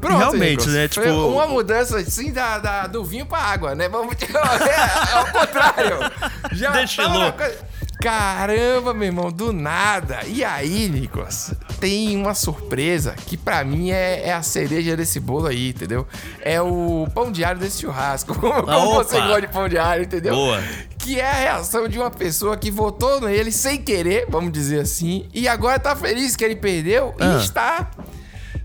Pronto, 0.00 0.18
Realmente, 0.18 0.66
Nicolas. 0.66 0.74
né, 0.74 0.88
Foi 0.88 1.04
tipo- 1.04 1.26
uma 1.28 1.46
mudança 1.46 1.98
assim 1.98 2.32
da, 2.32 2.58
da- 2.58 2.86
do 2.88 3.04
vinho 3.04 3.24
pra 3.24 3.38
água, 3.38 3.74
né? 3.76 3.88
Vamos 3.88 4.14
é, 4.20 5.16
ao 5.16 5.26
contrário. 5.26 5.98
Já 6.52 6.72
Destilou. 6.72 7.30
tava 7.30 7.52
Caramba, 8.00 8.92
meu 8.92 9.06
irmão, 9.06 9.32
do 9.32 9.52
nada. 9.52 10.20
E 10.26 10.44
aí, 10.44 10.88
Nicolas, 10.88 11.54
tem 11.80 12.16
uma 12.16 12.34
surpresa 12.34 13.14
que 13.26 13.36
pra 13.36 13.64
mim 13.64 13.90
é, 13.90 14.28
é 14.28 14.32
a 14.32 14.42
cereja 14.42 14.96
desse 14.96 15.18
bolo 15.18 15.46
aí, 15.46 15.70
entendeu? 15.70 16.06
É 16.42 16.60
o 16.60 17.08
pão 17.14 17.32
diário 17.32 17.60
desse 17.60 17.80
churrasco. 17.80 18.34
Como, 18.38 18.94
você 18.94 19.18
gosta 19.20 19.40
de 19.40 19.48
pão 19.48 19.68
diário, 19.68 20.04
entendeu? 20.04 20.34
Boa. 20.34 20.62
Que 20.98 21.18
é 21.20 21.28
a 21.30 21.32
reação 21.34 21.88
de 21.88 21.98
uma 21.98 22.10
pessoa 22.10 22.56
que 22.56 22.70
votou 22.70 23.20
nele 23.20 23.50
sem 23.52 23.80
querer, 23.80 24.26
vamos 24.28 24.52
dizer 24.52 24.80
assim, 24.80 25.28
e 25.32 25.46
agora 25.48 25.78
tá 25.78 25.94
feliz 25.96 26.34
que 26.36 26.44
ele 26.44 26.56
perdeu 26.56 27.14
Ah. 27.20 27.36
e 27.38 27.44
está 27.44 27.90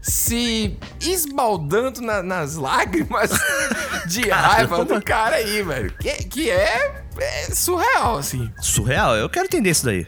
se 0.02 0.76
esbaldando 1.00 2.02
na- 2.02 2.24
nas 2.24 2.56
lágrimas 2.56 3.30
de 4.08 4.28
raiva 4.30 4.84
do 4.84 5.00
cara 5.04 5.36
aí, 5.36 5.62
velho. 5.62 5.94
Que, 6.00 6.12
que 6.24 6.50
é, 6.50 7.01
é 7.20 7.46
surreal, 7.54 8.18
assim. 8.18 8.52
Surreal, 8.62 9.16
eu 9.16 9.30
quero 9.30 9.46
entender 9.46 9.70
isso 9.70 9.86
daí. 9.86 10.06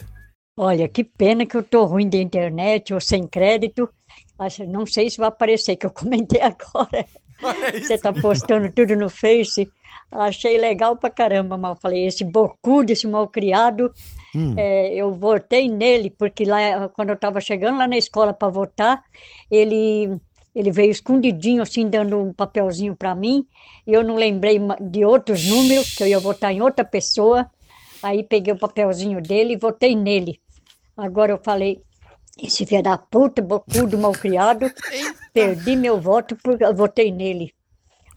Olha, 0.57 0.87
que 0.87 1.03
pena 1.03 1.45
que 1.45 1.57
eu 1.57 1.63
tô 1.63 1.83
ruim 1.85 2.07
da 2.09 2.17
internet 2.17 2.93
ou 2.93 3.01
sem 3.01 3.27
crédito. 3.27 3.89
Acho, 4.37 4.65
não 4.65 4.85
sei 4.85 5.09
se 5.09 5.17
vai 5.17 5.27
aparecer, 5.29 5.75
que 5.75 5.85
eu 5.85 5.91
comentei 5.91 6.41
agora. 6.43 7.05
Você 7.73 7.97
tá 7.97 8.13
postando 8.13 8.71
tudo 8.71 8.95
no 8.95 9.09
Face. 9.09 9.67
Achei 10.11 10.57
legal 10.59 10.95
pra 10.95 11.09
caramba, 11.09 11.57
mas 11.57 11.71
eu 11.71 11.81
falei, 11.81 12.05
esse 12.05 12.23
bocudo, 12.23 12.91
esse 12.91 13.07
malcriado, 13.07 13.91
Hum. 14.35 14.55
é, 14.57 14.93
eu 14.95 15.11
votei 15.13 15.67
nele, 15.69 16.09
porque 16.09 16.43
lá, 16.43 16.89
quando 16.89 17.09
eu 17.09 17.15
tava 17.15 17.39
chegando 17.39 17.77
lá 17.77 17.87
na 17.87 17.97
escola 17.97 18.33
para 18.33 18.47
votar, 18.49 19.03
ele, 19.49 20.17
ele 20.55 20.71
veio 20.71 20.91
escondidinho, 20.91 21.61
assim, 21.61 21.89
dando 21.89 22.19
um 22.19 22.33
papelzinho 22.33 22.95
para 22.95 23.15
mim, 23.15 23.45
e 23.85 23.93
eu 23.93 24.03
não 24.03 24.15
lembrei 24.15 24.59
de 24.81 25.03
outros 25.03 25.45
números, 25.45 25.95
que 25.95 26.03
eu 26.03 26.07
ia 26.07 26.19
votar 26.19 26.53
em 26.53 26.61
outra 26.61 26.85
pessoa, 26.85 27.49
aí 28.01 28.23
peguei 28.23 28.53
o 28.53 28.59
papelzinho 28.59 29.21
dele 29.21 29.53
e 29.53 29.57
votei 29.57 29.95
nele. 29.95 30.39
Agora 30.95 31.31
eu 31.31 31.39
falei, 31.43 31.81
esse 32.41 32.65
filho 32.65 32.83
da 32.83 32.97
puta, 32.97 33.41
bocudo, 33.41 33.97
malcriado, 33.97 34.71
perdi 35.33 35.75
meu 35.75 35.99
voto 35.99 36.37
porque 36.43 36.63
eu 36.63 36.75
votei 36.75 37.11
nele. 37.11 37.53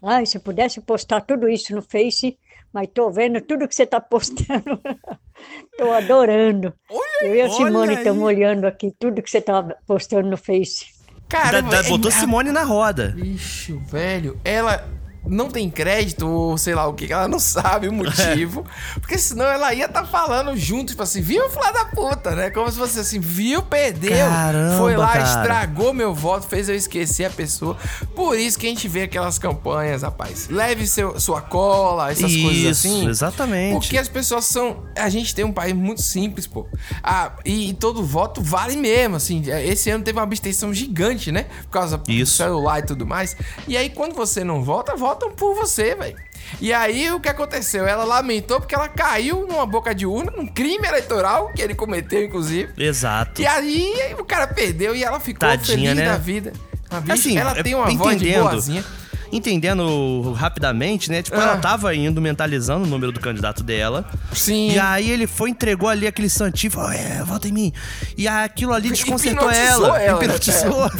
Ai, 0.03 0.27
se 0.27 0.37
eu 0.37 0.42
pudesse 0.42 0.81
postar 0.81 1.22
tudo 1.22 1.49
isso 1.49 1.75
no 1.75 1.83
Face, 1.83 2.38
mas 2.72 2.88
tô 2.92 3.11
vendo 3.11 3.40
tudo 3.40 3.66
que 3.66 3.75
você 3.75 3.87
tá 3.87 4.01
postando. 4.01 4.81
tô 5.79 5.90
adorando. 5.92 6.75
eu 7.22 7.35
e 7.35 7.40
a 7.40 7.44
olha 7.44 7.53
Simone 7.55 7.94
estamos 7.94 8.22
olhando 8.22 8.66
aqui 8.66 8.94
tudo 8.99 9.22
que 9.22 9.31
você 9.31 9.40
tá 9.40 9.62
postando 9.87 10.29
no 10.29 10.37
Face. 10.37 10.95
Cara, 11.28 11.60
Da- 11.60 11.70
da- 11.70 11.78
é- 11.80 11.88
botou 11.88 12.10
Simone 12.10 12.52
na 12.52 12.62
roda. 12.62 13.14
Ixi, 13.18 13.72
velho, 13.90 14.38
ela 14.44 14.86
não 15.26 15.48
tem 15.50 15.68
crédito 15.70 16.28
ou 16.28 16.56
sei 16.58 16.74
lá 16.74 16.86
o 16.86 16.94
que, 16.94 17.12
ela 17.12 17.28
não 17.28 17.38
sabe 17.40 17.88
o 17.88 17.92
motivo. 17.92 18.64
porque 19.00 19.18
senão 19.18 19.44
ela 19.46 19.72
ia 19.74 19.86
estar 19.86 20.04
falando 20.06 20.56
junto, 20.56 20.90
tipo 20.90 21.02
assim, 21.02 21.20
viu, 21.20 21.48
filha 21.50 21.72
da 21.72 21.84
puta, 21.86 22.34
né? 22.34 22.50
Como 22.50 22.70
se 22.70 22.78
fosse 22.78 22.98
assim, 23.00 23.20
viu, 23.20 23.62
perdeu. 23.62 24.26
Caramba, 24.26 24.78
foi 24.78 24.96
lá, 24.96 25.08
cara. 25.12 25.24
estragou 25.24 25.92
meu 25.92 26.14
voto, 26.14 26.46
fez 26.46 26.68
eu 26.68 26.74
esquecer 26.74 27.24
a 27.24 27.30
pessoa. 27.30 27.76
Por 28.14 28.38
isso 28.38 28.58
que 28.58 28.66
a 28.66 28.68
gente 28.70 28.88
vê 28.88 29.02
aquelas 29.02 29.38
campanhas, 29.38 30.02
rapaz. 30.02 30.48
Leve 30.48 30.86
seu, 30.86 31.18
sua 31.20 31.40
cola, 31.40 32.10
essas 32.10 32.34
coisas 32.34 32.78
Isso, 32.78 32.86
assim. 32.88 33.08
exatamente. 33.08 33.72
Porque 33.74 33.98
as 33.98 34.08
pessoas 34.08 34.44
são. 34.44 34.84
A 34.96 35.08
gente 35.08 35.34
tem 35.34 35.44
um 35.44 35.52
país 35.52 35.74
muito 35.74 36.02
simples, 36.02 36.46
pô. 36.46 36.66
Ah, 37.02 37.32
e, 37.44 37.70
e 37.70 37.74
todo 37.74 38.02
voto 38.04 38.40
vale 38.42 38.76
mesmo, 38.76 39.16
assim. 39.16 39.42
Esse 39.64 39.90
ano 39.90 40.04
teve 40.04 40.18
uma 40.18 40.24
abstenção 40.24 40.72
gigante, 40.72 41.30
né? 41.32 41.44
Por 41.64 41.70
causa 41.70 41.96
do 41.98 42.10
Isso. 42.10 42.36
celular 42.36 42.80
e 42.80 42.82
tudo 42.82 43.06
mais. 43.06 43.36
E 43.66 43.76
aí, 43.76 43.90
quando 43.90 44.14
você 44.14 44.44
não 44.44 44.62
vota, 44.62 44.96
votam 45.16 45.31
por 45.31 45.55
você, 45.55 45.94
velho. 45.94 46.16
E 46.61 46.72
aí, 46.72 47.11
o 47.11 47.18
que 47.18 47.29
aconteceu? 47.29 47.87
Ela 47.87 48.05
lamentou 48.05 48.61
porque 48.61 48.74
ela 48.74 48.88
caiu 48.88 49.46
numa 49.48 49.66
boca 49.66 49.94
de 49.94 50.07
urna, 50.07 50.31
num 50.37 50.46
crime 50.46 50.87
eleitoral 50.87 51.50
que 51.52 51.61
ele 51.61 51.74
cometeu, 51.74 52.22
inclusive. 52.22 52.70
Exato. 52.76 53.40
E 53.40 53.46
aí, 53.46 54.14
o 54.18 54.24
cara 54.24 54.46
perdeu 54.46 54.94
e 54.94 55.02
ela 55.02 55.18
ficou 55.18 55.48
Tadinha, 55.48 55.90
feliz 55.90 55.94
né? 55.96 56.05
da 56.05 56.18
vida. 56.18 56.52
A 56.88 57.00
bicha, 57.00 57.14
Assim, 57.14 57.37
ela 57.37 57.62
tem 57.62 57.74
uma 57.74 57.90
voz 57.90 58.20
de 58.20 58.33
boazinha. 58.33 58.85
Entendendo 59.32 60.32
rapidamente, 60.32 61.10
né? 61.10 61.22
Tipo, 61.22 61.36
Ah. 61.38 61.42
ela 61.42 61.56
tava 61.58 61.94
indo 61.94 62.20
mentalizando 62.20 62.84
o 62.84 62.88
número 62.88 63.12
do 63.12 63.20
candidato 63.20 63.62
dela. 63.62 64.04
Sim. 64.32 64.70
E 64.72 64.78
aí 64.78 65.10
ele 65.10 65.26
foi, 65.26 65.50
entregou 65.50 65.88
ali 65.88 66.06
aquele 66.06 66.28
santinho, 66.28 66.70
falou, 66.72 66.92
é, 66.92 67.22
vota 67.24 67.48
em 67.48 67.52
mim. 67.52 67.72
E 68.16 68.26
aquilo 68.28 68.72
ali 68.72 68.90
desconcertou 68.90 69.50
ela. 69.50 70.00
ela? 70.00 70.22
Hipnotizou. 70.24 70.86
É, 70.86 70.90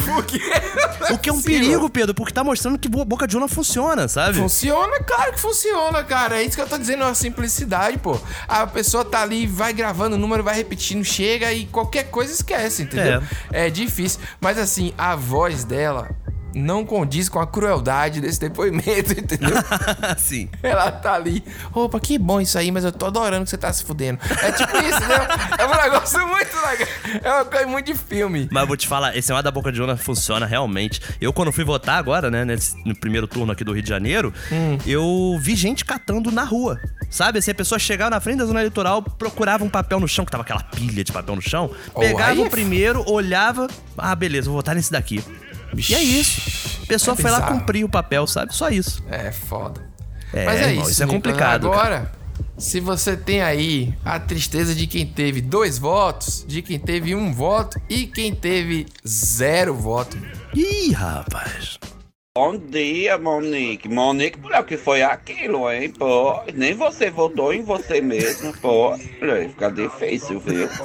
O 1.13 1.17
que 1.17 1.29
é 1.29 1.31
um 1.31 1.35
possível. 1.37 1.59
perigo, 1.61 1.89
Pedro, 1.89 2.13
porque 2.13 2.33
tá 2.33 2.43
mostrando 2.43 2.77
que 2.77 2.89
bo- 2.89 3.05
boca 3.05 3.25
de 3.27 3.35
urna 3.37 3.47
funciona, 3.47 4.07
sabe? 4.07 4.37
Funciona, 4.37 4.99
claro 5.03 5.31
que 5.33 5.39
funciona, 5.39 6.03
cara. 6.03 6.37
É 6.41 6.43
isso 6.43 6.55
que 6.55 6.61
eu 6.61 6.67
tô 6.67 6.77
dizendo, 6.77 7.03
é 7.03 7.05
uma 7.05 7.15
simplicidade, 7.15 7.97
pô. 7.97 8.19
A 8.47 8.67
pessoa 8.67 9.05
tá 9.05 9.21
ali, 9.21 9.47
vai 9.47 9.71
gravando 9.71 10.15
o 10.15 10.19
número, 10.19 10.43
vai 10.43 10.55
repetindo, 10.55 11.03
chega 11.05 11.53
e 11.53 11.65
qualquer 11.67 12.05
coisa 12.09 12.33
esquece, 12.33 12.83
entendeu? 12.83 13.21
É. 13.53 13.69
difícil. 13.69 14.19
Mas 14.41 14.57
assim, 14.57 14.93
a 14.97 15.15
voz 15.15 15.63
dela 15.63 16.09
não 16.57 16.85
condiz 16.85 17.29
com 17.29 17.39
a 17.39 17.47
crueldade 17.47 18.19
desse 18.21 18.39
depoimento, 18.39 19.13
entendeu? 19.17 19.55
Sim. 20.17 20.49
Ela 20.63 20.91
tá 20.91 21.13
ali. 21.13 21.43
Opa, 21.73 21.99
que 21.99 22.17
bom 22.17 22.41
isso 22.41 22.57
aí, 22.57 22.71
mas 22.71 22.83
eu 22.83 22.91
tô 22.91 23.05
adorando 23.05 23.43
que 23.43 23.49
você 23.49 23.57
tá 23.57 23.71
se 23.71 23.83
fudendo. 23.83 24.19
É 24.41 24.51
tipo 24.51 24.75
isso, 24.77 24.99
né? 25.01 25.27
É 25.59 25.65
um 25.65 25.83
negócio 25.83 26.27
muito 26.27 26.55
legal. 26.55 26.87
É 27.23 27.31
uma 27.33 27.45
coisa 27.45 27.67
muito 27.67 27.85
de 27.85 27.95
filme. 27.95 28.47
Mas 28.51 28.67
vou 28.67 28.75
te 28.77 28.87
falar, 28.87 29.15
esse 29.15 29.29
negócio 29.29 29.43
da 29.43 29.51
boca 29.51 29.71
de 29.71 29.81
urna 29.81 29.95
funciona 29.97 30.45
realmente. 30.45 31.01
Eu, 31.21 31.31
quando 31.31 31.51
fui 31.51 31.63
votar 31.63 31.97
agora, 31.97 32.29
né, 32.31 32.43
nesse- 32.43 32.75
no 32.85 32.95
primeiro 32.95 33.27
turno 33.27 33.51
aqui 33.51 33.63
do 33.63 33.71
Rio 33.73 33.83
de 33.83 33.89
Janeiro, 33.89 34.33
Hum. 34.51 34.77
eu 34.85 35.37
vi 35.39 35.55
gente 35.55 35.85
catando 35.85 36.31
na 36.31 36.43
rua. 36.43 36.79
Sabe? 37.09 37.39
Assim, 37.39 37.51
a 37.51 37.55
pessoa 37.55 37.79
chegava 37.79 38.09
na 38.09 38.19
frente 38.19 38.39
da 38.39 38.45
zona 38.45 38.59
eleitoral, 38.59 39.01
procurava 39.01 39.63
um 39.63 39.69
papel 39.69 39.99
no 39.99 40.07
chão, 40.07 40.25
que 40.25 40.31
tava 40.31 40.43
aquela 40.43 40.61
pilha 40.61 41.03
de 41.03 41.11
papel 41.11 41.35
no 41.35 41.41
chão, 41.41 41.71
Oh, 41.93 41.99
pegava 42.01 42.31
aí 42.31 42.39
o 42.39 42.45
é 42.45 42.49
primeiro, 42.49 43.03
olhava, 43.09 43.67
ah, 43.97 44.13
beleza, 44.15 44.47
vou 44.47 44.55
votar 44.57 44.75
nesse 44.75 44.91
daqui. 44.91 45.23
E 45.75 45.93
é 45.95 46.01
isso. 46.01 46.79
A 46.83 46.85
pessoa 46.87 47.15
É 47.17 47.21
foi 47.21 47.31
lá 47.31 47.41
cumprir 47.41 47.83
o 47.83 47.89
papel, 47.89 48.25
sabe? 48.27 48.55
Só 48.55 48.69
isso. 48.69 49.03
É 49.09 49.31
foda. 49.31 49.85
É, 50.33 50.45
Mas 50.45 50.59
é 50.61 50.69
irmão, 50.69 50.83
isso. 50.83 50.91
isso 50.91 51.03
é 51.03 51.07
complicado, 51.07 51.69
cara. 51.69 51.81
Agora, 51.97 52.11
se 52.57 52.79
você 52.79 53.15
tem 53.15 53.41
aí 53.41 53.93
a 54.03 54.19
tristeza 54.19 54.73
de 54.73 54.87
quem 54.87 55.05
teve 55.05 55.41
dois 55.41 55.77
votos, 55.77 56.43
de 56.47 56.61
quem 56.61 56.79
teve 56.79 57.13
um 57.15 57.31
voto 57.31 57.79
e 57.89 58.05
quem 58.07 58.33
teve 58.33 58.85
zero 59.07 59.73
voto. 59.73 60.17
Ih, 60.53 60.91
rapaz. 60.91 61.77
Bom 62.37 62.55
dia, 62.55 63.17
Monique. 63.17 63.89
Monique, 63.89 64.39
mulher, 64.39 64.59
o 64.61 64.63
que 64.63 64.77
foi 64.77 65.01
aquilo, 65.01 65.71
hein, 65.71 65.89
pô? 65.89 66.39
Nem 66.53 66.75
você 66.75 67.09
votou 67.09 67.51
em 67.51 67.63
você 67.63 67.99
mesmo, 67.99 68.55
pô. 68.59 68.89
Olha, 68.91 69.49
Fica 69.49 69.71
difícil, 69.71 70.39
viu? 70.39 70.69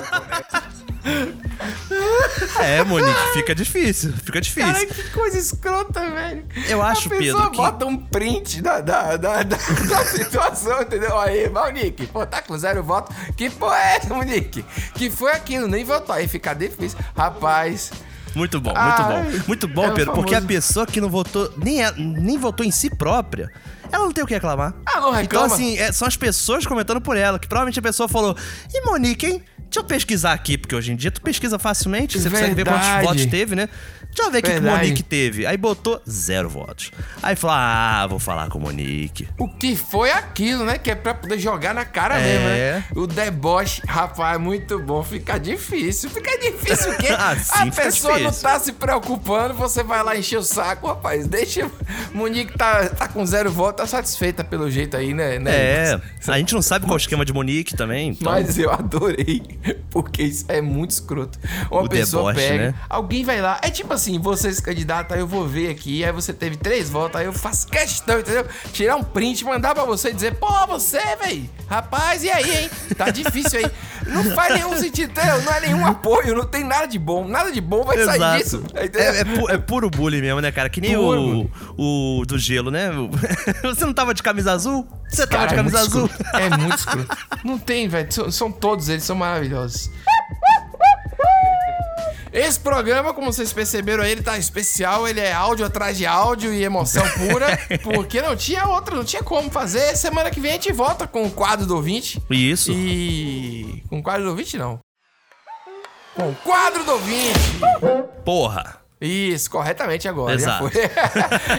É, 2.59 2.83
Monique, 2.85 3.33
fica 3.35 3.55
difícil. 3.55 4.13
Fica 4.25 4.41
difícil. 4.41 4.73
Cara, 4.73 4.87
que 4.87 5.11
coisa 5.11 5.39
escrota, 5.39 6.01
velho. 6.11 6.45
Eu 6.69 6.81
acho, 6.81 7.09
a 7.13 7.17
pessoa 7.19 7.43
Pedro, 7.43 7.51
que- 7.51 7.57
bota 7.57 7.87
um 7.87 7.97
print 7.99 8.63
da, 8.63 8.81
da, 8.81 9.17
da, 9.19 9.43
da, 9.43 9.57
da 9.57 10.05
situação, 10.07 10.81
entendeu? 10.83 11.19
Aí, 11.19 11.49
Monique, 11.51 12.07
pô, 12.07 12.25
tá 12.25 12.41
com 12.41 12.57
zero 12.57 12.83
voto. 12.83 13.13
Que 13.37 13.51
porra 13.51 13.77
é 13.77 13.97
essa, 13.97 14.15
Monique? 14.15 14.65
Que 14.95 15.11
foi 15.11 15.33
aquilo, 15.33 15.67
nem 15.69 15.85
votou. 15.85 16.15
Aí 16.15 16.27
fica 16.29 16.55
difícil. 16.55 16.99
Rapaz, 17.17 17.91
Muito 18.35 18.61
bom, 18.61 18.71
muito 18.71 18.79
Ai, 19.03 19.23
bom. 19.33 19.41
Muito 19.47 19.69
bom, 19.69 19.85
é 19.87 19.91
Pedro, 19.91 20.13
porque 20.15 20.35
a 20.35 20.39
famoso- 20.41 20.49
pessoa 20.49 20.87
que 20.87 21.01
não 21.01 21.09
votou, 21.09 21.53
nem, 21.57 21.83
é- 21.85 21.93
nem 21.97 22.39
votou 22.39 22.65
em 22.65 22.71
si 22.71 22.89
própria, 22.95 23.51
ela 23.91 24.05
não 24.05 24.13
tem 24.13 24.25
o 24.25 24.27
que 24.27 24.35
reclamar. 24.35 24.75
Ah, 24.87 25.01
não 25.01 25.11
reclama. 25.11 25.23
Então, 25.23 25.45
assim, 25.45 25.77
é- 25.79 25.93
são 25.93 26.07
as 26.09 26.17
pessoas 26.17 26.67
comentando 26.67 27.01
por 27.01 27.17
ela, 27.17 27.39
que 27.39 27.47
provavelmente 27.47 27.79
a 27.79 27.83
pessoa 27.83 28.09
falou, 28.09 28.37
e 28.73 28.81
Monique, 28.87 29.27
hein? 29.27 29.43
Deixa 29.59 29.81
eu 29.81 29.85
pesquisar 29.85 30.33
aqui, 30.35 30.59
porque 30.59 30.75
hoje 30.77 30.93
em 30.93 30.97
dia 30.97 31.11
tu 31.11 31.23
pesquisa 31.23 31.59
facilmente, 31.59 32.21
você 32.21 32.29
consegue 32.29 32.55
ver 32.55 32.65
quantos 32.67 32.87
Verdade. 32.87 33.07
votos 33.07 33.27
teve, 33.27 33.55
né? 33.57 33.71
Deixa 34.15 34.29
eu 34.29 34.31
ver 34.33 34.39
o 34.39 34.43
que 34.43 34.49
que 34.49 34.61
Verdade. 34.61 34.77
Monique 34.85 35.03
teve. 35.03 35.47
Aí 35.47 35.57
botou 35.57 36.01
zero 36.09 36.49
votos. 36.49 36.91
Aí 37.23 37.35
falou, 37.35 37.57
ah, 37.59 38.07
vou 38.09 38.19
falar 38.19 38.49
com 38.49 38.59
Monique. 38.59 39.27
O 39.39 39.49
que 39.49 39.75
foi 39.75 40.11
aquilo, 40.11 40.65
né? 40.65 40.77
Que 40.79 40.91
é 40.91 40.95
pra 40.95 41.15
poder 41.15 41.39
jogar 41.39 41.75
na 41.75 41.85
cara 41.85 42.19
É. 42.19 42.23
mesmo, 42.23 42.49
né? 42.49 42.85
O 43.03 43.07
deboche, 43.07 43.81
rapaz, 43.89 44.39
muito 44.41 44.79
bom. 44.79 45.03
Fica 45.03 45.39
difícil. 45.39 46.11
Fica 46.11 46.39
difícil 46.39 46.93
porque 46.93 47.09
Ah, 47.23 47.37
sim, 47.37 47.69
a 47.69 47.73
pessoa 47.73 48.19
não 48.19 48.31
difícil. 48.31 48.43
tá 48.49 48.59
se 48.61 48.73
preocupando, 48.73 49.55
você 49.55 49.83
vai 49.83 50.03
lá 50.03 50.17
encher 50.17 50.39
o 50.39 50.43
saco, 50.43 50.87
rapaz. 50.89 51.27
Deixa. 51.27 51.71
Monique 52.13 52.57
tá, 52.57 52.89
tá 52.91 53.09
com 53.09 53.25
zero 53.25 53.51
voto, 53.51 53.77
tá 53.77 53.87
satisfeita 53.87 54.45
pelo 54.45 54.71
jeito 54.71 54.97
aí, 54.97 55.15
né? 55.15 55.39
né? 55.39 55.51
É, 55.55 56.01
a 56.29 56.39
gente 56.39 56.55
não 56.55 56.63
sabe 56.63 56.85
qual 56.85 56.95
é 56.95 56.97
o 56.97 57.01
esquema 57.01 57.25
de 57.25 57.33
Monique 57.33 57.75
também. 57.77 58.11
Então... 58.11 58.31
Mas 58.31 58.59
eu 58.59 58.71
adorei, 58.71 59.43
porque 59.91 60.23
isso 60.23 60.45
é 60.49 60.61
muito 60.61 60.91
escroto. 60.91 61.39
Uma 61.71 61.83
O 61.83 61.89
pessoa 61.89 62.33
deboche, 62.33 62.49
pega, 62.49 62.65
né? 62.73 62.75
alguém 62.89 63.25
vai 63.25 63.41
lá, 63.41 63.59
é 63.63 63.71
tipo 63.71 63.93
assim, 63.93 64.02
você 64.19 64.53
se 64.53 64.63
candidata, 64.63 65.15
aí 65.15 65.21
eu 65.21 65.27
vou 65.27 65.47
ver 65.47 65.71
aqui, 65.71 66.05
aí 66.05 66.13
você 66.13 66.33
teve 66.33 66.57
três 66.57 66.89
votos, 66.91 67.21
aí 67.21 67.27
eu 67.27 67.33
faço 67.33 67.67
questão, 67.67 68.21
entendeu? 68.21 68.47
Tirar 68.73 68.97
um 68.97 69.03
print, 69.05 69.45
mandar 69.45 69.75
pra 69.75 69.85
você 69.85 70.11
e 70.11 70.13
dizer, 70.15 70.35
pô, 70.37 70.49
você, 70.67 71.01
véi, 71.23 71.49
rapaz, 71.69 72.23
e 72.23 72.31
aí, 72.31 72.63
hein? 72.65 72.71
Tá 72.97 73.11
difícil 73.11 73.61
aí. 73.61 73.71
Não 74.07 74.25
faz 74.35 74.55
nenhum 74.55 74.77
sentido, 74.77 75.11
entendeu? 75.11 75.41
Não 75.43 75.53
é 75.53 75.61
nenhum 75.61 75.87
apoio, 75.87 76.35
não 76.35 76.45
tem 76.45 76.65
nada 76.65 76.87
de 76.87 76.99
bom, 76.99 77.27
nada 77.27 77.53
de 77.53 77.61
bom 77.61 77.85
vai 77.85 77.97
sair 78.05 78.17
Exato. 78.17 78.43
disso. 78.43 78.65
entendeu? 78.71 79.01
É, 79.01 79.19
é 79.21 79.25
pu- 79.25 79.51
é 79.51 79.59
puro 79.59 79.89
bullying 79.91 80.21
mesmo, 80.21 80.41
né, 80.41 80.51
cara? 80.51 80.69
Que 80.69 80.81
nem 80.81 80.95
Puro, 80.95 81.49
o, 81.77 82.21
o 82.21 82.27
do 82.27 82.37
gelo, 82.39 82.71
né? 82.71 82.91
Você 83.63 83.85
não 83.85 83.93
tava 83.95 84.13
de 84.13 84.23
camisa 84.23 84.53
azul? 84.53 84.87
Você 85.09 85.27
tava 85.27 85.47
de 85.47 85.49
Cara, 85.49 85.53
é 85.53 85.57
camisa 85.57 85.79
muito 85.81 85.89
azul? 85.97 86.07
escroto. 86.07 86.37
É 86.37 86.57
muito 86.59 86.77
escroto. 86.79 87.17
Não 87.45 87.59
tem, 87.59 87.87
velho. 87.89 88.11
São, 88.13 88.31
são 88.31 88.51
todos 88.53 88.89
eles, 88.89 89.05
são 89.05 89.15
maravilhosos. 89.17 89.91
Esse 92.33 92.59
programa, 92.59 93.13
como 93.13 93.31
vocês 93.31 93.53
perceberam 93.53 94.03
ele 94.03 94.23
tá 94.23 94.39
especial, 94.39 95.07
ele 95.07 95.21
é 95.21 95.33
áudio 95.33 95.67
atrás 95.67 95.99
de 95.99 96.07
áudio 96.07 96.53
e 96.55 96.65
emoção 96.65 97.05
pura, 97.11 97.59
porque 97.85 98.23
não 98.23 98.35
tinha 98.35 98.67
outra, 98.67 98.97
não 98.97 99.05
tinha 99.05 99.23
como 99.23 99.51
fazer. 99.51 99.95
Semana 99.97 100.31
que 100.31 100.41
vem 100.41 100.53
a 100.53 100.55
gente 100.55 100.73
volta 100.73 101.07
com 101.07 101.25
o 101.25 101.31
quadro 101.31 101.67
do 101.67 101.77
ouvinte. 101.77 102.23
Isso. 102.31 102.73
E. 102.73 103.83
Com 103.89 103.99
o 103.99 104.03
quadro 104.03 104.25
do 104.25 104.31
ouvinte, 104.31 104.57
não. 104.57 104.81
Com 106.15 106.31
o 106.31 106.35
quadro 106.37 106.85
do 106.85 106.93
ouvinte. 106.93 107.61
Porra. 108.25 108.82
Isso, 109.05 109.51
corretamente 109.51 110.07
agora. 110.07 110.35
Exato. 110.35 110.65
Já 110.65 110.71
foi. 110.71 110.91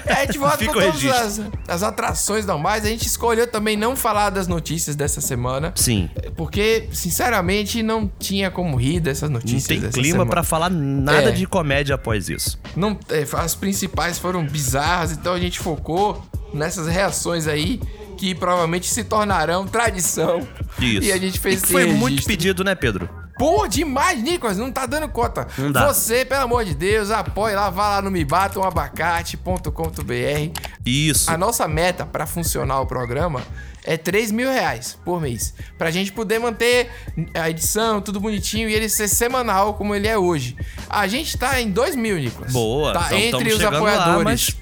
a 0.16 0.26
gente 0.26 0.38
volta 0.38 0.58
Fica 0.58 0.74
com 0.74 0.80
todas 0.80 1.06
as, 1.06 1.42
as 1.68 1.84
atrações 1.84 2.46
normais. 2.46 2.86
A 2.86 2.88
gente 2.88 3.06
escolheu 3.06 3.46
também 3.48 3.76
não 3.76 3.96
falar 3.96 4.30
das 4.30 4.48
notícias 4.48 4.96
dessa 4.96 5.20
semana. 5.20 5.74
Sim. 5.76 6.10
Porque, 6.38 6.88
sinceramente, 6.94 7.84
não 7.84 8.10
tinha 8.20 8.50
como 8.50 8.78
rir 8.78 9.00
dessas 9.00 9.30
Não 9.30 9.36
notícias. 9.40 9.66
tem 9.68 9.80
dessa 9.80 10.00
clima 10.00 10.26
pra 10.26 10.42
falar 10.44 10.70
nada 10.70 11.30
É. 11.30 11.32
de 11.32 11.46
comédia 11.46 11.96
após 11.96 12.30
isso. 12.30 12.58
Não, 12.76 12.98
é, 13.10 13.26
as 13.38 13.56
principais 13.56 14.18
foram 14.18 14.46
bizarras, 14.46 15.12
então 15.12 15.34
a 15.34 15.40
gente 15.40 15.60
focou 15.60 16.24
nessas 16.54 16.88
reações 16.88 17.48
aí 17.48 17.82
que 18.18 18.34
provavelmente 18.34 18.88
se 18.88 19.04
tornarão 19.04 19.68
tradição. 19.68 20.48
Isso. 20.80 21.04
E 21.08 21.12
a 21.12 21.18
gente 21.18 21.40
fez 21.40 21.62
E 21.62 21.64
esse 21.64 21.72
foi 21.74 21.86
muito 21.88 22.12
registro. 22.12 22.28
pedido, 22.32 22.64
né, 22.64 22.74
Pedro? 22.76 23.10
Pô, 23.38 23.68
demais, 23.68 24.22
Nicolas, 24.22 24.58
não 24.58 24.72
tá 24.72 24.86
dando 24.86 25.08
conta. 25.10 25.48
Não 25.58 25.72
dá. 25.72 25.88
Você, 25.92 26.24
pelo 26.24 26.44
amor 26.44 26.64
de 26.66 26.76
Deus, 26.76 27.10
apoie 27.12 27.56
lá, 27.56 27.70
vá 27.70 27.90
lá 27.96 28.02
no 28.02 28.12
mebatamabacate.com.br. 28.12 30.60
Isso. 30.86 31.32
A 31.32 31.38
nossa 31.38 31.68
meta 31.68 32.06
pra 32.06 32.26
funcionar 32.26 32.80
o 32.82 32.86
programa 32.86 33.42
é 33.84 33.98
3 33.98 34.32
mil 34.32 34.50
reais 34.50 34.98
por 35.04 35.22
mês. 35.22 35.54
Pra 35.78 35.92
gente 35.92 36.12
poder 36.12 36.40
manter 36.40 36.90
a 37.34 37.50
edição, 37.50 38.02
tudo 38.02 38.20
bonitinho 38.20 38.70
e 38.70 38.74
ele 38.74 38.90
ser 38.90 39.08
semanal 39.08 39.74
como 39.74 39.96
ele 39.96 40.08
é 40.08 40.18
hoje. 40.18 40.56
A 40.90 41.08
gente 41.08 41.38
tá 41.38 41.60
em 41.60 41.70
2 41.72 41.96
mil, 41.96 42.18
Nicolas. 42.18 42.52
Boa. 42.52 42.94
Tá 42.94 43.08
então 43.18 43.42
entre 43.42 43.54
os 43.54 43.64
apoiadores. 43.64 44.18
Lá, 44.18 44.24
mas 44.24 44.56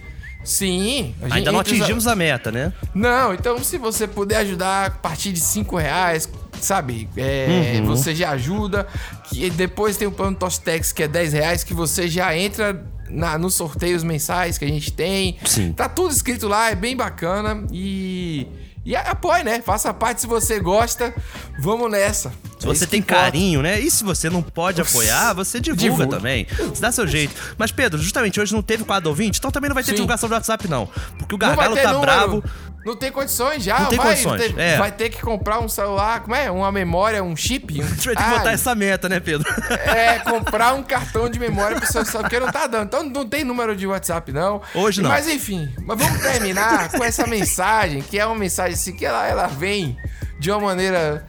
Sim. 0.43 1.13
gente- 1.21 1.33
ainda 1.33 1.51
não 1.51 1.59
entre 1.59 1.73
os 1.73 1.79
a- 1.79 1.83
atingimos 1.83 2.07
a 2.07 2.15
meta, 2.15 2.51
né? 2.51 2.73
não, 2.95 3.33
então 3.33 3.63
se 3.63 3.77
você 3.77 4.07
puder 4.07 4.37
ajudar 4.37 4.87
a 4.87 4.89
partir 4.89 5.31
de 5.31 5.39
5 5.39 5.77
reais, 5.77 6.27
sabe? 6.65 7.09
É, 7.17 7.77
Uhum. 7.79 7.85
Você 7.87 8.13
já 8.15 8.31
ajuda. 8.31 8.87
Que 9.29 9.49
depois 9.49 9.97
tem 9.97 10.07
o 10.07 10.11
plano 10.11 10.35
Tostex, 10.35 10.91
que 10.91 11.03
é 11.03 11.07
10 11.07 11.33
reais, 11.33 11.63
que 11.63 11.73
você 11.73 12.07
já 12.07 12.35
entra 12.35 12.83
na, 13.09 13.37
nos 13.37 13.53
sorteios 13.55 14.03
mensais 14.03 14.57
que 14.57 14.65
a 14.65 14.67
gente 14.67 14.91
tem. 14.91 15.37
Sim. 15.45 15.73
Tá 15.73 15.87
tudo 15.89 16.11
escrito 16.13 16.47
lá, 16.47 16.69
é 16.71 16.75
bem 16.75 16.95
bacana. 16.95 17.63
E. 17.71 18.47
E 18.83 18.95
apoie, 18.95 19.43
né? 19.43 19.61
Faça 19.61 19.93
parte 19.93 20.21
se 20.21 20.27
você 20.27 20.59
gosta. 20.59 21.13
Vamos 21.59 21.91
nessa. 21.91 22.31
Se 22.57 22.65
É 22.65 22.67
você 22.67 22.85
que 22.85 22.89
tem 22.91 23.01
carinho, 23.01 23.61
né? 23.61 23.79
E 23.79 23.91
se 23.91 24.03
você 24.03 24.27
não 24.27 24.41
pode 24.41 24.81
apoiar, 24.81 25.33
você 25.33 25.59
divulga, 25.59 25.83
Divulga. 25.83 26.17
também. 26.17 26.47
Você 26.57 26.81
dá 26.81 26.91
seu 26.91 27.05
jeito. 27.07 27.31
Mas, 27.59 27.71
Pedro, 27.71 28.01
justamente 28.01 28.39
hoje 28.41 28.51
não 28.55 28.63
teve 28.63 28.83
quadro 28.83 29.09
ouvinte, 29.11 29.37
então 29.37 29.51
também 29.51 29.69
não 29.69 29.75
vai 29.75 29.83
ter 29.83 29.91
Sim. 29.91 29.97
divulgação 29.97 30.27
do 30.27 30.33
WhatsApp, 30.33 30.67
não. 30.67 30.89
Porque 31.19 31.35
o 31.35 31.37
Gargalo 31.37 31.75
ter 31.75 31.83
tá 31.83 31.93
bravo. 31.99 32.43
Não 32.85 32.95
tem 32.95 33.11
condições 33.11 33.63
já. 33.63 33.79
Não 33.79 33.89
tem 33.89 33.97
vai, 33.97 34.09
condições, 34.09 34.41
ter- 34.53 34.59
é. 34.59 34.77
vai 34.77 34.91
ter 34.91 35.09
que 35.09 35.21
comprar 35.21 35.59
um 35.59 35.69
celular, 35.69 36.21
como 36.21 36.35
é? 36.35 36.49
Uma 36.49 36.71
memória, 36.71 37.23
um 37.23 37.35
chip. 37.35 37.61
Um... 37.81 37.83
A 37.83 37.87
gente 37.87 38.05
vai 38.05 38.15
ter 38.15 38.23
que 38.23 38.29
botar 38.29 38.51
essa 38.51 38.75
meta, 38.75 39.07
né, 39.09 39.19
Pedro? 39.19 39.47
É, 39.91 40.19
comprar 40.19 40.73
um 40.73 40.83
cartão 40.83 41.29
de 41.29 41.39
memória 41.39 41.77
pra 41.77 41.85
pessoa 41.85 42.05
só 42.05 42.19
porque 42.21 42.39
não 42.39 42.51
tá 42.51 42.67
dando. 42.67 42.85
Então 42.85 43.03
não 43.03 43.27
tem 43.27 43.43
número 43.43 43.75
de 43.75 43.85
WhatsApp, 43.85 44.31
não. 44.31 44.61
Hoje 44.73 45.01
não. 45.01 45.09
Mas 45.09 45.27
enfim, 45.27 45.73
mas 45.85 45.97
vamos 45.97 46.21
terminar 46.21 46.89
com 46.91 47.03
essa 47.03 47.27
mensagem, 47.27 48.01
que 48.01 48.17
é 48.17 48.25
uma 48.25 48.35
mensagem 48.35 48.73
assim, 48.73 48.93
que 48.93 49.05
ela, 49.05 49.27
ela 49.27 49.47
vem 49.47 49.97
de 50.39 50.49
uma 50.51 50.59
maneira. 50.59 51.25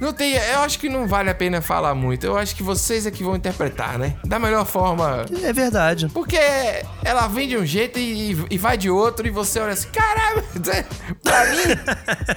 Não 0.00 0.12
tem. 0.12 0.32
Eu 0.34 0.60
acho 0.60 0.78
que 0.78 0.88
não 0.88 1.06
vale 1.06 1.28
a 1.30 1.34
pena 1.34 1.60
falar 1.60 1.94
muito. 1.94 2.24
Eu 2.26 2.36
acho 2.38 2.56
que 2.56 2.62
vocês 2.62 3.06
é 3.06 3.10
que 3.10 3.22
vão 3.22 3.36
interpretar, 3.36 3.98
né? 3.98 4.14
Da 4.24 4.38
melhor 4.38 4.64
forma. 4.64 5.26
É 5.42 5.52
verdade. 5.52 6.08
Porque 6.08 6.38
ela 7.04 7.28
vem 7.28 7.46
de 7.48 7.56
um 7.58 7.66
jeito 7.66 7.98
e, 7.98 8.36
e 8.50 8.56
vai 8.58 8.76
de 8.78 8.88
outro, 8.90 9.26
e 9.26 9.30
você 9.30 9.60
olha 9.60 9.72
assim, 9.72 9.88
caralho, 9.88 10.42
pra 11.22 11.44
mim. 11.50 12.36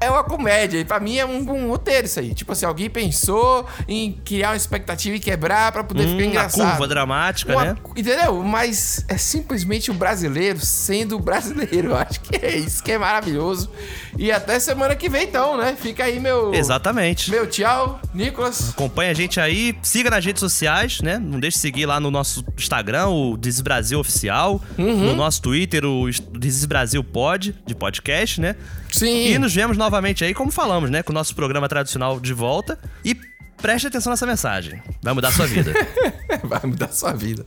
É 0.00 0.10
uma 0.10 0.24
comédia, 0.24 0.78
e 0.78 0.84
pra 0.84 1.00
mim 1.00 1.16
é 1.16 1.24
um, 1.24 1.38
um 1.50 1.68
roteiro 1.70 2.04
isso 2.06 2.20
aí. 2.20 2.34
Tipo 2.34 2.52
assim, 2.52 2.66
alguém 2.66 2.90
pensou 2.90 3.66
em 3.88 4.12
criar 4.24 4.50
uma 4.50 4.56
expectativa 4.56 5.16
e 5.16 5.20
quebrar 5.20 5.72
pra 5.72 5.82
poder 5.82 6.02
Hum, 6.02 6.08
ficar 6.10 6.16
uma 6.18 6.26
engraçado. 6.26 6.68
curva 6.70 6.88
dramática, 6.88 7.52
Uma- 7.52 7.64
né? 7.64 7.76
Entendeu? 7.96 8.42
Mas 8.42 9.02
é 9.08 9.16
simplesmente 9.16 9.90
o 9.90 9.94
brasileiro 9.94 10.58
sendo 10.60 11.18
brasileiro. 11.18 11.90
Eu 11.92 11.96
acho 11.96 12.20
que 12.20 12.36
é 12.44 12.54
isso 12.56 12.82
que 12.82 12.92
é 12.92 12.98
maravilhoso. 12.98 13.70
E 14.16 14.30
até 14.30 14.60
semana 14.60 14.94
que 14.94 15.08
vem, 15.08 15.24
então, 15.24 15.56
né? 15.56 15.76
Fica 15.76 16.04
aí 16.04 16.20
meu. 16.20 16.54
Exatamente. 16.54 17.30
Meu 17.30 17.48
tchau, 17.48 18.00
Nicolas. 18.14 18.70
Acompanha 18.70 19.10
a 19.10 19.14
gente 19.14 19.40
aí, 19.40 19.76
siga 19.82 20.08
nas 20.10 20.24
redes 20.24 20.40
sociais, 20.40 21.00
né? 21.00 21.18
Não 21.18 21.40
deixe 21.40 21.56
de 21.56 21.60
seguir 21.62 21.86
lá 21.86 21.98
no 21.98 22.10
nosso 22.10 22.44
Instagram, 22.56 23.08
o 23.08 23.36
Desis 23.36 23.60
Brasil 23.60 23.98
Oficial, 23.98 24.60
Uhum. 24.78 25.06
no 25.06 25.16
nosso 25.16 25.42
Twitter, 25.42 25.84
o 25.84 26.08
Desis 26.38 26.64
Brasil 26.64 27.02
Pod, 27.02 27.52
de 27.66 27.74
podcast, 27.74 28.40
né? 28.40 28.54
Sim. 28.92 29.26
E 29.32 29.38
nos 29.38 29.52
vemos 29.54 29.76
novamente 29.76 30.24
aí, 30.24 30.32
como 30.32 30.52
falamos, 30.52 30.90
né? 30.90 31.02
Com 31.02 31.10
o 31.10 31.14
nosso 31.14 31.34
programa 31.34 31.68
tradicional 31.68 32.20
de 32.20 32.32
volta. 32.32 32.78
E 33.04 33.16
preste 33.60 33.86
atenção 33.88 34.10
nessa 34.10 34.26
mensagem. 34.26 34.80
Vai 35.02 35.12
mudar 35.14 35.28
a 35.28 35.32
sua 35.32 35.46
vida. 35.46 35.72
Vai 36.44 36.60
mudar 36.64 36.86
a 36.86 36.92
sua 36.92 37.12
vida. 37.12 37.44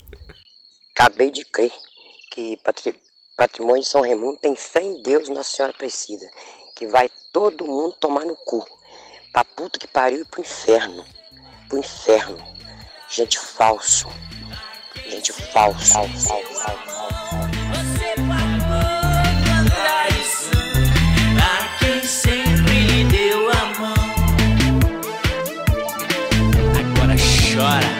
Acabei 0.98 1.32
de 1.32 1.46
crer 1.46 1.72
que 2.32 2.58
patri- 2.64 2.96
patrimônio 3.38 3.84
de 3.84 3.88
São 3.88 4.02
Raimundo 4.02 4.38
tem 4.42 4.56
fé 4.56 4.82
em 4.82 5.02
Deus 5.04 5.30
Nossa 5.30 5.56
Senhora 5.56 5.72
Aparecida, 5.74 6.26
que 6.78 6.86
vai 6.86 7.10
todo 7.34 7.66
mundo 7.66 7.96
tomar 8.00 8.24
no 8.24 8.36
cu. 8.36 8.64
Pra 9.34 9.44
puta 9.44 9.80
que 9.80 9.88
pariu 9.88 10.22
e 10.22 10.26
pro 10.26 10.42
inferno. 10.42 11.04
Pro 11.68 11.80
inferno. 11.80 12.38
Gente 13.10 13.40
falso. 13.40 14.08
Gente 15.10 15.34
falso. 15.34 15.94
falso, 15.94 16.28
falso, 16.28 16.54
falso. 16.54 16.98
Agora 26.78 27.16
chora. 27.56 27.97